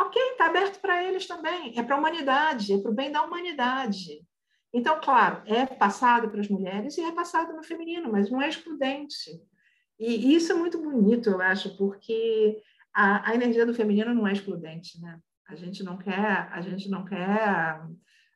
ok, 0.00 0.22
está 0.30 0.46
aberto 0.46 0.80
para 0.80 1.02
eles 1.02 1.26
também. 1.26 1.76
É 1.76 1.82
para 1.82 1.96
a 1.96 1.98
humanidade, 1.98 2.72
é 2.72 2.78
para 2.78 2.90
o 2.92 2.94
bem 2.94 3.10
da 3.10 3.22
humanidade. 3.24 4.24
Então, 4.72 5.00
claro, 5.00 5.42
é 5.46 5.66
passado 5.66 6.30
para 6.30 6.40
as 6.40 6.48
mulheres 6.48 6.96
e 6.96 7.02
é 7.02 7.10
passado 7.10 7.52
no 7.52 7.64
feminino, 7.64 8.12
mas 8.12 8.30
não 8.30 8.40
é 8.40 8.48
excludente. 8.48 9.42
E 9.98 10.34
isso 10.34 10.52
é 10.52 10.54
muito 10.54 10.80
bonito, 10.80 11.28
eu 11.28 11.40
acho, 11.42 11.76
porque 11.76 12.62
a, 13.00 13.30
a 13.30 13.34
energia 13.34 13.64
do 13.64 13.74
feminino 13.74 14.14
não 14.14 14.26
é 14.26 14.32
excludente, 14.32 15.00
né? 15.00 15.18
A 15.48 15.56
gente 15.56 15.82
não 15.82 15.96
quer, 15.96 16.48
a 16.52 16.60
gente 16.60 16.88
não 16.90 17.04
quer 17.04 17.80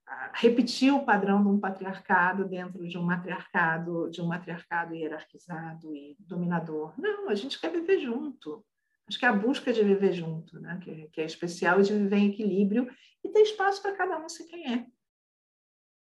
ah, 0.06 0.30
repetir 0.32 0.92
o 0.92 1.04
padrão 1.04 1.42
de 1.42 1.48
um 1.48 1.60
patriarcado 1.60 2.48
dentro 2.48 2.88
de 2.88 2.96
um 2.96 3.02
matriarcado, 3.02 4.10
de 4.10 4.22
um 4.22 4.26
matriarcado 4.26 4.94
hierarquizado 4.94 5.94
e 5.94 6.16
dominador. 6.18 6.94
Não, 6.98 7.28
a 7.28 7.34
gente 7.34 7.60
quer 7.60 7.70
viver 7.70 8.00
junto. 8.00 8.64
Acho 9.06 9.18
que 9.18 9.26
é 9.26 9.28
a 9.28 9.34
busca 9.34 9.70
de 9.70 9.84
viver 9.84 10.14
junto, 10.14 10.58
né? 10.58 10.80
que, 10.82 11.08
que 11.08 11.20
é 11.20 11.26
especial, 11.26 11.78
e 11.78 11.84
de 11.84 11.92
viver 11.92 12.16
em 12.16 12.30
equilíbrio 12.30 12.90
e 13.22 13.28
ter 13.28 13.42
espaço 13.42 13.82
para 13.82 13.94
cada 13.94 14.18
um 14.18 14.28
ser 14.30 14.44
quem 14.44 14.72
é. 14.72 14.86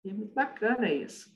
E 0.04 0.10
é 0.10 0.12
muito 0.12 0.34
bacana 0.34 0.92
isso. 0.92 1.34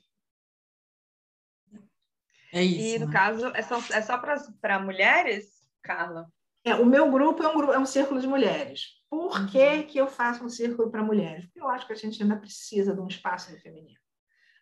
É 2.53 2.63
isso. 2.63 2.97
E 2.97 2.99
no 2.99 3.07
né? 3.07 3.13
caso, 3.13 3.47
é 3.49 3.63
só, 3.63 3.79
é 3.91 4.03
só 4.03 4.19
para 4.61 4.79
mulheres, 4.79 5.67
Carla? 5.83 6.31
É, 6.67 6.75
o 6.75 6.85
meu 6.85 7.11
grupo 7.11 7.43
é 7.43 7.49
um, 7.49 7.57
grupo, 7.57 7.73
é 7.73 7.79
um 7.79 7.87
círculo 7.87 8.21
de 8.21 8.27
mulheres. 8.27 8.97
Por 9.09 9.33
uhum. 9.33 9.47
que, 9.47 9.85
que 9.85 9.99
eu 9.99 10.09
faço 10.09 10.45
um 10.45 10.49
círculo 10.49 10.91
para 10.91 11.03
mulheres? 11.03 11.45
Porque 11.47 11.61
eu 11.61 11.69
acho 11.69 11.87
que 11.87 11.93
a 11.93 11.97
gente 11.97 12.21
ainda 12.21 12.37
precisa 12.37 12.93
de 12.93 13.01
um 13.01 13.07
espaço 13.07 13.57
feminino. 13.61 14.01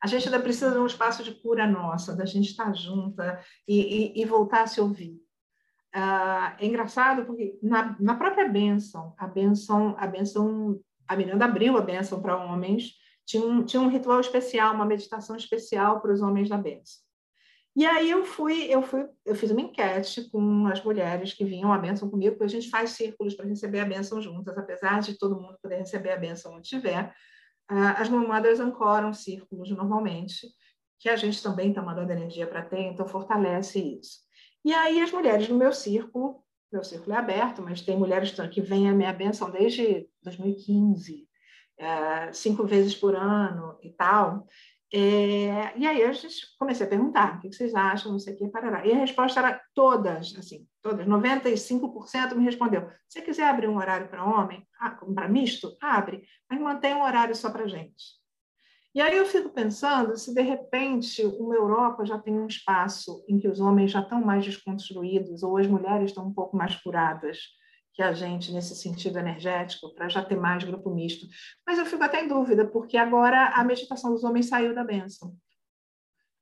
A 0.03 0.07
gente 0.07 0.27
ainda 0.27 0.39
precisa 0.39 0.71
de 0.71 0.79
um 0.79 0.87
espaço 0.87 1.25
de 1.25 1.33
cura 1.33 1.67
nossa, 1.67 2.15
da 2.15 2.27
gente 2.27 2.51
estar 2.51 2.75
junta 2.75 3.41
e, 3.67 4.13
e, 4.19 4.23
e 4.23 4.25
voltar 4.27 4.63
a 4.63 4.67
se 4.67 4.81
ouvir. 4.81 5.19
Uh, 5.97 6.53
é 6.59 6.67
engraçado 6.67 7.25
porque 7.25 7.59
na, 7.63 7.97
na 7.99 8.15
própria 8.17 8.47
benção, 8.47 9.15
a 9.17 9.27
benção, 9.27 9.97
a 9.99 10.07
benção, 10.07 10.79
a 11.09 11.17
Miranda 11.17 11.47
abriu 11.47 11.79
a 11.79 11.81
benção 11.81 12.21
para 12.21 12.37
homens 12.37 12.93
tinha 13.27 13.45
um, 13.45 13.65
tinha 13.65 13.81
um 13.81 13.89
ritual 13.89 14.21
especial, 14.21 14.75
uma 14.75 14.85
meditação 14.85 15.37
especial 15.37 16.01
para 16.01 16.13
os 16.13 16.21
homens 16.21 16.49
da 16.49 16.59
bênção. 16.59 17.03
E 17.77 17.85
aí 17.85 18.09
eu 18.09 18.25
fui, 18.25 18.73
eu 18.73 18.83
fui, 18.83 19.05
eu 19.25 19.35
fiz 19.35 19.51
uma 19.51 19.61
enquete 19.61 20.31
com 20.31 20.67
as 20.69 20.83
mulheres 20.83 21.33
que 21.33 21.45
vinham 21.45 21.73
à 21.73 21.79
bênção 21.79 22.09
comigo, 22.09 22.37
porque 22.37 22.45
a 22.45 22.61
gente 22.61 22.71
faz 22.71 22.91
círculos 22.91 23.35
para 23.35 23.47
receber 23.47 23.81
a 23.81 23.85
bênção 23.85 24.23
juntas, 24.23 24.57
apesar 24.57 25.01
de 25.01 25.19
todo 25.19 25.41
mundo 25.41 25.59
poder 25.61 25.79
receber 25.79 26.13
a 26.13 26.17
bênção 26.17 26.55
onde 26.55 26.69
tiver. 26.69 27.13
Uh, 27.71 27.97
as 27.97 28.09
mamadas 28.09 28.61
ancoram 28.61 29.13
círculos 29.13 29.71
normalmente, 29.71 30.47
que 31.01 31.09
a 31.09 31.17
gente 31.17 31.43
também 31.43 31.71
está 31.71 31.83
mandando 31.83 32.13
energia 32.13 32.47
para 32.47 32.63
ter, 32.63 32.81
então 32.81 33.09
fortalece 33.09 33.81
isso. 33.99 34.21
E 34.65 34.73
aí 34.73 35.01
as 35.01 35.11
mulheres 35.11 35.49
no 35.49 35.57
meu 35.57 35.73
círculo, 35.73 36.45
meu 36.73 36.85
círculo 36.85 37.13
é 37.13 37.19
aberto, 37.19 37.61
mas 37.61 37.81
tem 37.81 37.99
mulheres 37.99 38.33
que 38.53 38.61
vêm 38.61 38.89
a 38.89 38.95
minha 38.95 39.13
bênção 39.13 39.51
desde 39.51 40.09
2015, 40.23 41.29
é, 41.77 42.33
cinco 42.33 42.65
vezes 42.65 42.95
por 42.95 43.17
ano 43.17 43.77
e 43.83 43.91
tal. 43.91 44.47
É, 44.97 45.77
e 45.77 45.85
aí 45.89 46.03
eu 46.03 46.13
comecei 46.57 46.87
a 46.87 46.89
perguntar, 46.89 47.39
o 47.39 47.41
que 47.41 47.53
vocês 47.53 47.75
acham, 47.75 48.13
não 48.13 48.19
sei 48.21 48.33
o 48.33 48.37
que, 48.37 48.47
parará. 48.47 48.87
E 48.87 48.93
a 48.93 48.97
resposta 48.97 49.41
era 49.41 49.61
todas, 49.75 50.37
assim, 50.39 50.69
todas, 50.81 51.05
95% 51.05 52.37
me 52.37 52.45
respondeu, 52.45 52.89
se 53.09 53.21
quiser 53.21 53.49
abrir 53.49 53.67
um 53.67 53.77
horário 53.77 54.07
para 54.09 54.25
homem, 54.25 54.65
ah, 54.79 54.91
para 54.91 55.29
misto, 55.29 55.77
abre, 55.83 56.23
mas 56.49 56.61
mantém 56.61 56.95
um 56.95 57.03
horário 57.03 57.35
só 57.35 57.51
para 57.51 57.67
gente. 57.67 58.23
E 58.95 59.01
aí 59.01 59.17
eu 59.17 59.27
fico 59.27 59.51
pensando 59.51 60.17
se, 60.17 60.33
de 60.33 60.43
repente, 60.43 61.27
uma 61.27 61.57
Europa 61.57 62.07
já 62.07 62.17
tem 62.17 62.39
um 62.39 62.47
espaço 62.47 63.25
em 63.29 63.37
que 63.37 63.49
os 63.49 63.59
homens 63.59 63.91
já 63.91 63.99
estão 63.99 64.21
mais 64.21 64.45
desconstruídos 64.45 65.43
ou 65.43 65.57
as 65.57 65.67
mulheres 65.67 66.11
estão 66.11 66.25
um 66.25 66.33
pouco 66.33 66.57
mais 66.57 66.77
curadas, 66.77 67.39
que 67.95 68.03
a 68.03 68.13
gente 68.13 68.53
nesse 68.53 68.75
sentido 68.75 69.19
energético, 69.19 69.95
para 69.95 70.09
já 70.09 70.23
ter 70.23 70.37
mais 70.37 70.65
grupo 70.65 70.91
misto. 70.91 71.27
Mas 71.67 71.79
eu 71.79 71.87
fico 71.87 72.03
até 72.03 72.23
em 72.23 72.29
dúvida, 72.29 72.67
porque 72.67 72.97
agora 72.97 73.51
a 73.51 73.65
meditação 73.65 74.13
dos 74.13 74.25
homens 74.25 74.49
saiu 74.49 74.75
da 74.75 74.83
bênção. 74.83 75.35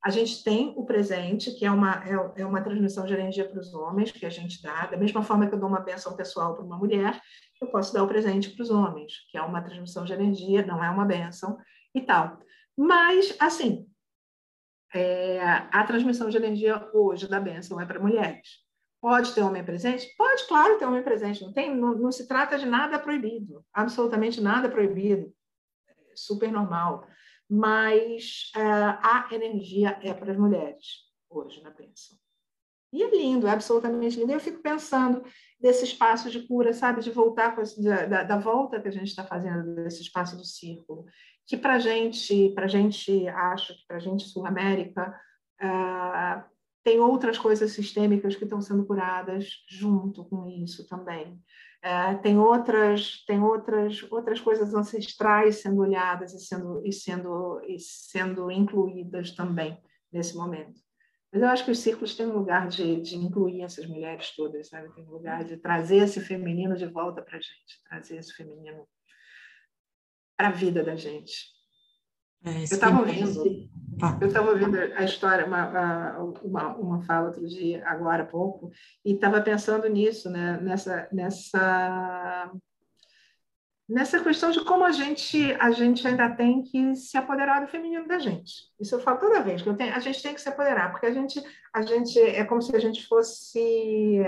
A 0.03 0.11
gente 0.11 0.43
tem 0.43 0.75
o 0.77 0.85
presente, 0.85 1.53
que 1.53 1.65
é 1.65 1.71
uma, 1.71 2.03
é, 2.05 2.43
é 2.43 2.47
uma 2.47 2.63
transmissão 2.63 3.07
de 3.07 3.13
energia 3.13 3.49
para 3.49 3.61
os 3.61 3.73
homens, 3.73 4.11
que 4.11 4.27
a 4.27 4.31
gente 4.31 4.61
dá, 4.61 4.87
da 4.87 4.97
mesma 4.97 5.23
forma 5.23 5.47
que 5.47 5.55
eu 5.55 5.61
dou 5.61 5.69
uma 5.69 5.79
benção 5.79 6.17
pessoal 6.17 6.57
para 6.57 6.65
uma 6.65 6.77
mulher, 6.77 7.21
eu 7.61 7.69
posso 7.69 7.93
dar 7.93 8.03
o 8.03 8.09
presente 8.09 8.51
para 8.51 8.63
os 8.63 8.71
homens, 8.71 9.13
que 9.31 9.39
é 9.39 9.43
uma 9.43 9.63
transmissão 9.63 10.05
de 10.05 10.13
energia, 10.13 10.67
não 10.67 10.83
é 10.83 10.91
uma 10.91 11.05
benção 11.05 11.57
e 11.95 12.01
tal. 12.01 12.41
Mas, 12.77 13.37
assim, 13.39 13.87
é, 14.93 15.41
a 15.41 15.85
transmissão 15.85 16.29
de 16.29 16.37
energia 16.37 16.91
hoje 16.93 17.29
da 17.29 17.39
benção 17.39 17.81
é 17.81 17.87
para 17.87 18.01
mulheres. 18.01 18.63
Pode 19.03 19.35
ter 19.35 19.43
homem 19.43 19.65
presente? 19.65 20.09
Pode, 20.17 20.47
claro, 20.47 20.79
ter 20.79 20.87
homem 20.87 21.03
presente. 21.03 21.43
Não, 21.43 21.53
tem, 21.53 21.77
não, 21.77 21.95
não 21.95 22.13
se 22.13 22.27
trata 22.27 22.57
de 22.57 22.65
nada 22.65 22.99
proibido, 22.99 23.63
absolutamente 23.75 24.41
nada 24.41 24.71
proibido. 24.71 25.31
É 25.89 26.17
super 26.17 26.51
normal 26.51 27.07
mas 27.55 28.51
uh, 28.57 28.99
a 29.03 29.29
energia 29.31 29.99
é 30.03 30.15
para 30.15 30.33
as 30.33 30.39
mulheres 30.39 31.03
hoje 31.29 31.63
na 31.63 31.69
bênção. 31.69 32.17
E 32.91 33.03
é 33.03 33.11
lindo, 33.11 33.47
é 33.47 33.51
absolutamente 33.51 34.19
lindo. 34.19 34.33
Eu 34.33 34.41
fico 34.41 34.63
pensando 34.63 35.23
desse 35.61 35.85
espaço 35.85 36.31
de 36.31 36.47
cura, 36.47 36.73
sabe, 36.73 37.03
de 37.03 37.11
voltar 37.11 37.55
da, 38.09 38.23
da 38.23 38.39
volta 38.39 38.81
que 38.81 38.89
a 38.89 38.91
gente 38.93 39.09
está 39.09 39.23
fazendo 39.23 39.75
desse 39.75 40.01
espaço 40.01 40.35
do 40.35 40.47
círculo, 40.47 41.05
que 41.47 41.59
para 41.59 41.79
gente, 41.79 42.51
para 42.55 42.67
gente, 42.67 43.29
acho 43.29 43.75
que 43.75 43.87
para 43.87 43.99
gente 43.99 44.25
Sul 44.25 44.47
América 44.47 45.15
uh, 45.61 46.52
tem 46.85 47.01
outras 47.01 47.39
coisas 47.39 47.73
sistêmicas 47.73 48.35
que 48.35 48.45
estão 48.45 48.61
sendo 48.61 48.85
curadas 48.85 49.65
junto 49.69 50.25
com 50.25 50.49
isso 50.49 50.87
também. 50.87 51.41
É, 51.81 52.15
tem 52.15 52.39
outras 52.39 53.25
tem 53.27 53.41
outras 53.43 54.03
outras 54.11 54.41
coisas 54.41 54.73
ancestrais 54.75 55.57
sendo 55.57 55.81
olhadas 55.81 56.33
e 56.33 56.39
sendo 56.39 56.81
e 56.87 56.93
sendo 56.93 57.61
e 57.67 57.79
sendo 57.79 58.51
incluídas 58.51 59.33
também 59.33 59.77
nesse 60.13 60.37
momento. 60.37 60.81
Mas 61.33 61.43
eu 61.43 61.49
acho 61.49 61.65
que 61.65 61.71
os 61.71 61.79
círculos 61.79 62.15
têm 62.15 62.27
um 62.27 62.37
lugar 62.39 62.69
de, 62.69 63.01
de 63.01 63.17
incluir 63.17 63.63
essas 63.63 63.87
mulheres 63.87 64.35
todas 64.37 64.69
sabe? 64.69 64.95
Tem 64.95 65.05
um 65.05 65.11
lugar 65.11 65.45
de 65.45 65.57
trazer 65.57 65.99
esse 65.99 66.21
feminino 66.21 66.77
de 66.77 66.87
volta 66.87 67.23
para 67.23 67.39
a 67.39 67.41
gente 67.41 67.83
trazer 67.89 68.17
esse 68.17 68.33
feminino 68.35 68.87
para 70.37 70.49
a 70.49 70.53
vida 70.53 70.85
da 70.85 70.95
gente 70.95 71.62
é, 72.45 72.59
eu 72.59 72.63
estava 72.63 72.99
ouvindo 72.99 73.71
eu 74.21 74.29
estava 74.29 74.51
ouvindo 74.51 74.77
a 74.77 75.05
história, 75.05 75.47
uma, 75.47 76.19
uma, 76.43 76.77
uma 76.77 77.03
fala 77.03 77.29
outro 77.29 77.47
dia, 77.47 77.87
agora 77.87 78.23
há 78.23 78.27
pouco, 78.27 78.71
e 79.05 79.13
estava 79.13 79.41
pensando 79.41 79.89
nisso, 79.89 80.31
né? 80.31 80.59
nessa, 80.61 81.09
nessa, 81.13 82.51
nessa 83.89 84.21
questão 84.21 84.51
de 84.51 84.65
como 84.65 84.85
a 84.85 84.91
gente, 84.91 85.53
a 85.61 85.71
gente 85.71 86.07
ainda 86.07 86.31
tem 86.31 86.63
que 86.63 86.97
se 86.97 87.17
apoderar 87.17 87.61
do 87.61 87.71
feminino 87.71 88.09
da 88.09 88.19
gente. 88.19 88.71
Isso 88.81 88.95
eu 88.95 89.01
falo 89.01 89.19
toda 89.19 89.43
vez, 89.43 89.63
que 89.63 89.69
eu 89.69 89.77
tenho, 89.77 89.95
a 89.95 90.01
gente 90.01 90.23
tem 90.23 90.35
que 90.35 90.41
se 90.41 90.49
apoderar, 90.49 90.91
porque 90.91 91.07
a 91.07 91.13
gente, 91.13 91.41
a 91.73 91.83
gente 91.83 92.19
é 92.19 92.45
como 92.45 92.63
se 92.63 92.75
a 92.75 92.81
gente 92.81 93.07
fosse 93.07 94.21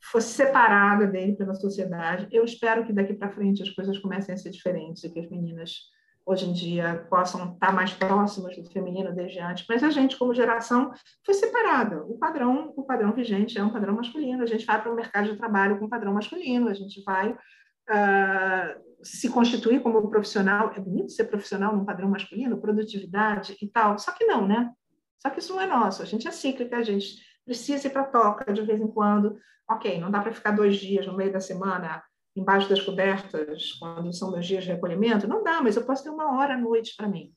fosse 0.00 0.28
separada 0.28 1.08
dele 1.08 1.34
pela 1.34 1.54
sociedade. 1.54 2.28
Eu 2.30 2.44
espero 2.44 2.84
que 2.86 2.92
daqui 2.92 3.14
para 3.14 3.32
frente 3.32 3.62
as 3.62 3.70
coisas 3.70 3.98
comecem 3.98 4.32
a 4.32 4.38
ser 4.38 4.50
diferentes 4.50 5.02
e 5.02 5.10
que 5.10 5.18
as 5.18 5.28
meninas 5.28 5.90
hoje 6.28 6.44
em 6.44 6.52
dia 6.52 7.06
possam 7.08 7.54
estar 7.54 7.72
mais 7.72 7.90
próximas 7.94 8.54
do 8.54 8.70
feminino 8.70 9.14
desde 9.14 9.40
antes, 9.40 9.64
mas 9.66 9.82
a 9.82 9.88
gente 9.88 10.18
como 10.18 10.34
geração 10.34 10.92
foi 11.24 11.34
separada. 11.34 12.04
O 12.04 12.18
padrão, 12.18 12.70
o 12.76 12.82
padrão 12.82 13.12
vigente 13.14 13.58
é 13.58 13.64
um 13.64 13.70
padrão 13.70 13.94
masculino. 13.94 14.42
A 14.42 14.46
gente 14.46 14.66
vai 14.66 14.80
para 14.80 14.92
o 14.92 14.94
mercado 14.94 15.30
de 15.30 15.38
trabalho 15.38 15.78
com 15.78 15.88
padrão 15.88 16.12
masculino. 16.12 16.68
A 16.68 16.74
gente 16.74 17.02
vai 17.02 17.30
uh, 17.32 18.80
se 19.02 19.30
constituir 19.30 19.80
como 19.80 20.10
profissional. 20.10 20.70
É 20.76 20.80
bonito 20.80 21.12
ser 21.12 21.24
profissional 21.24 21.74
num 21.74 21.86
padrão 21.86 22.10
masculino, 22.10 22.60
produtividade 22.60 23.56
e 23.62 23.66
tal. 23.66 23.98
Só 23.98 24.12
que 24.12 24.26
não, 24.26 24.46
né? 24.46 24.70
Só 25.18 25.30
que 25.30 25.38
isso 25.38 25.54
não 25.54 25.62
é 25.62 25.66
nosso. 25.66 26.02
A 26.02 26.06
gente 26.06 26.28
é 26.28 26.30
cíclica. 26.30 26.76
A 26.76 26.82
gente 26.82 27.16
precisa 27.42 27.86
ir 27.86 27.90
para 27.90 28.02
a 28.02 28.06
toca 28.06 28.52
de 28.52 28.60
vez 28.60 28.78
em 28.78 28.88
quando. 28.88 29.38
Ok, 29.70 29.98
não 29.98 30.10
dá 30.10 30.20
para 30.20 30.34
ficar 30.34 30.50
dois 30.50 30.76
dias 30.76 31.06
no 31.06 31.16
meio 31.16 31.32
da 31.32 31.40
semana 31.40 32.02
embaixo 32.38 32.68
das 32.68 32.80
cobertas, 32.80 33.72
quando 33.72 34.12
são 34.12 34.30
meus 34.30 34.46
dias 34.46 34.64
de 34.64 34.70
recolhimento, 34.70 35.26
não 35.26 35.42
dá, 35.42 35.60
mas 35.60 35.76
eu 35.76 35.84
posso 35.84 36.04
ter 36.04 36.10
uma 36.10 36.36
hora 36.36 36.54
à 36.54 36.58
noite 36.58 36.94
para 36.96 37.08
mim. 37.08 37.32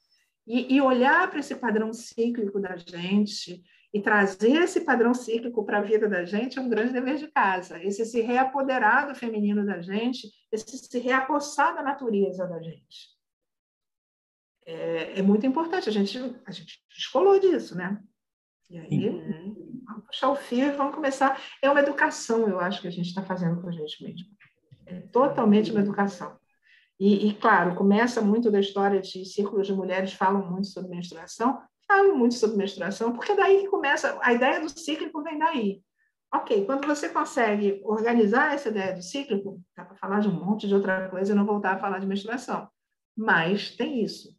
E, 0.47 0.75
e 0.75 0.81
olhar 0.81 1.29
para 1.29 1.39
esse 1.39 1.55
padrão 1.55 1.93
cíclico 1.93 2.59
da 2.59 2.75
gente 2.75 3.63
e 3.93 4.01
trazer 4.01 4.61
esse 4.61 4.81
padrão 4.81 5.13
cíclico 5.13 5.65
para 5.65 5.79
a 5.79 5.81
vida 5.81 6.07
da 6.07 6.23
gente 6.23 6.57
é 6.57 6.61
um 6.61 6.69
grande 6.69 6.93
dever 6.93 7.17
de 7.17 7.27
casa. 7.27 7.83
Esse 7.83 8.05
se 8.05 8.21
reapoderar 8.21 9.07
do 9.07 9.15
feminino 9.15 9.65
da 9.65 9.81
gente, 9.81 10.29
esse 10.51 10.77
se 10.77 10.99
reapossar 10.99 11.75
da 11.75 11.83
natureza 11.83 12.47
da 12.47 12.61
gente. 12.61 13.09
É, 14.65 15.19
é 15.19 15.21
muito 15.21 15.45
importante. 15.45 15.89
A 15.89 15.91
gente, 15.91 16.17
a 16.45 16.51
gente 16.51 16.81
descolou 16.95 17.39
disso, 17.39 17.75
né? 17.75 18.01
E 18.69 18.79
aí, 18.79 19.09
vamos 19.85 20.05
puxar 20.05 20.29
o 20.29 20.35
fio 20.35 20.67
e 20.67 20.71
vamos 20.71 20.95
começar. 20.95 21.41
É 21.61 21.69
uma 21.69 21.81
educação, 21.81 22.47
eu 22.47 22.59
acho, 22.59 22.81
que 22.81 22.87
a 22.87 22.91
gente 22.91 23.07
está 23.07 23.21
fazendo 23.21 23.61
com 23.61 23.67
a 23.67 23.71
gente 23.71 24.01
mesmo. 24.01 24.27
Totalmente 25.11 25.71
uma 25.71 25.81
educação. 25.81 26.37
E, 26.99 27.29
e, 27.29 27.33
claro, 27.33 27.75
começa 27.75 28.21
muito 28.21 28.51
da 28.51 28.59
história 28.59 29.01
de 29.01 29.25
círculos 29.25 29.65
de 29.65 29.73
mulheres 29.73 30.13
falam 30.13 30.49
muito 30.51 30.67
sobre 30.67 30.91
menstruação, 30.91 31.59
falam 31.87 32.15
muito 32.15 32.35
sobre 32.35 32.57
menstruação, 32.57 33.11
porque 33.11 33.31
é 33.31 33.35
daí 33.35 33.61
que 33.61 33.69
começa, 33.69 34.19
a 34.21 34.33
ideia 34.33 34.61
do 34.61 34.69
cíclico 34.69 35.23
vem 35.23 35.39
daí. 35.39 35.81
Ok, 36.33 36.63
quando 36.65 36.87
você 36.87 37.09
consegue 37.09 37.81
organizar 37.83 38.53
essa 38.53 38.69
ideia 38.69 38.93
do 38.93 39.01
cíclico, 39.01 39.59
dá 39.75 39.83
para 39.83 39.97
falar 39.97 40.19
de 40.19 40.29
um 40.29 40.31
monte 40.31 40.67
de 40.67 40.75
outra 40.75 41.09
coisa 41.09 41.33
e 41.33 41.35
não 41.35 41.45
voltar 41.45 41.73
a 41.73 41.79
falar 41.79 41.99
de 41.99 42.05
menstruação. 42.05 42.69
Mas 43.17 43.75
tem 43.75 44.03
isso. 44.03 44.29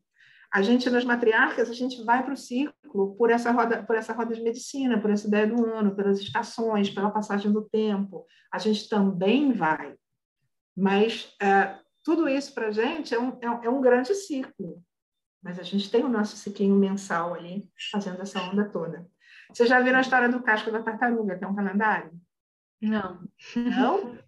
A 0.53 0.62
gente, 0.62 0.88
nas 0.88 1.05
matriarcas, 1.05 1.68
a 1.68 1.74
gente 1.74 2.05
vai 2.05 2.22
para 2.22 2.34
o 2.34 2.36
ciclo 2.36 3.16
por 3.16 3.30
essa, 3.30 3.50
roda, 3.50 3.82
por 3.82 3.96
essa 3.96 4.12
roda 4.12 4.34
de 4.34 4.42
medicina, 4.42 5.00
por 5.00 5.11
essa 5.11 5.26
ideia 5.26 5.46
do 5.46 5.66
ano, 5.66 5.96
pelas 5.96 6.20
estações, 6.20 6.90
pela 6.90 7.11
passagem 7.11 7.50
do 7.50 7.62
tempo. 7.68 8.24
A 8.53 8.59
gente 8.59 8.88
também 8.88 9.53
vai 9.53 9.96
mas 10.76 11.34
é, 11.40 11.78
tudo 12.02 12.28
isso 12.28 12.54
para 12.54 12.68
a 12.68 12.70
gente 12.70 13.14
é 13.14 13.20
um, 13.20 13.30
é, 13.40 13.66
é, 13.66 13.70
um 13.70 13.80
grande 13.80 14.14
ciclo. 14.14 14.82
Mas 15.42 15.58
a 15.58 15.62
gente 15.62 15.90
tem 15.90 16.04
o 16.04 16.08
nosso 16.08 16.36
ciclinho 16.36 16.76
mensal 16.76 17.34
ali, 17.34 17.68
fazendo 17.90 18.22
essa 18.22 18.40
onda 18.40 18.68
toda. 18.68 19.06
Vocês 19.52 19.68
já 19.68 19.80
viram 19.80 19.98
a 19.98 20.02
história 20.02 20.28
do 20.28 20.42
casco 20.42 20.70
da 20.70 20.82
tartaruga, 20.82 21.36
que 21.36 21.44
é 21.44 21.48
um 21.48 21.54
calendário? 21.54 22.12
Não. 22.80 23.28
Não? 23.56 24.18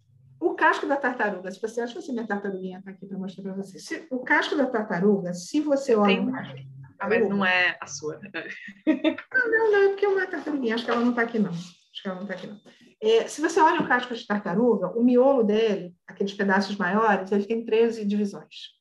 O 0.40 0.54
casco 0.54 0.86
da 0.86 0.96
tartaruga, 0.96 1.50
se 1.50 1.60
você 1.60 1.80
acha 1.80 2.00
que 2.00 2.12
minha 2.12 2.26
tartaruguinha 2.26 2.78
está 2.78 2.90
aqui 2.90 3.06
para 3.06 3.16
mostrar 3.16 3.42
para 3.42 3.54
você. 3.54 3.78
Se, 3.78 4.06
o 4.10 4.18
casco 4.20 4.56
da 4.56 4.66
tartaruga, 4.66 5.32
se 5.32 5.60
você 5.60 5.94
olha. 5.94 6.16
Tem... 6.16 6.66
Ah, 6.98 7.08
mas 7.08 7.28
não 7.28 7.44
é 7.44 7.76
a 7.80 7.86
sua. 7.86 8.20
não, 8.22 9.50
não, 9.50 9.72
não, 9.72 9.84
é 9.84 9.88
porque 9.88 10.04
é 10.04 10.08
uma 10.08 10.26
tartaruguinha. 10.26 10.74
Acho 10.74 10.84
que 10.84 10.90
ela 10.90 11.00
não 11.00 11.10
está 11.10 11.22
aqui, 11.22 11.38
não. 11.38 11.52
Acho 11.94 12.02
que 12.02 12.08
ela 12.08 12.16
não 12.16 12.24
está 12.24 12.34
aqui, 12.34 12.46
não. 12.48 12.60
É, 13.00 13.28
se 13.28 13.40
você 13.40 13.60
olha 13.60 13.80
o 13.80 13.86
casco 13.86 14.14
de 14.14 14.26
tartaruga, 14.26 14.88
o 14.98 15.04
miolo 15.04 15.44
dele, 15.44 15.94
aqueles 16.08 16.34
pedaços 16.34 16.76
maiores, 16.76 17.30
ele 17.30 17.46
tem 17.46 17.64
13 17.64 18.04
divisões. 18.04 18.74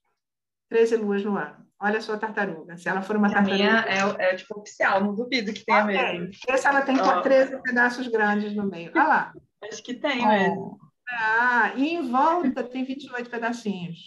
13 0.68 0.98
luas 0.98 1.24
no 1.24 1.38
ano. 1.38 1.64
Olha 1.80 2.00
a 2.00 2.02
sua 2.02 2.18
tartaruga. 2.18 2.76
Se 2.76 2.90
ela 2.90 3.04
for 3.04 3.16
uma 3.16 3.28
a 3.28 3.32
tartaruga. 3.32 3.56
Minha 3.56 3.86
é, 3.88 4.32
é 4.32 4.36
tipo 4.36 4.60
oficial, 4.60 5.04
não 5.04 5.14
duvido 5.14 5.54
que 5.54 5.64
tenha 5.64 5.86
mesmo. 5.86 6.32
Essa 6.48 6.70
ela 6.70 6.82
tem 6.82 7.00
oh. 7.00 7.22
13 7.22 7.62
pedaços 7.62 8.08
grandes 8.08 8.56
no 8.56 8.66
meio. 8.66 8.92
Olha 8.96 9.08
lá. 9.08 9.34
Acho 9.64 9.84
que 9.84 9.94
tem 9.94 10.24
oh. 10.24 10.28
mesmo. 10.28 10.80
Ah, 11.08 11.74
e 11.76 11.90
em 11.90 12.10
volta 12.10 12.64
tem 12.64 12.84
28 12.84 13.30
pedacinhos. 13.30 14.00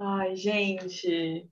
Ai, 0.00 0.34
gente. 0.34 1.48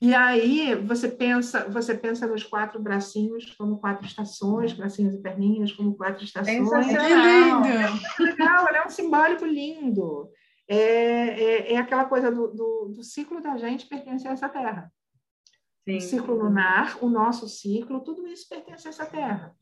E 0.00 0.14
aí 0.14 0.74
você 0.76 1.08
pensa, 1.08 1.68
você 1.68 1.94
pensa 1.94 2.26
nos 2.26 2.42
quatro 2.42 2.80
bracinhos 2.80 3.54
como 3.56 3.78
quatro 3.78 4.06
estações, 4.06 4.72
bracinhos 4.72 5.14
e 5.14 5.20
perninhas 5.20 5.72
como 5.72 5.94
quatro 5.94 6.24
estações. 6.24 6.56
Sensacional. 6.56 7.62
É 7.64 8.22
legal, 8.22 8.66
é 8.68 8.86
um 8.86 8.90
simbólico 8.90 9.44
lindo. 9.44 10.30
É, 10.66 10.78
é, 10.78 11.72
é 11.74 11.76
aquela 11.76 12.06
coisa 12.06 12.30
do, 12.30 12.48
do, 12.48 12.92
do, 12.96 13.02
ciclo 13.02 13.42
da 13.42 13.58
gente 13.58 13.86
pertence 13.86 14.26
a 14.26 14.30
essa 14.30 14.48
terra. 14.48 14.90
Sim. 15.84 15.96
O 15.96 16.00
ciclo 16.00 16.34
lunar, 16.34 16.96
o 17.02 17.08
nosso 17.08 17.46
ciclo, 17.46 18.00
tudo 18.00 18.26
isso 18.26 18.48
pertence 18.48 18.86
a 18.86 18.90
essa 18.90 19.04
terra. 19.04 19.54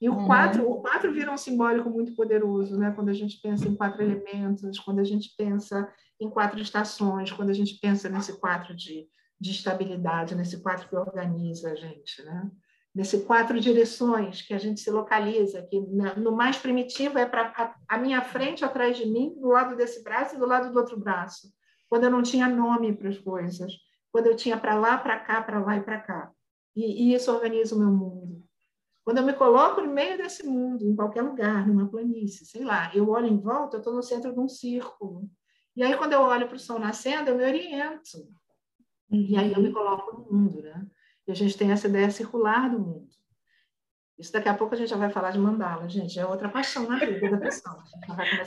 E 0.00 0.10
o 0.10 0.14
uhum. 0.14 0.26
quatro, 0.26 0.68
o 0.68 0.82
quatro 0.82 1.12
vira 1.12 1.32
um 1.32 1.36
simbólico 1.38 1.88
muito 1.88 2.14
poderoso, 2.14 2.76
né? 2.76 2.90
Quando 2.90 3.08
a 3.08 3.14
gente 3.14 3.40
pensa 3.40 3.66
em 3.66 3.76
quatro 3.76 4.02
elementos, 4.02 4.78
quando 4.80 4.98
a 4.98 5.04
gente 5.04 5.32
pensa 5.38 5.90
em 6.20 6.28
quatro 6.28 6.60
estações, 6.60 7.32
quando 7.32 7.50
a 7.50 7.54
gente 7.54 7.78
pensa 7.80 8.08
nesse 8.08 8.38
quatro 8.38 8.74
de 8.74 9.08
de 9.40 9.50
estabilidade, 9.52 10.34
nesse 10.34 10.60
quatro 10.60 10.88
que 10.88 10.96
organiza 10.96 11.72
a 11.72 11.74
gente, 11.74 12.22
né? 12.22 12.50
nesse 12.94 13.24
quatro 13.24 13.60
direções 13.60 14.42
que 14.42 14.52
a 14.52 14.58
gente 14.58 14.80
se 14.80 14.90
localiza, 14.90 15.62
que 15.62 15.80
no 16.16 16.32
mais 16.32 16.58
primitivo 16.58 17.18
é 17.18 17.26
para 17.26 17.74
a, 17.88 17.98
minha 17.98 18.20
frente, 18.20 18.64
atrás 18.64 18.96
de 18.96 19.06
mim, 19.06 19.34
do 19.38 19.48
lado 19.48 19.76
desse 19.76 20.02
braço 20.02 20.34
e 20.34 20.38
do 20.38 20.46
lado 20.46 20.72
do 20.72 20.78
outro 20.78 20.98
braço, 20.98 21.52
quando 21.88 22.04
eu 22.04 22.10
não 22.10 22.22
tinha 22.22 22.48
nome 22.48 22.94
para 22.94 23.08
as 23.08 23.18
coisas, 23.18 23.72
quando 24.12 24.26
eu 24.26 24.36
tinha 24.36 24.56
para 24.56 24.74
lá, 24.74 24.98
para 24.98 25.18
cá, 25.20 25.40
para 25.42 25.60
lá 25.60 25.76
e 25.76 25.82
para 25.82 26.00
cá. 26.00 26.32
E, 26.74 27.10
e 27.10 27.14
isso 27.14 27.32
organiza 27.32 27.74
o 27.74 27.78
meu 27.78 27.90
mundo. 27.90 28.44
Quando 29.04 29.18
eu 29.18 29.24
me 29.24 29.32
coloco 29.32 29.80
no 29.80 29.92
meio 29.92 30.16
desse 30.18 30.44
mundo, 30.44 30.84
em 30.84 30.94
qualquer 30.94 31.22
lugar, 31.22 31.66
numa 31.66 31.88
planície, 31.88 32.44
sei 32.44 32.64
lá, 32.64 32.90
eu 32.94 33.08
olho 33.08 33.26
em 33.26 33.40
volta, 33.40 33.76
eu 33.76 33.78
estou 33.78 33.94
no 33.94 34.02
centro 34.02 34.32
de 34.32 34.38
um 34.38 34.48
círculo. 34.48 35.28
E 35.74 35.82
aí, 35.82 35.96
quando 35.96 36.12
eu 36.12 36.20
olho 36.20 36.46
para 36.46 36.56
o 36.56 36.60
sol 36.60 36.78
nascendo, 36.78 37.30
eu 37.30 37.36
me 37.36 37.44
oriento. 37.44 38.18
E 39.10 39.36
aí 39.36 39.52
eu 39.52 39.60
me 39.60 39.72
coloco 39.72 40.16
no 40.16 40.38
mundo, 40.38 40.62
né? 40.62 40.86
E 41.26 41.32
a 41.32 41.34
gente 41.34 41.56
tem 41.56 41.72
essa 41.72 41.88
ideia 41.88 42.10
circular 42.10 42.70
do 42.70 42.78
mundo. 42.78 43.08
Isso 44.18 44.32
daqui 44.32 44.48
a 44.48 44.54
pouco 44.54 44.74
a 44.74 44.76
gente 44.76 44.90
já 44.90 44.96
vai 44.96 45.08
falar 45.08 45.30
de 45.30 45.38
mandala, 45.38 45.88
gente. 45.88 46.18
É 46.18 46.26
outra 46.26 46.48
paixão 46.48 46.86
na 46.86 46.98
vida 46.98 47.30
da 47.30 47.38
pessoa. 47.38 47.82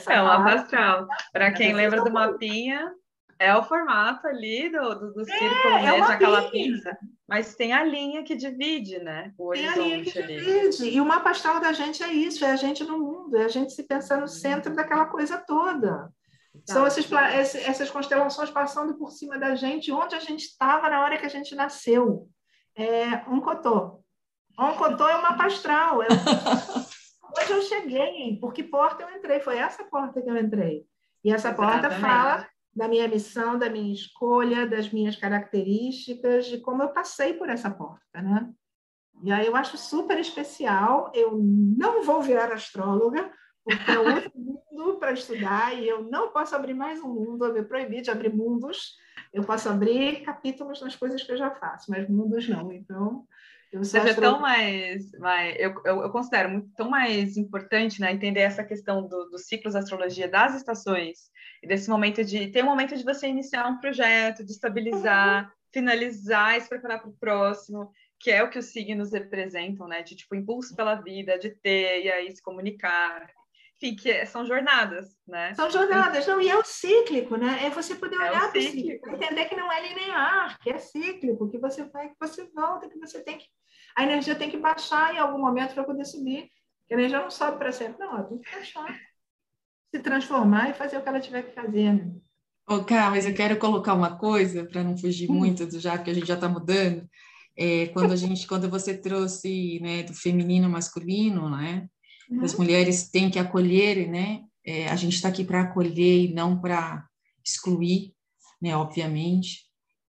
é 0.08 0.22
uma 0.22 0.44
paixão. 0.44 1.08
Para 1.32 1.52
quem 1.52 1.74
lembra 1.74 2.02
do 2.02 2.12
mapinha, 2.12 2.92
é 3.38 3.54
o 3.56 3.62
formato 3.64 4.26
ali 4.26 4.70
do, 4.70 4.94
do, 4.94 5.12
do 5.12 5.20
é, 5.22 5.24
círculo, 5.24 5.74
é, 5.74 5.82
né? 5.82 6.00
aquela 6.02 6.50
pinça. 6.50 6.96
Mas 7.26 7.56
tem 7.56 7.72
a 7.72 7.82
linha 7.82 8.22
que 8.22 8.36
divide, 8.36 8.98
né? 9.00 9.32
O 9.36 9.50
tem 9.50 9.66
a 9.66 9.76
linha 9.76 10.04
que 10.04 10.18
ali. 10.18 10.36
divide. 10.36 10.90
E 10.90 11.00
o 11.00 11.04
mapa 11.04 11.30
astral 11.30 11.60
da 11.60 11.72
gente 11.72 12.02
é 12.02 12.12
isso, 12.12 12.44
é 12.44 12.52
a 12.52 12.56
gente 12.56 12.84
no 12.84 12.98
mundo, 12.98 13.36
é 13.36 13.44
a 13.44 13.48
gente 13.48 13.72
se 13.72 13.82
pensar 13.82 14.20
no 14.20 14.28
centro 14.28 14.74
daquela 14.74 15.06
coisa 15.06 15.38
toda. 15.38 16.12
Tá. 16.66 16.72
São 16.72 16.86
esses, 16.86 17.10
essas 17.56 17.90
constelações 17.90 18.50
passando 18.50 18.94
por 18.94 19.10
cima 19.10 19.38
da 19.38 19.54
gente, 19.54 19.90
onde 19.90 20.14
a 20.14 20.20
gente 20.20 20.44
estava 20.44 20.88
na 20.88 21.02
hora 21.02 21.18
que 21.18 21.26
a 21.26 21.30
gente 21.30 21.54
nasceu. 21.54 22.28
É 22.76 23.28
um 23.28 23.40
cotô. 23.40 24.02
Um 24.58 24.74
cotô 24.74 25.08
é 25.08 25.16
uma 25.16 25.30
mapa 25.30 25.46
astral. 25.46 26.02
É 26.02 26.06
onde 27.42 27.52
eu 27.52 27.62
cheguei, 27.62 28.38
por 28.40 28.52
que 28.52 28.62
porta 28.62 29.02
eu 29.02 29.10
entrei. 29.16 29.40
Foi 29.40 29.58
essa 29.58 29.84
porta 29.84 30.22
que 30.22 30.30
eu 30.30 30.36
entrei. 30.36 30.86
E 31.24 31.32
essa 31.32 31.48
Exatamente. 31.48 31.82
porta 31.82 32.00
fala 32.00 32.48
da 32.74 32.88
minha 32.88 33.08
missão, 33.08 33.58
da 33.58 33.70
minha 33.70 33.92
escolha, 33.92 34.66
das 34.66 34.90
minhas 34.90 35.16
características, 35.16 36.46
de 36.46 36.58
como 36.58 36.82
eu 36.82 36.88
passei 36.88 37.34
por 37.34 37.48
essa 37.48 37.70
porta, 37.70 38.20
né? 38.20 38.50
E 39.22 39.32
aí 39.32 39.46
eu 39.46 39.54
acho 39.54 39.78
super 39.78 40.18
especial. 40.18 41.10
Eu 41.14 41.38
não 41.40 42.02
vou 42.02 42.20
virar 42.20 42.52
astróloga, 42.52 43.30
porque 43.64 43.90
é 43.90 43.98
outro 43.98 44.32
mundo 44.34 44.98
para 44.98 45.12
estudar 45.12 45.74
e 45.76 45.88
eu 45.88 46.04
não 46.04 46.30
posso 46.30 46.54
abrir 46.54 46.74
mais 46.74 47.00
um 47.00 47.08
mundo, 47.08 47.46
eu 47.46 47.54
me 47.54 47.62
proibi 47.62 48.02
de 48.02 48.10
abrir 48.10 48.32
mundos. 48.32 48.96
Eu 49.32 49.42
posso 49.42 49.68
abrir 49.68 50.22
capítulos 50.22 50.80
nas 50.80 50.94
coisas 50.94 51.22
que 51.22 51.32
eu 51.32 51.36
já 51.36 51.50
faço, 51.50 51.90
mas 51.90 52.08
mundos 52.08 52.48
não. 52.48 52.70
Então, 52.72 53.26
eu 53.72 53.82
seja 53.82 54.10
astro... 54.10 54.22
tão 54.22 54.40
mais, 54.40 55.10
mais 55.18 55.56
eu, 55.58 55.74
eu, 55.84 56.02
eu, 56.02 56.10
considero 56.10 56.48
muito, 56.50 56.68
tão 56.76 56.88
mais 56.88 57.36
importante 57.36 58.00
né, 58.00 58.12
entender 58.12 58.40
essa 58.40 58.62
questão 58.62 59.08
do, 59.08 59.24
dos 59.30 59.46
ciclos 59.46 59.74
da 59.74 59.80
astrologia 59.80 60.28
das 60.28 60.54
estações 60.54 61.30
e 61.60 61.66
desse 61.66 61.90
momento 61.90 62.22
de 62.22 62.46
ter 62.48 62.62
um 62.62 62.66
momento 62.66 62.96
de 62.96 63.02
você 63.02 63.26
iniciar 63.26 63.66
um 63.66 63.80
projeto, 63.80 64.44
de 64.44 64.52
estabilizar, 64.52 65.46
uhum. 65.46 65.50
finalizar 65.72 66.56
e 66.56 66.60
se 66.60 66.68
preparar 66.68 67.00
para 67.00 67.10
o 67.10 67.16
próximo, 67.16 67.90
que 68.20 68.30
é 68.30 68.44
o 68.44 68.48
que 68.48 68.58
os 68.58 68.66
signos 68.66 69.12
representam, 69.12 69.88
né? 69.88 70.02
De 70.02 70.14
tipo 70.14 70.36
impulso 70.36 70.76
pela 70.76 70.94
vida, 70.94 71.36
de 71.36 71.50
ter 71.50 72.04
e 72.04 72.12
aí 72.12 72.30
se 72.30 72.42
comunicar. 72.42 73.26
Enfim, 73.76 73.96
que 73.96 74.10
é, 74.10 74.24
são 74.24 74.46
jornadas, 74.46 75.16
né? 75.26 75.52
São 75.54 75.70
jornadas, 75.70 76.26
não, 76.26 76.40
e 76.40 76.48
é 76.48 76.56
o 76.56 76.64
cíclico, 76.64 77.36
né? 77.36 77.64
É 77.64 77.70
você 77.70 77.94
poder 77.94 78.16
é 78.16 78.30
olhar 78.30 78.50
para 78.50 78.58
o 78.58 78.62
cíclico, 78.62 79.10
entender 79.10 79.46
que 79.46 79.56
não 79.56 79.70
é 79.70 79.88
linear, 79.88 80.58
que 80.60 80.70
é 80.70 80.78
cíclico, 80.78 81.50
que 81.50 81.58
você 81.58 81.84
vai, 81.84 82.08
que 82.08 82.16
você 82.20 82.48
volta, 82.54 82.88
que 82.88 82.98
você 82.98 83.22
tem 83.22 83.38
que 83.38 83.46
a 83.96 84.02
energia 84.02 84.34
tem 84.34 84.50
que 84.50 84.56
baixar 84.56 85.14
em 85.14 85.18
algum 85.18 85.38
momento 85.38 85.74
para 85.74 85.84
poder 85.84 86.04
subir. 86.04 86.50
A 86.90 86.94
energia 86.94 87.20
não 87.20 87.30
sobe 87.30 87.58
para 87.58 87.72
sempre, 87.72 87.98
não, 87.98 88.14
ela 88.14 88.24
tem 88.24 88.38
que 88.38 88.50
baixar, 88.50 89.00
se 89.94 90.00
transformar 90.02 90.70
e 90.70 90.74
fazer 90.74 90.98
o 90.98 91.02
que 91.02 91.08
ela 91.08 91.20
tiver 91.20 91.42
que 91.42 91.54
fazer. 91.54 91.92
Né? 91.92 92.12
Ô, 92.68 92.84
Cá, 92.84 93.10
mas 93.10 93.24
eu 93.24 93.34
quero 93.34 93.56
colocar 93.58 93.94
uma 93.94 94.18
coisa 94.18 94.64
para 94.64 94.82
não 94.82 94.96
fugir 94.96 95.30
hum. 95.30 95.34
muito 95.34 95.66
do 95.66 95.78
já 95.78 95.96
que 95.96 96.10
a 96.10 96.14
gente 96.14 96.26
já 96.26 96.34
está 96.34 96.48
mudando. 96.48 97.08
É, 97.56 97.86
quando 97.88 98.12
a 98.12 98.16
gente, 98.16 98.48
quando 98.48 98.68
você 98.68 98.98
trouxe 98.98 99.78
né, 99.80 100.02
do 100.02 100.12
feminino 100.12 100.68
masculino, 100.68 101.48
né, 101.48 101.88
uhum. 102.38 102.44
as 102.44 102.54
mulheres 102.54 103.08
têm 103.10 103.30
que 103.30 103.38
acolher, 103.38 104.08
né? 104.08 104.42
É, 104.64 104.88
a 104.88 104.96
gente 104.96 105.14
está 105.14 105.28
aqui 105.28 105.44
para 105.44 105.62
acolher 105.62 106.24
e 106.24 106.34
não 106.34 106.60
para 106.60 107.06
excluir, 107.44 108.12
né? 108.60 108.76
Obviamente. 108.76 109.64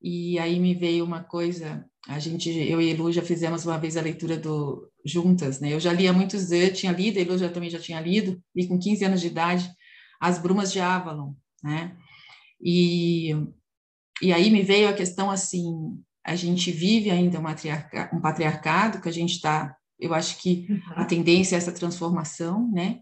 E 0.03 0.39
aí 0.39 0.59
me 0.59 0.75
veio 0.75 1.05
uma 1.05 1.23
coisa 1.23 1.85
a 2.09 2.19
gente, 2.19 2.51
eu 2.51 2.81
e 2.81 2.91
Elu 2.91 3.13
já 3.13 3.23
fizemos 3.23 3.65
uma 3.65 3.79
vez 3.79 3.97
a 3.97 4.01
leitura 4.03 4.37
do 4.37 4.91
juntas, 5.05 5.61
né? 5.61 5.73
Eu 5.73 5.79
já 5.79 5.93
li 5.93 6.09
há 6.09 6.13
muitos 6.13 6.51
anos, 6.51 6.79
tinha 6.79 6.93
lido, 6.93 7.19
Elu 7.19 7.39
já 7.39 7.49
também 7.49 7.71
já 7.71 7.79
tinha 7.79 8.01
lido, 8.01 8.43
li 8.55 8.67
com 8.67 8.79
15 8.79 9.05
anos 9.05 9.21
de 9.21 9.29
idade, 9.29 9.71
As 10.21 10.39
Brumas 10.39 10.73
de 10.73 10.81
Avalon, 10.81 11.33
né? 11.63 11.97
E, 12.61 13.31
e 14.21 14.33
aí 14.33 14.51
me 14.51 14.63
veio 14.63 14.89
a 14.89 14.93
questão 14.93 15.31
assim, 15.31 15.65
a 16.25 16.35
gente 16.35 16.73
vive 16.73 17.11
ainda 17.11 17.39
um, 17.39 18.17
um 18.17 18.21
patriarcado, 18.21 19.01
que 19.01 19.09
a 19.09 19.13
gente 19.13 19.35
está, 19.35 19.77
eu 20.03 20.13
acho 20.13 20.39
que 20.39 20.67
uhum. 20.69 20.81
a 20.97 21.05
tendência 21.05 21.55
é 21.55 21.59
essa 21.59 21.73
transformação, 21.73 22.71
né? 22.73 23.01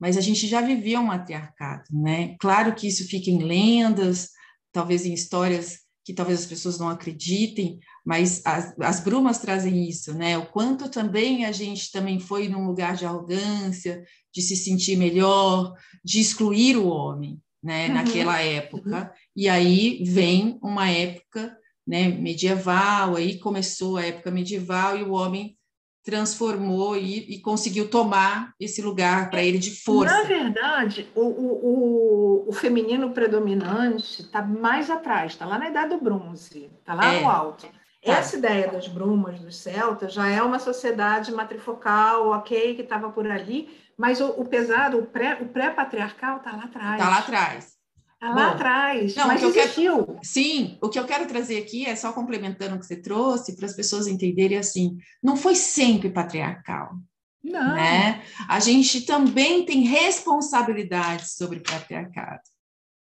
Mas 0.00 0.16
a 0.16 0.20
gente 0.20 0.48
já 0.48 0.60
vivia 0.60 0.98
um 0.98 1.06
matriarcado, 1.06 1.84
né? 1.92 2.34
Claro 2.40 2.74
que 2.74 2.88
isso 2.88 3.06
fica 3.06 3.30
em 3.30 3.42
lendas, 3.42 4.30
talvez 4.72 5.06
em 5.06 5.12
histórias 5.12 5.82
que 6.04 6.12
talvez 6.12 6.40
as 6.40 6.46
pessoas 6.46 6.78
não 6.78 6.88
acreditem, 6.88 7.78
mas 8.04 8.42
as, 8.44 8.74
as 8.80 9.00
brumas 9.00 9.38
trazem 9.38 9.88
isso, 9.88 10.12
né? 10.14 10.36
O 10.36 10.46
quanto 10.46 10.88
também 10.88 11.44
a 11.44 11.52
gente 11.52 11.92
também 11.92 12.18
foi 12.18 12.48
num 12.48 12.66
lugar 12.66 12.96
de 12.96 13.06
arrogância, 13.06 14.02
de 14.34 14.42
se 14.42 14.56
sentir 14.56 14.96
melhor, 14.96 15.72
de 16.04 16.18
excluir 16.18 16.76
o 16.76 16.88
homem, 16.88 17.40
né? 17.62 17.86
Uhum. 17.86 17.94
Naquela 17.94 18.40
época. 18.40 19.02
Uhum. 19.02 19.10
E 19.36 19.48
aí 19.48 20.02
vem 20.04 20.58
uma 20.60 20.90
época, 20.90 21.56
né? 21.86 22.08
Medieval, 22.08 23.14
aí 23.14 23.38
começou 23.38 23.96
a 23.96 24.04
época 24.04 24.30
medieval 24.30 24.98
e 24.98 25.04
o 25.04 25.12
homem 25.12 25.56
transformou 26.04 26.96
e, 26.96 27.34
e 27.34 27.40
conseguiu 27.40 27.88
tomar 27.88 28.52
esse 28.58 28.82
lugar 28.82 29.30
para 29.30 29.42
ele 29.42 29.58
de 29.58 29.82
força. 29.82 30.12
Na 30.12 30.22
verdade, 30.24 31.08
o, 31.14 31.20
o, 31.20 32.44
o 32.48 32.52
feminino 32.52 33.10
predominante 33.10 34.22
está 34.22 34.42
mais 34.42 34.90
atrás, 34.90 35.32
está 35.32 35.46
lá 35.46 35.58
na 35.58 35.68
idade 35.68 35.90
do 35.90 36.02
bronze, 36.02 36.70
está 36.80 36.94
lá 36.94 37.14
é. 37.14 37.20
no 37.20 37.28
alto. 37.28 37.66
Tá. 37.66 37.72
Essa 38.02 38.36
ideia 38.36 38.68
das 38.68 38.88
brumas, 38.88 39.38
dos 39.38 39.56
celtas, 39.56 40.12
já 40.12 40.28
é 40.28 40.42
uma 40.42 40.58
sociedade 40.58 41.30
matrifocal, 41.30 42.30
ok, 42.30 42.74
que 42.74 42.82
estava 42.82 43.10
por 43.10 43.30
ali, 43.30 43.70
mas 43.96 44.20
o, 44.20 44.26
o 44.30 44.44
pesado, 44.44 44.98
o 44.98 45.06
pré-patriarcal, 45.06 46.38
o 46.38 46.40
pré 46.40 46.50
está 46.50 46.56
lá 46.56 46.64
atrás. 46.64 47.00
Está 47.00 47.08
lá 47.08 47.18
atrás. 47.18 47.81
Está 48.22 48.34
lá 48.36 48.50
Bom, 48.50 48.54
atrás, 48.54 49.16
não, 49.16 49.26
mas 49.26 49.42
existiu. 49.42 50.06
Quero, 50.06 50.20
sim, 50.22 50.78
o 50.80 50.88
que 50.88 50.96
eu 50.96 51.04
quero 51.04 51.26
trazer 51.26 51.58
aqui 51.58 51.84
é 51.84 51.96
só 51.96 52.12
complementando 52.12 52.76
o 52.76 52.78
que 52.78 52.86
você 52.86 52.94
trouxe, 52.94 53.56
para 53.56 53.66
as 53.66 53.74
pessoas 53.74 54.06
entenderem 54.06 54.56
assim, 54.56 54.96
não 55.20 55.36
foi 55.36 55.56
sempre 55.56 56.08
patriarcal. 56.08 56.94
Não. 57.42 57.74
Né? 57.74 58.22
A 58.48 58.60
gente 58.60 59.00
também 59.00 59.64
tem 59.64 59.82
responsabilidade 59.82 61.32
sobre 61.32 61.58
o 61.58 61.62
patriarcado, 61.64 62.42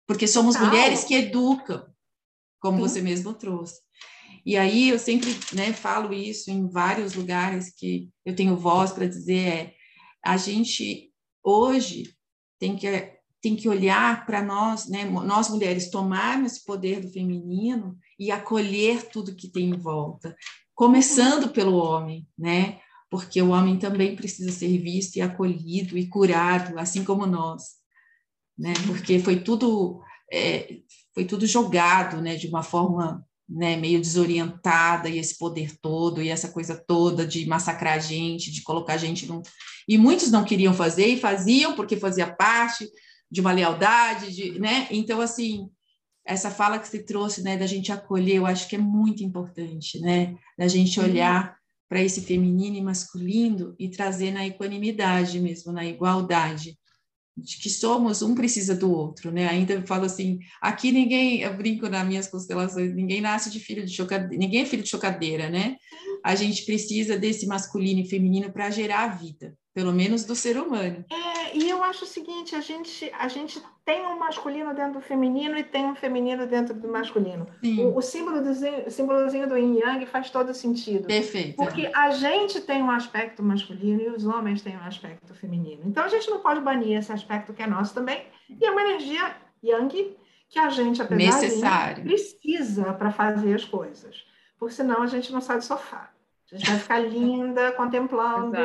porque 0.05 0.27
somos 0.27 0.55
Tal. 0.55 0.65
mulheres 0.65 1.05
que 1.05 1.15
educam, 1.15 1.87
como 2.59 2.75
sim. 2.75 2.83
você 2.83 3.01
mesmo 3.01 3.33
trouxe. 3.33 3.79
E 4.45 4.57
aí 4.57 4.89
eu 4.89 4.99
sempre 4.99 5.33
né, 5.53 5.71
falo 5.71 6.13
isso 6.13 6.51
em 6.51 6.67
vários 6.67 7.13
lugares 7.13 7.73
que 7.73 8.09
eu 8.25 8.35
tenho 8.35 8.57
voz 8.57 8.91
para 8.91 9.07
dizer 9.07 9.47
é 9.47 9.73
a 10.21 10.35
gente 10.35 11.13
hoje 11.41 12.13
tem 12.59 12.75
que 12.75 13.16
tem 13.47 13.55
que 13.55 13.69
olhar 13.69 14.25
para 14.25 14.43
nós, 14.43 14.89
né, 14.89 15.05
nós 15.05 15.47
mulheres 15.47 15.89
tomarmos 15.89 16.51
esse 16.51 16.65
poder 16.65 16.99
do 16.99 17.09
feminino 17.09 17.97
e 18.19 18.29
acolher 18.29 19.07
tudo 19.09 19.35
que 19.35 19.47
tem 19.47 19.69
em 19.69 19.77
volta, 19.77 20.35
começando 20.75 21.47
pelo 21.49 21.77
homem, 21.77 22.27
né? 22.37 22.79
Porque 23.09 23.41
o 23.41 23.51
homem 23.51 23.79
também 23.79 24.17
precisa 24.17 24.51
ser 24.51 24.77
visto 24.79 25.15
e 25.15 25.21
acolhido 25.21 25.97
e 25.97 26.07
curado, 26.07 26.77
assim 26.77 27.05
como 27.05 27.25
nós, 27.25 27.63
né? 28.57 28.73
Porque 28.85 29.17
foi 29.17 29.39
tudo 29.39 30.01
é, 30.31 30.79
foi 31.13 31.23
tudo 31.23 31.47
jogado, 31.47 32.21
né, 32.21 32.35
de 32.35 32.47
uma 32.47 32.63
forma 32.63 33.25
né, 33.47 33.77
meio 33.77 34.01
desorientada 34.01 35.07
e 35.07 35.17
esse 35.17 35.37
poder 35.37 35.77
todo 35.79 36.21
e 36.21 36.27
essa 36.27 36.49
coisa 36.49 36.75
toda 36.75 37.25
de 37.25 37.45
massacrar 37.45 37.93
a 37.93 37.99
gente, 37.99 38.51
de 38.51 38.61
colocar 38.61 38.95
a 38.95 38.97
gente 38.97 39.25
num... 39.25 39.41
E 39.87 39.97
muitos 39.97 40.29
não 40.29 40.43
queriam 40.43 40.73
fazer 40.73 41.07
e 41.07 41.19
faziam 41.19 41.77
porque 41.77 41.95
fazia 41.95 42.27
parte 42.27 42.89
de 43.29 43.41
uma 43.41 43.51
lealdade, 43.51 44.33
de, 44.33 44.59
né? 44.59 44.87
Então, 44.89 45.21
assim, 45.21 45.69
essa 46.25 46.51
fala 46.51 46.79
que 46.79 46.87
você 46.87 46.99
trouxe, 47.03 47.41
né, 47.41 47.57
da 47.57 47.65
gente 47.65 47.91
acolher, 47.91 48.35
eu 48.35 48.45
acho 48.45 48.67
que 48.67 48.75
é 48.75 48.79
muito 48.79 49.23
importante, 49.23 49.99
né? 49.99 50.35
Da 50.57 50.67
gente 50.67 50.99
olhar 50.99 51.49
uhum. 51.49 51.55
para 51.89 52.03
esse 52.03 52.21
feminino 52.21 52.75
e 52.75 52.81
masculino 52.81 53.75
e 53.79 53.89
trazer 53.89 54.31
na 54.31 54.45
equanimidade 54.45 55.39
mesmo, 55.39 55.71
na 55.71 55.85
igualdade 55.85 56.77
de 57.37 57.57
que 57.59 57.69
somos, 57.69 58.23
um 58.23 58.33
precisa 58.33 58.73
do 58.73 58.91
outro, 58.91 59.31
né? 59.31 59.47
Ainda 59.47 59.73
eu 59.73 59.85
falo 59.85 60.05
assim, 60.05 60.39
aqui 60.59 60.91
ninguém, 60.91 61.41
eu 61.41 61.55
brinco 61.55 61.87
nas 61.87 62.07
minhas 62.07 62.27
constelações, 62.27 62.95
ninguém 62.95 63.21
nasce 63.21 63.51
de 63.51 63.59
filho 63.59 63.85
de 63.85 63.93
chocadeira, 63.93 64.35
ninguém 64.35 64.61
é 64.61 64.65
filho 64.65 64.81
de 64.81 64.89
chocadeira, 64.89 65.47
né? 65.47 65.75
A 66.25 66.33
gente 66.33 66.65
precisa 66.65 67.17
desse 67.17 67.45
masculino 67.45 68.01
e 68.01 68.09
feminino 68.09 68.51
para 68.51 68.71
gerar 68.71 69.03
a 69.03 69.15
vida 69.15 69.55
pelo 69.77 69.93
menos 69.93 70.25
do 70.25 70.35
ser 70.35 70.57
humano. 70.57 71.05
É, 71.07 71.55
e 71.55 71.69
eu 71.69 71.83
acho 71.83 72.03
o 72.03 72.07
seguinte, 72.07 72.55
a 72.55 72.61
gente, 72.61 73.11
a 73.15 73.27
gente 73.27 73.61
tem 73.85 74.03
um 74.07 74.17
masculino 74.17 74.73
dentro 74.73 74.93
do 74.93 75.01
feminino 75.01 75.55
e 75.55 75.63
tem 75.63 75.85
um 75.85 75.93
feminino 75.93 76.47
dentro 76.47 76.73
do 76.73 76.87
masculino. 76.87 77.45
O, 77.63 77.99
o, 77.99 78.01
símbolo 78.01 78.41
do, 78.41 78.49
o 78.49 78.89
símbolozinho 78.89 79.47
do 79.47 79.55
yin 79.55 79.77
yang 79.77 80.03
faz 80.07 80.31
todo 80.31 80.51
sentido. 80.51 81.05
Perfeito. 81.05 81.57
Porque 81.57 81.91
a 81.93 82.09
gente 82.09 82.59
tem 82.61 82.81
um 82.81 82.89
aspecto 82.89 83.43
masculino 83.43 84.01
e 84.01 84.09
os 84.09 84.25
homens 84.25 84.63
têm 84.63 84.75
um 84.75 84.83
aspecto 84.83 85.31
feminino. 85.35 85.83
Então 85.85 86.05
a 86.05 86.07
gente 86.07 86.27
não 86.27 86.39
pode 86.39 86.59
banir 86.61 86.97
esse 86.97 87.11
aspecto 87.11 87.53
que 87.53 87.61
é 87.61 87.67
nosso 87.67 87.93
também. 87.93 88.25
E 88.49 88.65
é 88.65 88.71
uma 88.71 88.81
energia 88.81 89.35
yang 89.63 90.17
que 90.49 90.57
a 90.57 90.69
gente, 90.69 91.03
apesar 91.03 91.39
Necessário. 91.39 92.03
de 92.03 92.09
precisa 92.09 92.93
para 92.93 93.11
fazer 93.11 93.53
as 93.53 93.63
coisas. 93.63 94.25
porque 94.57 94.73
senão 94.73 95.03
a 95.03 95.07
gente 95.07 95.31
não 95.31 95.39
sai 95.39 95.57
do 95.57 95.63
sofá. 95.63 96.09
A 96.51 96.55
gente 96.55 96.69
vai 96.69 96.79
ficar 96.79 96.99
linda, 96.99 97.71
contemplando, 97.73 98.57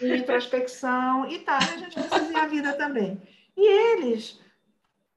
em 0.00 0.16
introspecção 0.16 1.28
e 1.28 1.40
tal. 1.40 1.56
A 1.56 1.76
gente 1.76 1.94
precisa 1.94 2.32
ir 2.32 2.36
a 2.36 2.46
vida 2.46 2.72
também. 2.74 3.20
E 3.56 3.66
eles, 3.66 4.40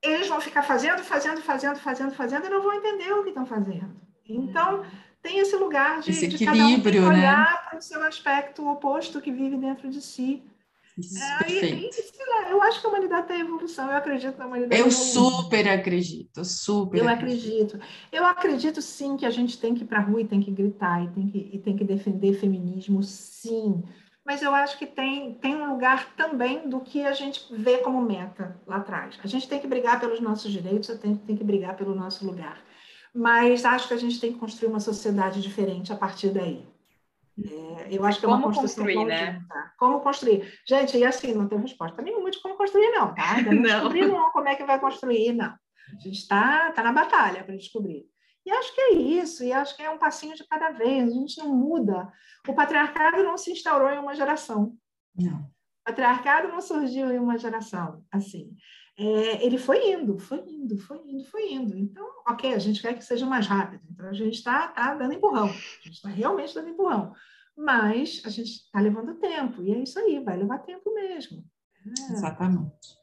eles 0.01 0.28
vão 0.28 0.41
ficar 0.41 0.63
fazendo, 0.63 1.03
fazendo, 1.03 1.41
fazendo, 1.41 1.78
fazendo, 1.78 2.11
fazendo 2.11 2.45
e 2.47 2.49
não 2.49 2.61
vão 2.61 2.74
entender 2.74 3.11
o 3.13 3.24
que 3.24 3.30
estão 3.30 3.45
fazendo. 3.45 3.95
Então, 4.28 4.84
tem 5.22 5.39
esse 5.39 5.55
lugar 5.55 6.01
de, 6.01 6.11
esse 6.11 6.28
de 6.28 6.43
cada 6.43 6.57
um 6.57 7.07
olhar 7.07 7.51
né? 7.51 7.70
para 7.70 7.80
o 7.80 7.82
seu 7.82 8.01
aspecto 8.03 8.68
oposto 8.68 9.22
que 9.22 9.32
vive 9.32 9.57
dentro 9.57 9.89
de 9.89 10.01
si. 10.01 10.43
É, 10.98 12.52
eu 12.52 12.62
acho 12.62 12.82
que 12.82 12.88
a 12.88 12.89
humanidade 12.89 13.22
está 13.24 13.38
em 13.38 13.41
evolução, 13.41 13.88
eu 13.89 13.98
acredito 13.98 14.38
na 14.38 14.48
humanidade. 14.48 14.82
Eu 14.82 14.91
super 14.91 15.68
acredito, 15.68 16.43
super. 16.43 16.98
Eu 16.98 17.08
acredito. 17.08 17.76
acredito. 17.76 17.80
Eu 18.12 18.26
acredito 18.26 18.82
sim 18.82 19.16
que 19.16 19.26
a 19.26 19.30
gente 19.30 19.60
tem 19.60 19.76
que 19.76 19.84
ir 19.84 19.88
para 19.88 20.00
a 20.00 20.02
rua 20.02 20.22
e 20.22 20.28
tem 20.28 20.41
que 20.41 20.52
gritar 20.52 21.04
e 21.04 21.10
tem 21.10 21.28
que, 21.28 21.50
e 21.54 21.60
tem 21.60 21.76
que 21.76 21.84
defender 21.84 22.34
feminismo, 22.39 23.04
sim. 23.04 23.84
Mas 24.26 24.41
eu 24.41 24.54
acho 24.54 24.78
que 24.78 24.86
tem, 24.86 25.36
tem 25.36 25.56
um 25.56 25.72
lugar 25.72 26.14
também 26.16 26.68
do 26.68 26.82
que 26.82 27.06
a 27.06 27.14
gente 27.14 27.45
vê 27.50 27.78
como 27.78 28.02
meta 28.02 28.60
lá 28.68 28.78
atrás. 28.78 29.18
A 29.24 29.28
gente 29.28 29.48
tem 29.48 29.60
que 29.60 29.68
brigar 29.68 30.00
pelos 30.00 30.20
nossos 30.20 30.52
direitos, 30.52 30.88
tem, 31.00 31.16
tem 31.16 31.38
que 31.38 31.43
brigar 31.43 31.78
pelo 31.78 31.95
nosso 31.95 32.26
lugar. 32.26 32.62
Mas 33.14 33.64
acho 33.64 33.88
que 33.88 33.93
a 33.93 33.98
gente 33.98 34.20
tem 34.20 34.34
que 34.34 34.39
construir 34.39 34.70
uma 34.70 34.80
sociedade 34.80 35.41
diferente 35.41 35.93
a 35.93 35.95
partir 35.95 36.30
daí. 36.30 36.66
É, 37.46 37.88
eu 37.96 38.04
acho 38.04 38.20
que 38.20 38.26
é 38.26 38.28
uma 38.28 38.42
como 38.42 38.54
construção 38.54 38.84
construir, 38.84 39.06
né? 39.06 39.42
Como 39.78 40.00
construir? 40.00 40.60
Gente, 40.68 40.98
e 40.98 41.06
assim, 41.06 41.34
não 41.34 41.48
tem 41.48 41.60
resposta 41.60 42.02
nenhuma 42.02 42.32
de 42.32 42.42
como 42.42 42.56
construir, 42.56 42.90
não, 42.92 43.14
tá? 43.14 43.36
Ainda 43.36 43.52
não, 43.54 43.62
não. 43.62 43.70
descobri 43.70 44.08
não 44.08 44.32
como 44.32 44.48
é 44.48 44.56
que 44.56 44.66
vai 44.66 44.80
construir, 44.80 45.34
não. 45.34 45.54
A 45.96 46.00
gente 46.00 46.18
está 46.20 46.72
tá 46.72 46.84
na 46.84 46.92
batalha 46.92 47.44
para 47.44 47.56
descobrir. 47.56 48.06
E 48.46 48.52
acho 48.52 48.74
que 48.74 48.82
é 48.82 48.94
isso, 48.94 49.44
e 49.44 49.52
acho 49.52 49.76
que 49.76 49.84
é 49.84 49.90
um 49.90 49.98
passinho 49.98 50.36
de 50.36 50.48
cada 50.48 50.72
vez, 50.72 51.12
a 51.12 51.14
gente 51.14 51.38
não 51.38 51.54
muda. 51.54 52.12
O 52.48 52.54
patriarcado 52.54 53.24
não 53.24 53.38
se 53.38 53.52
instaurou 53.52 53.90
em 53.90 54.00
uma 54.00 54.16
geração. 54.16 54.74
Não. 55.16 55.40
O 55.42 55.84
patriarcado 55.86 56.48
não 56.48 56.62
surgiu 56.62 57.12
em 57.12 57.20
uma 57.20 57.38
geração, 57.38 58.04
assim. 58.12 58.56
É, 59.00 59.45
ele 59.45 59.60
foi 59.60 59.93
indo, 59.93 60.18
foi 60.18 60.39
indo, 60.39 60.78
foi 60.78 60.98
indo, 61.06 61.24
foi 61.26 61.54
indo. 61.54 61.78
Então, 61.78 62.06
ok, 62.28 62.54
a 62.54 62.60
gente 62.60 62.82
quer 62.82 62.95
que 62.95 63.04
seja 63.04 63.28
mais 63.28 63.45
rápido. 63.45 63.84
Então, 63.91 64.10
a 64.10 64.14
gente 64.14 64.34
está 64.34 64.70
tá 64.70 64.95
dando 64.95 65.14
empurrão. 65.14 65.45
A 65.48 65.52
gente 65.84 65.95
está 65.95 66.10
realmente 66.10 66.56
dando 66.56 66.70
empurrão. 66.70 67.14
Mas 67.56 68.22
a 68.26 68.30
gente 68.30 68.50
está 68.50 68.80
levando 68.80 69.20
tempo. 69.20 69.62
E 69.62 69.72
é 69.72 69.84
isso 69.84 70.00
aí, 70.00 70.20
vai 70.20 70.38
levar 70.38 70.60
tempo 70.60 70.93
mesmo. 70.93 71.43
É. 71.86 72.14
Exatamente. 72.14 72.98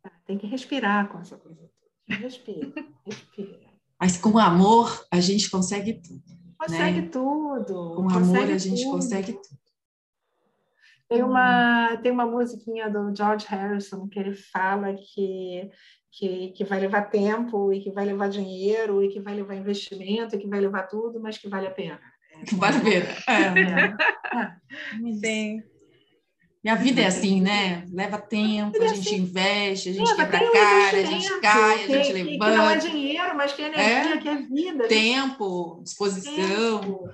Tá, 0.00 0.10
tem 0.24 0.38
que 0.38 0.46
respirar 0.46 1.08
com 1.08 1.18
essa 1.18 1.36
coisa 1.36 1.70
Respira, 2.08 2.72
respira. 3.06 3.60
Mas 4.00 4.16
com 4.16 4.36
amor, 4.38 5.06
a 5.10 5.20
gente 5.20 5.50
consegue 5.50 5.94
tudo. 5.94 6.22
Consegue 6.58 7.00
né? 7.02 7.08
tudo. 7.08 7.94
Com 7.96 8.02
consegue 8.04 8.38
amor, 8.38 8.54
a 8.54 8.58
gente 8.58 8.82
tudo. 8.82 8.92
consegue 8.92 9.32
tudo. 9.32 9.61
Tem 11.12 11.22
uma, 11.22 11.96
tem 11.98 12.10
uma 12.10 12.26
musiquinha 12.26 12.88
do 12.88 13.14
George 13.14 13.46
Harrison 13.46 14.08
que 14.08 14.18
ele 14.18 14.34
fala 14.34 14.94
que, 14.94 15.70
que, 16.10 16.48
que 16.52 16.64
vai 16.64 16.80
levar 16.80 17.10
tempo 17.10 17.70
e 17.70 17.80
que 17.80 17.90
vai 17.90 18.06
levar 18.06 18.30
dinheiro 18.30 19.02
e 19.02 19.08
que 19.08 19.20
vai 19.20 19.34
levar 19.34 19.54
investimento 19.54 20.34
e 20.34 20.38
que 20.38 20.48
vai 20.48 20.58
levar 20.58 20.84
tudo, 20.84 21.20
mas 21.20 21.36
que 21.36 21.48
vale 21.48 21.66
a 21.66 21.70
pena. 21.70 22.00
É, 22.32 22.56
vale 22.56 22.76
a 22.78 22.80
pena. 22.80 23.06
É. 23.28 24.40
É. 24.40 25.12
Sim. 25.20 25.62
E 26.64 26.68
a 26.68 26.76
vida 26.76 27.02
é 27.02 27.06
assim, 27.06 27.42
né? 27.42 27.84
Leva 27.92 28.18
tempo, 28.18 28.80
a, 28.80 28.84
a 28.84 28.88
gente 28.88 29.08
assim. 29.08 29.16
investe, 29.16 29.88
a 29.90 29.92
gente 29.92 30.14
quebra 30.14 30.38
a 30.38 30.52
cara, 30.52 30.96
a 30.96 31.04
gente 31.04 31.40
cai, 31.40 31.84
a 31.84 31.88
gente 31.88 32.12
levanta. 32.12 32.50
Que 32.50 32.56
não 32.56 32.70
é 32.70 32.76
dinheiro, 32.76 33.36
mas 33.36 33.52
que 33.52 33.62
é 33.62 33.66
energia, 33.66 34.18
que 34.18 34.28
é 34.28 34.36
vida. 34.36 34.88
Tempo, 34.88 35.80
disposição. 35.82 36.78
Tempo. 36.80 37.04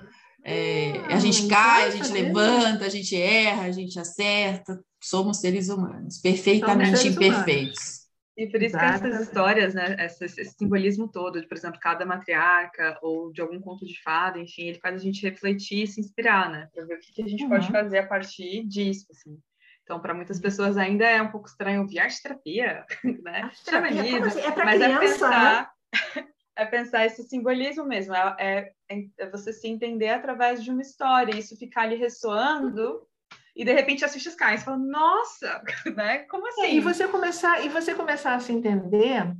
É, 0.43 0.99
a 1.13 1.19
gente 1.19 1.47
cai, 1.47 1.87
a 1.87 1.91
gente 1.91 2.11
levanta, 2.11 2.85
a 2.85 2.89
gente 2.89 3.15
erra, 3.15 3.63
a 3.63 3.71
gente 3.71 3.99
acerta. 3.99 4.81
Somos 5.01 5.37
seres 5.37 5.69
humanos, 5.69 6.19
perfeitamente 6.19 6.97
seres 6.97 7.15
imperfeitos. 7.15 7.79
Humanos. 7.79 7.99
E 8.39 8.47
por 8.47 8.63
isso 8.63 8.77
Exato. 8.77 9.01
que 9.01 9.07
essas 9.07 9.27
histórias, 9.27 9.73
né, 9.73 9.97
esse, 9.99 10.23
esse, 10.23 10.45
simbolismo 10.45 11.09
todo, 11.09 11.41
de, 11.41 11.47
por 11.47 11.57
exemplo, 11.57 11.77
cada 11.77 12.05
matriarca 12.05 12.97
ou 13.01 13.33
de 13.33 13.41
algum 13.41 13.59
conto 13.59 13.85
de 13.85 14.01
fada, 14.01 14.39
enfim, 14.39 14.67
ele 14.69 14.79
faz 14.79 14.95
a 14.95 15.03
gente 15.03 15.21
refletir 15.21 15.83
e 15.83 15.87
se 15.87 15.99
inspirar, 15.99 16.49
né, 16.49 16.69
para 16.73 16.85
ver 16.85 16.95
o 16.95 16.99
que, 16.99 17.11
que 17.11 17.21
a 17.21 17.27
gente 17.27 17.43
uhum. 17.43 17.49
pode 17.49 17.69
fazer 17.69 17.97
a 17.97 18.07
partir 18.07 18.65
disso, 18.65 19.07
assim. 19.11 19.37
Então, 19.83 19.99
para 19.99 20.13
muitas 20.13 20.39
pessoas 20.39 20.77
ainda 20.77 21.05
é 21.05 21.21
um 21.21 21.31
pouco 21.31 21.49
estranho 21.49 21.81
ouvir 21.81 21.99
arte 21.99 22.21
terapia, 22.21 22.85
né? 23.23 23.41
Arte 23.41 23.65
terapia, 23.65 24.25
assim? 24.25 24.39
é 24.39 24.55
mas 24.55 24.77
criança, 24.77 24.85
é 24.85 24.99
pensar, 24.99 25.73
né? 26.15 26.27
é 26.55 26.65
pensar 26.65 27.05
esse 27.07 27.23
simbolismo 27.23 27.83
mesmo, 27.85 28.15
é, 28.15 28.35
é, 28.39 28.71
é, 28.89 29.29
você 29.29 29.53
se 29.53 29.67
entender 29.67 30.09
através 30.09 30.63
de 30.63 30.71
uma 30.71 30.81
história, 30.81 31.37
isso 31.37 31.57
ficar 31.57 31.83
ali 31.83 31.95
ressoando, 31.95 33.07
e 33.55 33.63
de 33.63 33.73
repente 33.73 34.03
as 34.03 34.13
fichas 34.13 34.35
caem, 34.35 34.57
você 34.57 34.65
fala, 34.65 34.77
nossa, 34.77 35.61
né? 35.95 36.19
Como 36.19 36.47
assim? 36.47 36.61
É, 36.61 36.73
e 36.73 36.79
você 36.79 37.07
começar, 37.07 37.63
e 37.63 37.69
você 37.69 37.93
começar 37.93 38.35
a 38.35 38.39
se 38.39 38.51
entender 38.51 39.35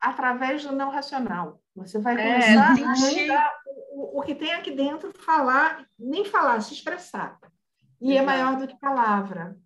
através 0.00 0.64
do 0.64 0.72
não 0.72 0.90
racional. 0.90 1.60
Você 1.74 1.98
vai 1.98 2.14
é, 2.14 2.16
começar 2.16 2.78
é, 2.78 2.84
a 2.84 2.96
mudar 2.96 3.52
o, 3.92 4.18
o, 4.18 4.22
que 4.22 4.34
tem 4.34 4.52
aqui 4.52 4.72
dentro, 4.72 5.12
falar, 5.18 5.86
nem 5.98 6.24
falar, 6.24 6.60
se 6.60 6.74
expressar. 6.74 7.38
E 8.00 8.12
Exato. 8.12 8.22
é 8.22 8.26
maior 8.26 8.58
do 8.58 8.66
que 8.66 8.78
palavra. 8.78 9.56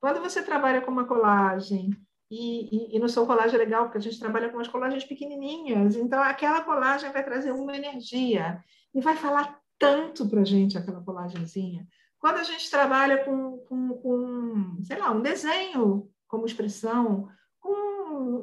Quando 0.00 0.20
você 0.20 0.42
trabalha 0.42 0.80
com 0.82 0.90
uma 0.90 1.06
colagem, 1.06 1.90
e, 2.30 2.92
e, 2.92 2.96
e, 2.96 2.98
no 2.98 3.08
seu 3.08 3.26
colagem 3.26 3.54
é 3.54 3.58
legal, 3.58 3.84
porque 3.84 3.98
a 3.98 4.00
gente 4.02 4.18
trabalha 4.18 4.48
com 4.48 4.56
umas 4.56 4.68
colagens 4.68 5.04
pequenininhas, 5.04 5.96
então 5.96 6.22
aquela 6.22 6.60
colagem 6.60 7.10
vai 7.10 7.24
trazer 7.24 7.52
uma 7.52 7.76
energia 7.76 8.62
e 8.94 9.00
vai 9.00 9.16
falar 9.16 9.60
tanto 9.78 10.28
para 10.28 10.40
a 10.40 10.44
gente 10.44 10.78
aquela 10.78 11.02
colagenzinha. 11.02 11.86
Quando 12.18 12.38
a 12.38 12.42
gente 12.42 12.70
trabalha 12.70 13.24
com, 13.24 13.58
com, 13.58 13.88
com, 13.98 14.82
sei 14.82 14.98
lá, 14.98 15.10
um 15.10 15.20
desenho 15.20 16.10
como 16.26 16.46
expressão, 16.46 17.28
com 17.60 17.70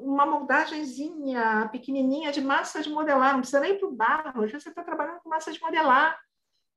uma 0.05 0.25
moldagenzinha 0.25 1.67
pequenininha 1.71 2.31
de 2.31 2.41
massa 2.41 2.81
de 2.81 2.89
modelar, 2.89 3.33
não 3.33 3.39
precisa 3.39 3.59
nem 3.59 3.77
para 3.77 3.87
o 3.87 3.95
barro, 3.95 4.47
você 4.47 4.69
está 4.69 4.83
trabalhando 4.83 5.21
com 5.21 5.29
massa 5.29 5.51
de 5.51 5.59
modelar. 5.59 6.19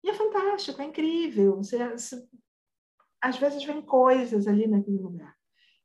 E 0.02 0.10
é 0.10 0.14
fantástico, 0.14 0.80
é 0.80 0.84
incrível. 0.84 1.56
Você, 1.56 1.88
você, 1.90 2.26
às 3.20 3.36
vezes 3.36 3.64
vem 3.64 3.82
coisas 3.82 4.46
ali 4.46 4.66
naquele 4.66 4.98
lugar. 4.98 5.34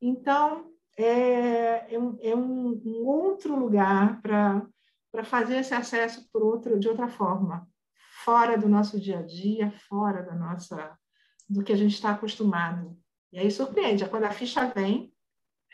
Então, 0.01 0.71
é, 0.97 1.93
é, 1.93 1.99
um, 1.99 2.17
é 2.21 2.35
um, 2.35 2.81
um 2.85 3.05
outro 3.05 3.55
lugar 3.55 4.21
para 4.21 5.23
fazer 5.23 5.57
esse 5.57 5.73
acesso 5.73 6.27
por 6.31 6.43
outro, 6.43 6.79
de 6.79 6.87
outra 6.87 7.07
forma, 7.07 7.67
fora 8.23 8.57
do 8.57 8.69
nosso 8.69 8.99
dia 8.99 9.19
a 9.19 9.21
dia, 9.21 9.71
fora 9.89 10.21
da 10.23 10.35
nossa 10.35 10.97
do 11.49 11.63
que 11.63 11.73
a 11.73 11.75
gente 11.75 11.93
está 11.93 12.11
acostumado. 12.11 12.97
E 13.31 13.39
aí 13.39 13.51
surpreende, 13.51 14.03
é 14.03 14.07
quando 14.07 14.25
a 14.25 14.31
ficha 14.31 14.65
vem, 14.67 15.11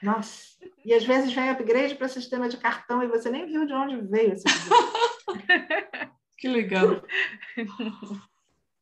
nossa, 0.02 0.58
e 0.86 0.94
às 0.94 1.04
vezes 1.04 1.34
vem 1.34 1.50
upgrade 1.50 1.96
para 1.96 2.08
sistema 2.08 2.48
de 2.48 2.58
cartão 2.58 3.02
e 3.04 3.08
você 3.08 3.30
nem 3.30 3.46
viu 3.46 3.66
de 3.66 3.74
onde 3.74 4.02
veio 4.08 4.34
esse 4.34 4.44
Que 6.38 6.48
legal. 6.48 7.02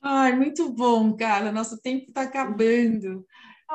Ai, 0.01 0.36
muito 0.36 0.70
bom, 0.70 1.16
cara. 1.16 1.53
Nosso 1.53 1.82
tempo 1.82 2.05
está 2.09 2.24
acabando. 2.24 3.26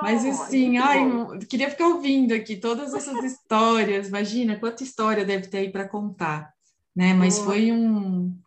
Mas 0.03 0.25
assim, 0.25 0.77
ai, 0.77 1.01
queria 1.49 1.71
ficar 1.71 1.89
ouvindo 1.89 2.35
aqui 2.35 2.57
todas 2.57 2.93
essas 2.93 3.25
histórias. 3.25 4.09
Imagina 4.09 4.59
quanta 4.59 4.83
história 4.83 5.25
deve 5.25 5.49
ter 5.49 5.59
aí 5.59 5.73
para 5.73 5.89
contar, 5.89 6.53
né? 6.95 7.15
Mas 7.15 7.39
oh. 7.39 7.45
foi 7.45 7.73
um, 7.73 8.39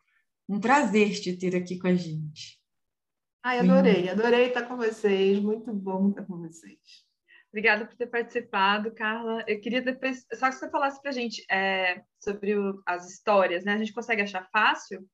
um 0.47 0.59
prazer 0.59 1.11
te 1.19 1.37
ter 1.37 1.55
aqui 1.55 1.79
com 1.79 1.87
a 1.87 1.95
gente. 1.95 2.59
Ai, 3.43 3.59
adorei, 3.59 4.09
adorei 4.09 4.47
estar 4.47 4.63
com 4.63 4.77
vocês. 4.77 5.39
Muito 5.39 5.73
bom 5.73 6.09
estar 6.09 6.23
com 6.25 6.37
vocês. 6.37 6.79
Obrigada 7.49 7.85
por 7.85 7.95
ter 7.95 8.07
participado, 8.07 8.91
Carla. 8.93 9.43
Eu 9.47 9.59
queria 9.61 9.81
depois, 9.81 10.25
só 10.33 10.49
que 10.49 10.55
você 10.55 10.69
falasse 10.69 11.01
para 11.01 11.11
a 11.11 11.13
gente 11.13 11.45
é, 11.51 12.01
sobre 12.19 12.55
o, 12.57 12.81
as 12.85 13.07
histórias, 13.11 13.63
né? 13.63 13.73
A 13.73 13.77
gente 13.77 13.93
consegue 13.93 14.21
achar 14.21 14.47
fácil 14.51 15.05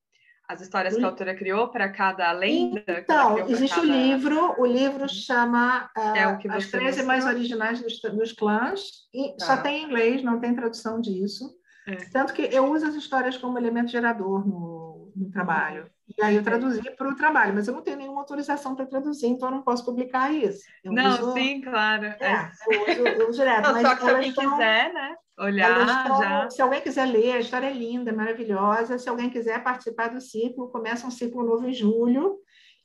as 0.50 0.60
histórias 0.60 0.96
que 0.96 1.04
a 1.04 1.06
autora 1.06 1.34
criou 1.34 1.68
para 1.68 1.88
cada 1.88 2.32
lenda? 2.32 2.82
Então, 2.88 3.38
existe 3.48 3.76
cada... 3.76 3.86
o 3.86 3.90
livro, 3.90 4.60
o 4.60 4.66
livro 4.66 5.08
chama 5.08 5.88
uh, 5.96 6.16
é 6.16 6.26
o 6.26 6.38
que 6.38 6.48
As 6.48 6.66
13 6.66 7.04
Mais 7.04 7.24
Originais 7.24 7.80
dos, 7.80 8.00
dos 8.00 8.32
Clãs, 8.32 8.80
e 9.14 9.36
tá. 9.36 9.46
só 9.46 9.56
tem 9.58 9.82
em 9.82 9.86
inglês, 9.86 10.24
não 10.24 10.40
tem 10.40 10.54
tradução 10.54 11.00
disso. 11.00 11.48
É. 11.86 11.96
Tanto 12.12 12.32
que 12.32 12.42
eu 12.42 12.72
uso 12.72 12.86
as 12.86 12.94
histórias 12.94 13.36
como 13.36 13.58
elemento 13.58 13.92
gerador 13.92 14.46
no, 14.46 14.89
no 15.16 15.30
trabalho. 15.30 15.90
E 16.18 16.22
aí 16.22 16.36
eu 16.36 16.42
traduzi 16.42 16.82
para 16.96 17.08
o 17.08 17.16
trabalho, 17.16 17.54
mas 17.54 17.68
eu 17.68 17.74
não 17.74 17.82
tenho 17.82 17.96
nenhuma 17.96 18.20
autorização 18.20 18.74
para 18.74 18.86
traduzir, 18.86 19.26
então 19.26 19.48
eu 19.48 19.54
não 19.56 19.62
posso 19.62 19.84
publicar 19.84 20.32
isso. 20.32 20.64
Eu 20.82 20.92
não, 20.92 21.10
uso... 21.10 21.32
sim, 21.32 21.60
claro. 21.60 22.06
É. 22.06 22.50
Eu, 22.68 22.82
uso, 22.82 23.06
eu 23.06 23.28
uso 23.28 23.38
direto. 23.38 23.72
Não, 23.72 23.80
só 23.80 23.94
que 23.94 24.02
se 24.02 24.10
alguém 24.10 24.28
estão... 24.30 24.50
quiser, 24.50 24.92
né? 24.92 25.16
olhar 25.40 25.86
estão, 25.86 26.22
já. 26.22 26.50
Se 26.50 26.62
alguém 26.62 26.80
quiser 26.80 27.06
ler, 27.06 27.32
a 27.32 27.40
história 27.40 27.66
é 27.66 27.72
linda, 27.72 28.10
é 28.10 28.14
maravilhosa. 28.14 28.98
Se 28.98 29.08
alguém 29.08 29.30
quiser 29.30 29.62
participar 29.62 30.08
do 30.08 30.20
ciclo, 30.20 30.68
começa 30.68 31.06
um 31.06 31.10
ciclo 31.10 31.44
novo 31.44 31.66
em 31.66 31.72
julho. 31.72 32.38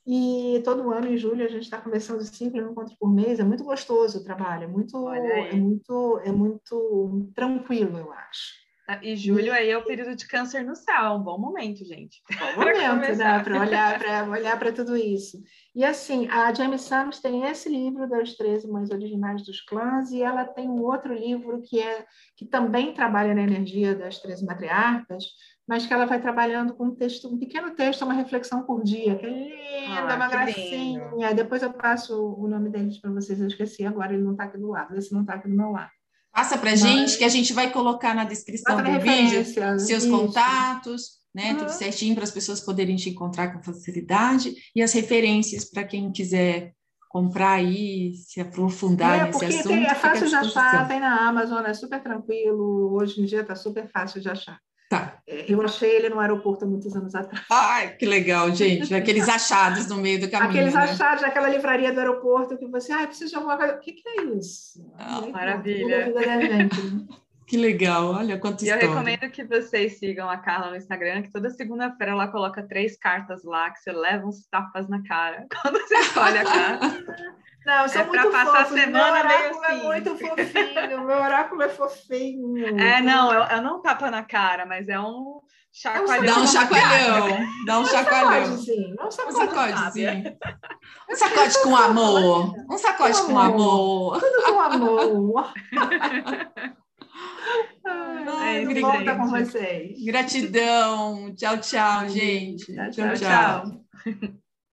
E 0.06 0.62
todo 0.64 0.90
ano, 0.92 1.08
em 1.08 1.16
julho, 1.16 1.44
a 1.44 1.48
gente 1.48 1.64
está 1.64 1.80
começando 1.80 2.20
o 2.20 2.24
ciclo, 2.24 2.62
um 2.62 2.70
encontro 2.70 2.94
por 2.98 3.12
mês. 3.12 3.40
É 3.40 3.44
muito 3.44 3.64
gostoso 3.64 4.20
o 4.20 4.24
trabalho, 4.24 4.64
é 4.64 4.66
muito, 4.66 5.10
é 5.10 5.52
muito, 5.52 6.20
é 6.24 6.32
muito 6.32 7.28
tranquilo, 7.34 7.98
eu 7.98 8.12
acho. 8.12 8.65
Ah, 8.88 9.00
e 9.02 9.16
julho 9.16 9.52
aí 9.52 9.68
é 9.68 9.76
o 9.76 9.84
período 9.84 10.14
de 10.14 10.28
câncer 10.28 10.62
no 10.62 10.76
céu, 10.76 11.14
um 11.14 11.22
bom 11.22 11.36
momento, 11.38 11.84
gente. 11.84 12.22
Bom 12.38 12.62
momento, 12.62 13.16
né? 13.16 13.42
Para 13.42 13.60
olhar 13.60 13.98
para 13.98 14.30
olhar 14.30 14.58
para 14.58 14.72
tudo 14.72 14.96
isso. 14.96 15.42
E 15.74 15.84
assim, 15.84 16.28
a 16.28 16.54
Jamie 16.54 16.78
Sams 16.78 17.18
tem 17.18 17.44
esse 17.46 17.68
livro 17.68 18.08
das 18.08 18.36
13 18.36 18.68
mães 18.68 18.90
originais 18.90 19.44
dos 19.44 19.60
clãs 19.60 20.12
e 20.12 20.22
ela 20.22 20.44
tem 20.44 20.68
um 20.68 20.82
outro 20.82 21.12
livro 21.12 21.60
que 21.62 21.82
é 21.82 22.06
que 22.36 22.46
também 22.46 22.94
trabalha 22.94 23.34
na 23.34 23.42
energia 23.42 23.92
das 23.92 24.20
13 24.20 24.46
matriarcas, 24.46 25.24
mas 25.66 25.84
que 25.84 25.92
ela 25.92 26.06
vai 26.06 26.20
trabalhando 26.20 26.72
com 26.74 26.84
um 26.84 26.94
texto, 26.94 27.28
um 27.28 27.38
pequeno 27.38 27.72
texto, 27.72 28.02
uma 28.02 28.14
reflexão 28.14 28.62
por 28.62 28.84
dia, 28.84 29.16
que 29.16 29.26
é 29.26 29.30
linda, 29.30 30.12
ah, 30.12 30.16
uma 30.16 30.28
gracinha. 30.28 31.10
Lindo. 31.12 31.34
Depois 31.34 31.60
eu 31.62 31.72
passo 31.72 32.34
o 32.36 32.46
nome 32.46 32.70
deles 32.70 32.98
para 32.98 33.10
vocês, 33.10 33.40
eu 33.40 33.48
esqueci 33.48 33.84
agora, 33.84 34.14
ele 34.14 34.22
não 34.22 34.32
está 34.32 34.44
aqui 34.44 34.58
do 34.58 34.68
lado, 34.68 34.96
esse 34.96 35.12
não 35.12 35.22
está 35.22 35.34
aqui 35.34 35.48
do 35.48 35.56
meu 35.56 35.72
lado. 35.72 35.90
Passa 36.36 36.58
para 36.58 36.72
a 36.72 36.76
gente, 36.76 37.16
que 37.16 37.24
a 37.24 37.30
gente 37.30 37.54
vai 37.54 37.70
colocar 37.70 38.14
na 38.14 38.24
descrição 38.24 38.76
do 38.76 39.00
vídeo 39.00 39.42
seus 39.78 40.04
isso. 40.04 40.10
contatos, 40.10 41.12
né? 41.34 41.52
Uhum. 41.52 41.60
Tudo 41.60 41.70
certinho 41.70 42.14
para 42.14 42.24
as 42.24 42.30
pessoas 42.30 42.60
poderem 42.60 42.94
te 42.94 43.08
encontrar 43.08 43.54
com 43.54 43.62
facilidade 43.62 44.54
e 44.74 44.82
as 44.82 44.92
referências 44.92 45.64
para 45.64 45.82
quem 45.82 46.12
quiser 46.12 46.74
comprar 47.08 47.52
aí, 47.52 48.12
se 48.16 48.38
aprofundar 48.38 49.18
é, 49.18 49.24
nesse 49.24 49.46
assunto. 49.46 49.68
Tem, 49.68 49.86
é 49.86 49.94
fácil 49.94 50.28
de 50.28 50.34
achar, 50.34 50.86
tem 50.86 51.00
na 51.00 51.26
Amazon, 51.26 51.64
é 51.64 51.72
super 51.72 52.02
tranquilo, 52.02 52.92
hoje 52.92 53.22
em 53.22 53.24
dia 53.24 53.40
está 53.40 53.56
super 53.56 53.88
fácil 53.88 54.20
de 54.20 54.28
achar. 54.28 54.60
Tá. 54.88 55.18
É, 55.26 55.52
eu 55.52 55.60
achei 55.62 55.96
ele 55.96 56.08
no 56.08 56.20
aeroporto 56.20 56.64
há 56.64 56.68
muitos 56.68 56.94
anos 56.94 57.14
atrás. 57.14 57.44
Ai, 57.50 57.96
que 57.96 58.06
legal, 58.06 58.54
gente. 58.54 58.94
Aqueles 58.94 59.26
achados 59.28 59.88
no 59.88 59.96
meio 59.96 60.20
do 60.20 60.30
caminho. 60.30 60.50
Aqueles 60.50 60.74
né? 60.74 60.80
achados 60.80 61.22
daquela 61.22 61.48
livraria 61.48 61.92
do 61.92 61.98
aeroporto 61.98 62.56
que 62.56 62.66
você, 62.66 62.92
ah, 62.92 63.06
preciso 63.06 63.30
de 63.30 63.36
alguma 63.36 63.56
coisa. 63.56 63.74
O 63.74 63.80
que, 63.80 63.92
que 63.92 64.08
é 64.08 64.22
isso? 64.24 64.88
Ah, 64.98 65.22
maravilha. 65.32 66.12
Que 67.46 67.56
legal, 67.56 68.10
olha 68.10 68.40
quanto 68.40 68.64
E 68.64 68.68
eu 68.68 68.76
recomendo 68.76 69.30
que 69.30 69.44
vocês 69.44 70.00
sigam 70.00 70.28
a 70.28 70.36
Carla 70.36 70.70
no 70.70 70.76
Instagram, 70.76 71.22
que 71.22 71.30
toda 71.30 71.48
segunda-feira 71.48 72.10
ela 72.10 72.26
coloca 72.26 72.60
três 72.66 72.98
cartas 72.98 73.44
lá, 73.44 73.70
que 73.70 73.78
você 73.78 73.92
leva 73.92 74.26
uns 74.26 74.44
tapas 74.48 74.88
na 74.88 75.00
cara 75.04 75.46
quando 75.62 75.78
você 75.78 75.94
escolhe 75.94 76.38
a 76.38 76.44
carta. 76.44 77.36
Não, 77.66 77.88
são 77.88 78.02
é 78.02 78.04
muito 78.04 78.30
passar 78.30 78.64
fofos. 78.64 78.78
a 78.78 78.80
semana 78.80 79.24
meu 79.24 79.34
oráculo 79.34 79.64
é 79.64 79.66
assim. 79.66 79.80
é 79.80 79.82
muito 79.82 80.16
fofinho. 80.16 81.04
Meu 81.04 81.18
oráculo 81.18 81.62
é 81.62 81.68
fofinho. 81.68 82.80
É, 82.80 83.00
não, 83.00 83.34
eu, 83.34 83.42
eu 83.42 83.60
não 83.60 83.82
tapa 83.82 84.08
na 84.08 84.22
cara, 84.22 84.64
mas 84.64 84.88
é 84.88 85.00
um 85.00 85.40
chacoalhão. 85.72 86.24
Dá 86.24 86.40
um 86.40 86.46
chacoalhão. 86.46 87.38
Dá 87.66 87.78
um 87.80 87.86
chacoalhão. 87.86 88.54
Um 88.54 89.10
sacodezinho. 89.32 90.36
Um 91.10 91.16
sacode 91.16 91.62
com 91.64 91.76
amor. 91.76 92.54
Um 92.70 92.78
sacode 92.78 93.22
com 93.22 93.36
amor. 93.36 94.20
Tudo 94.20 94.42
com 94.44 94.60
amor. 94.60 95.52
Ai, 97.84 98.64
Ai, 98.64 98.80
volta 98.80 99.16
com 99.16 99.26
vocês. 99.26 100.04
Gratidão. 100.04 101.34
Tchau, 101.34 101.58
tchau, 101.58 102.08
gente. 102.08 102.72
tchau. 102.72 102.90
tchau. 102.92 103.16
tchau. 103.16 104.45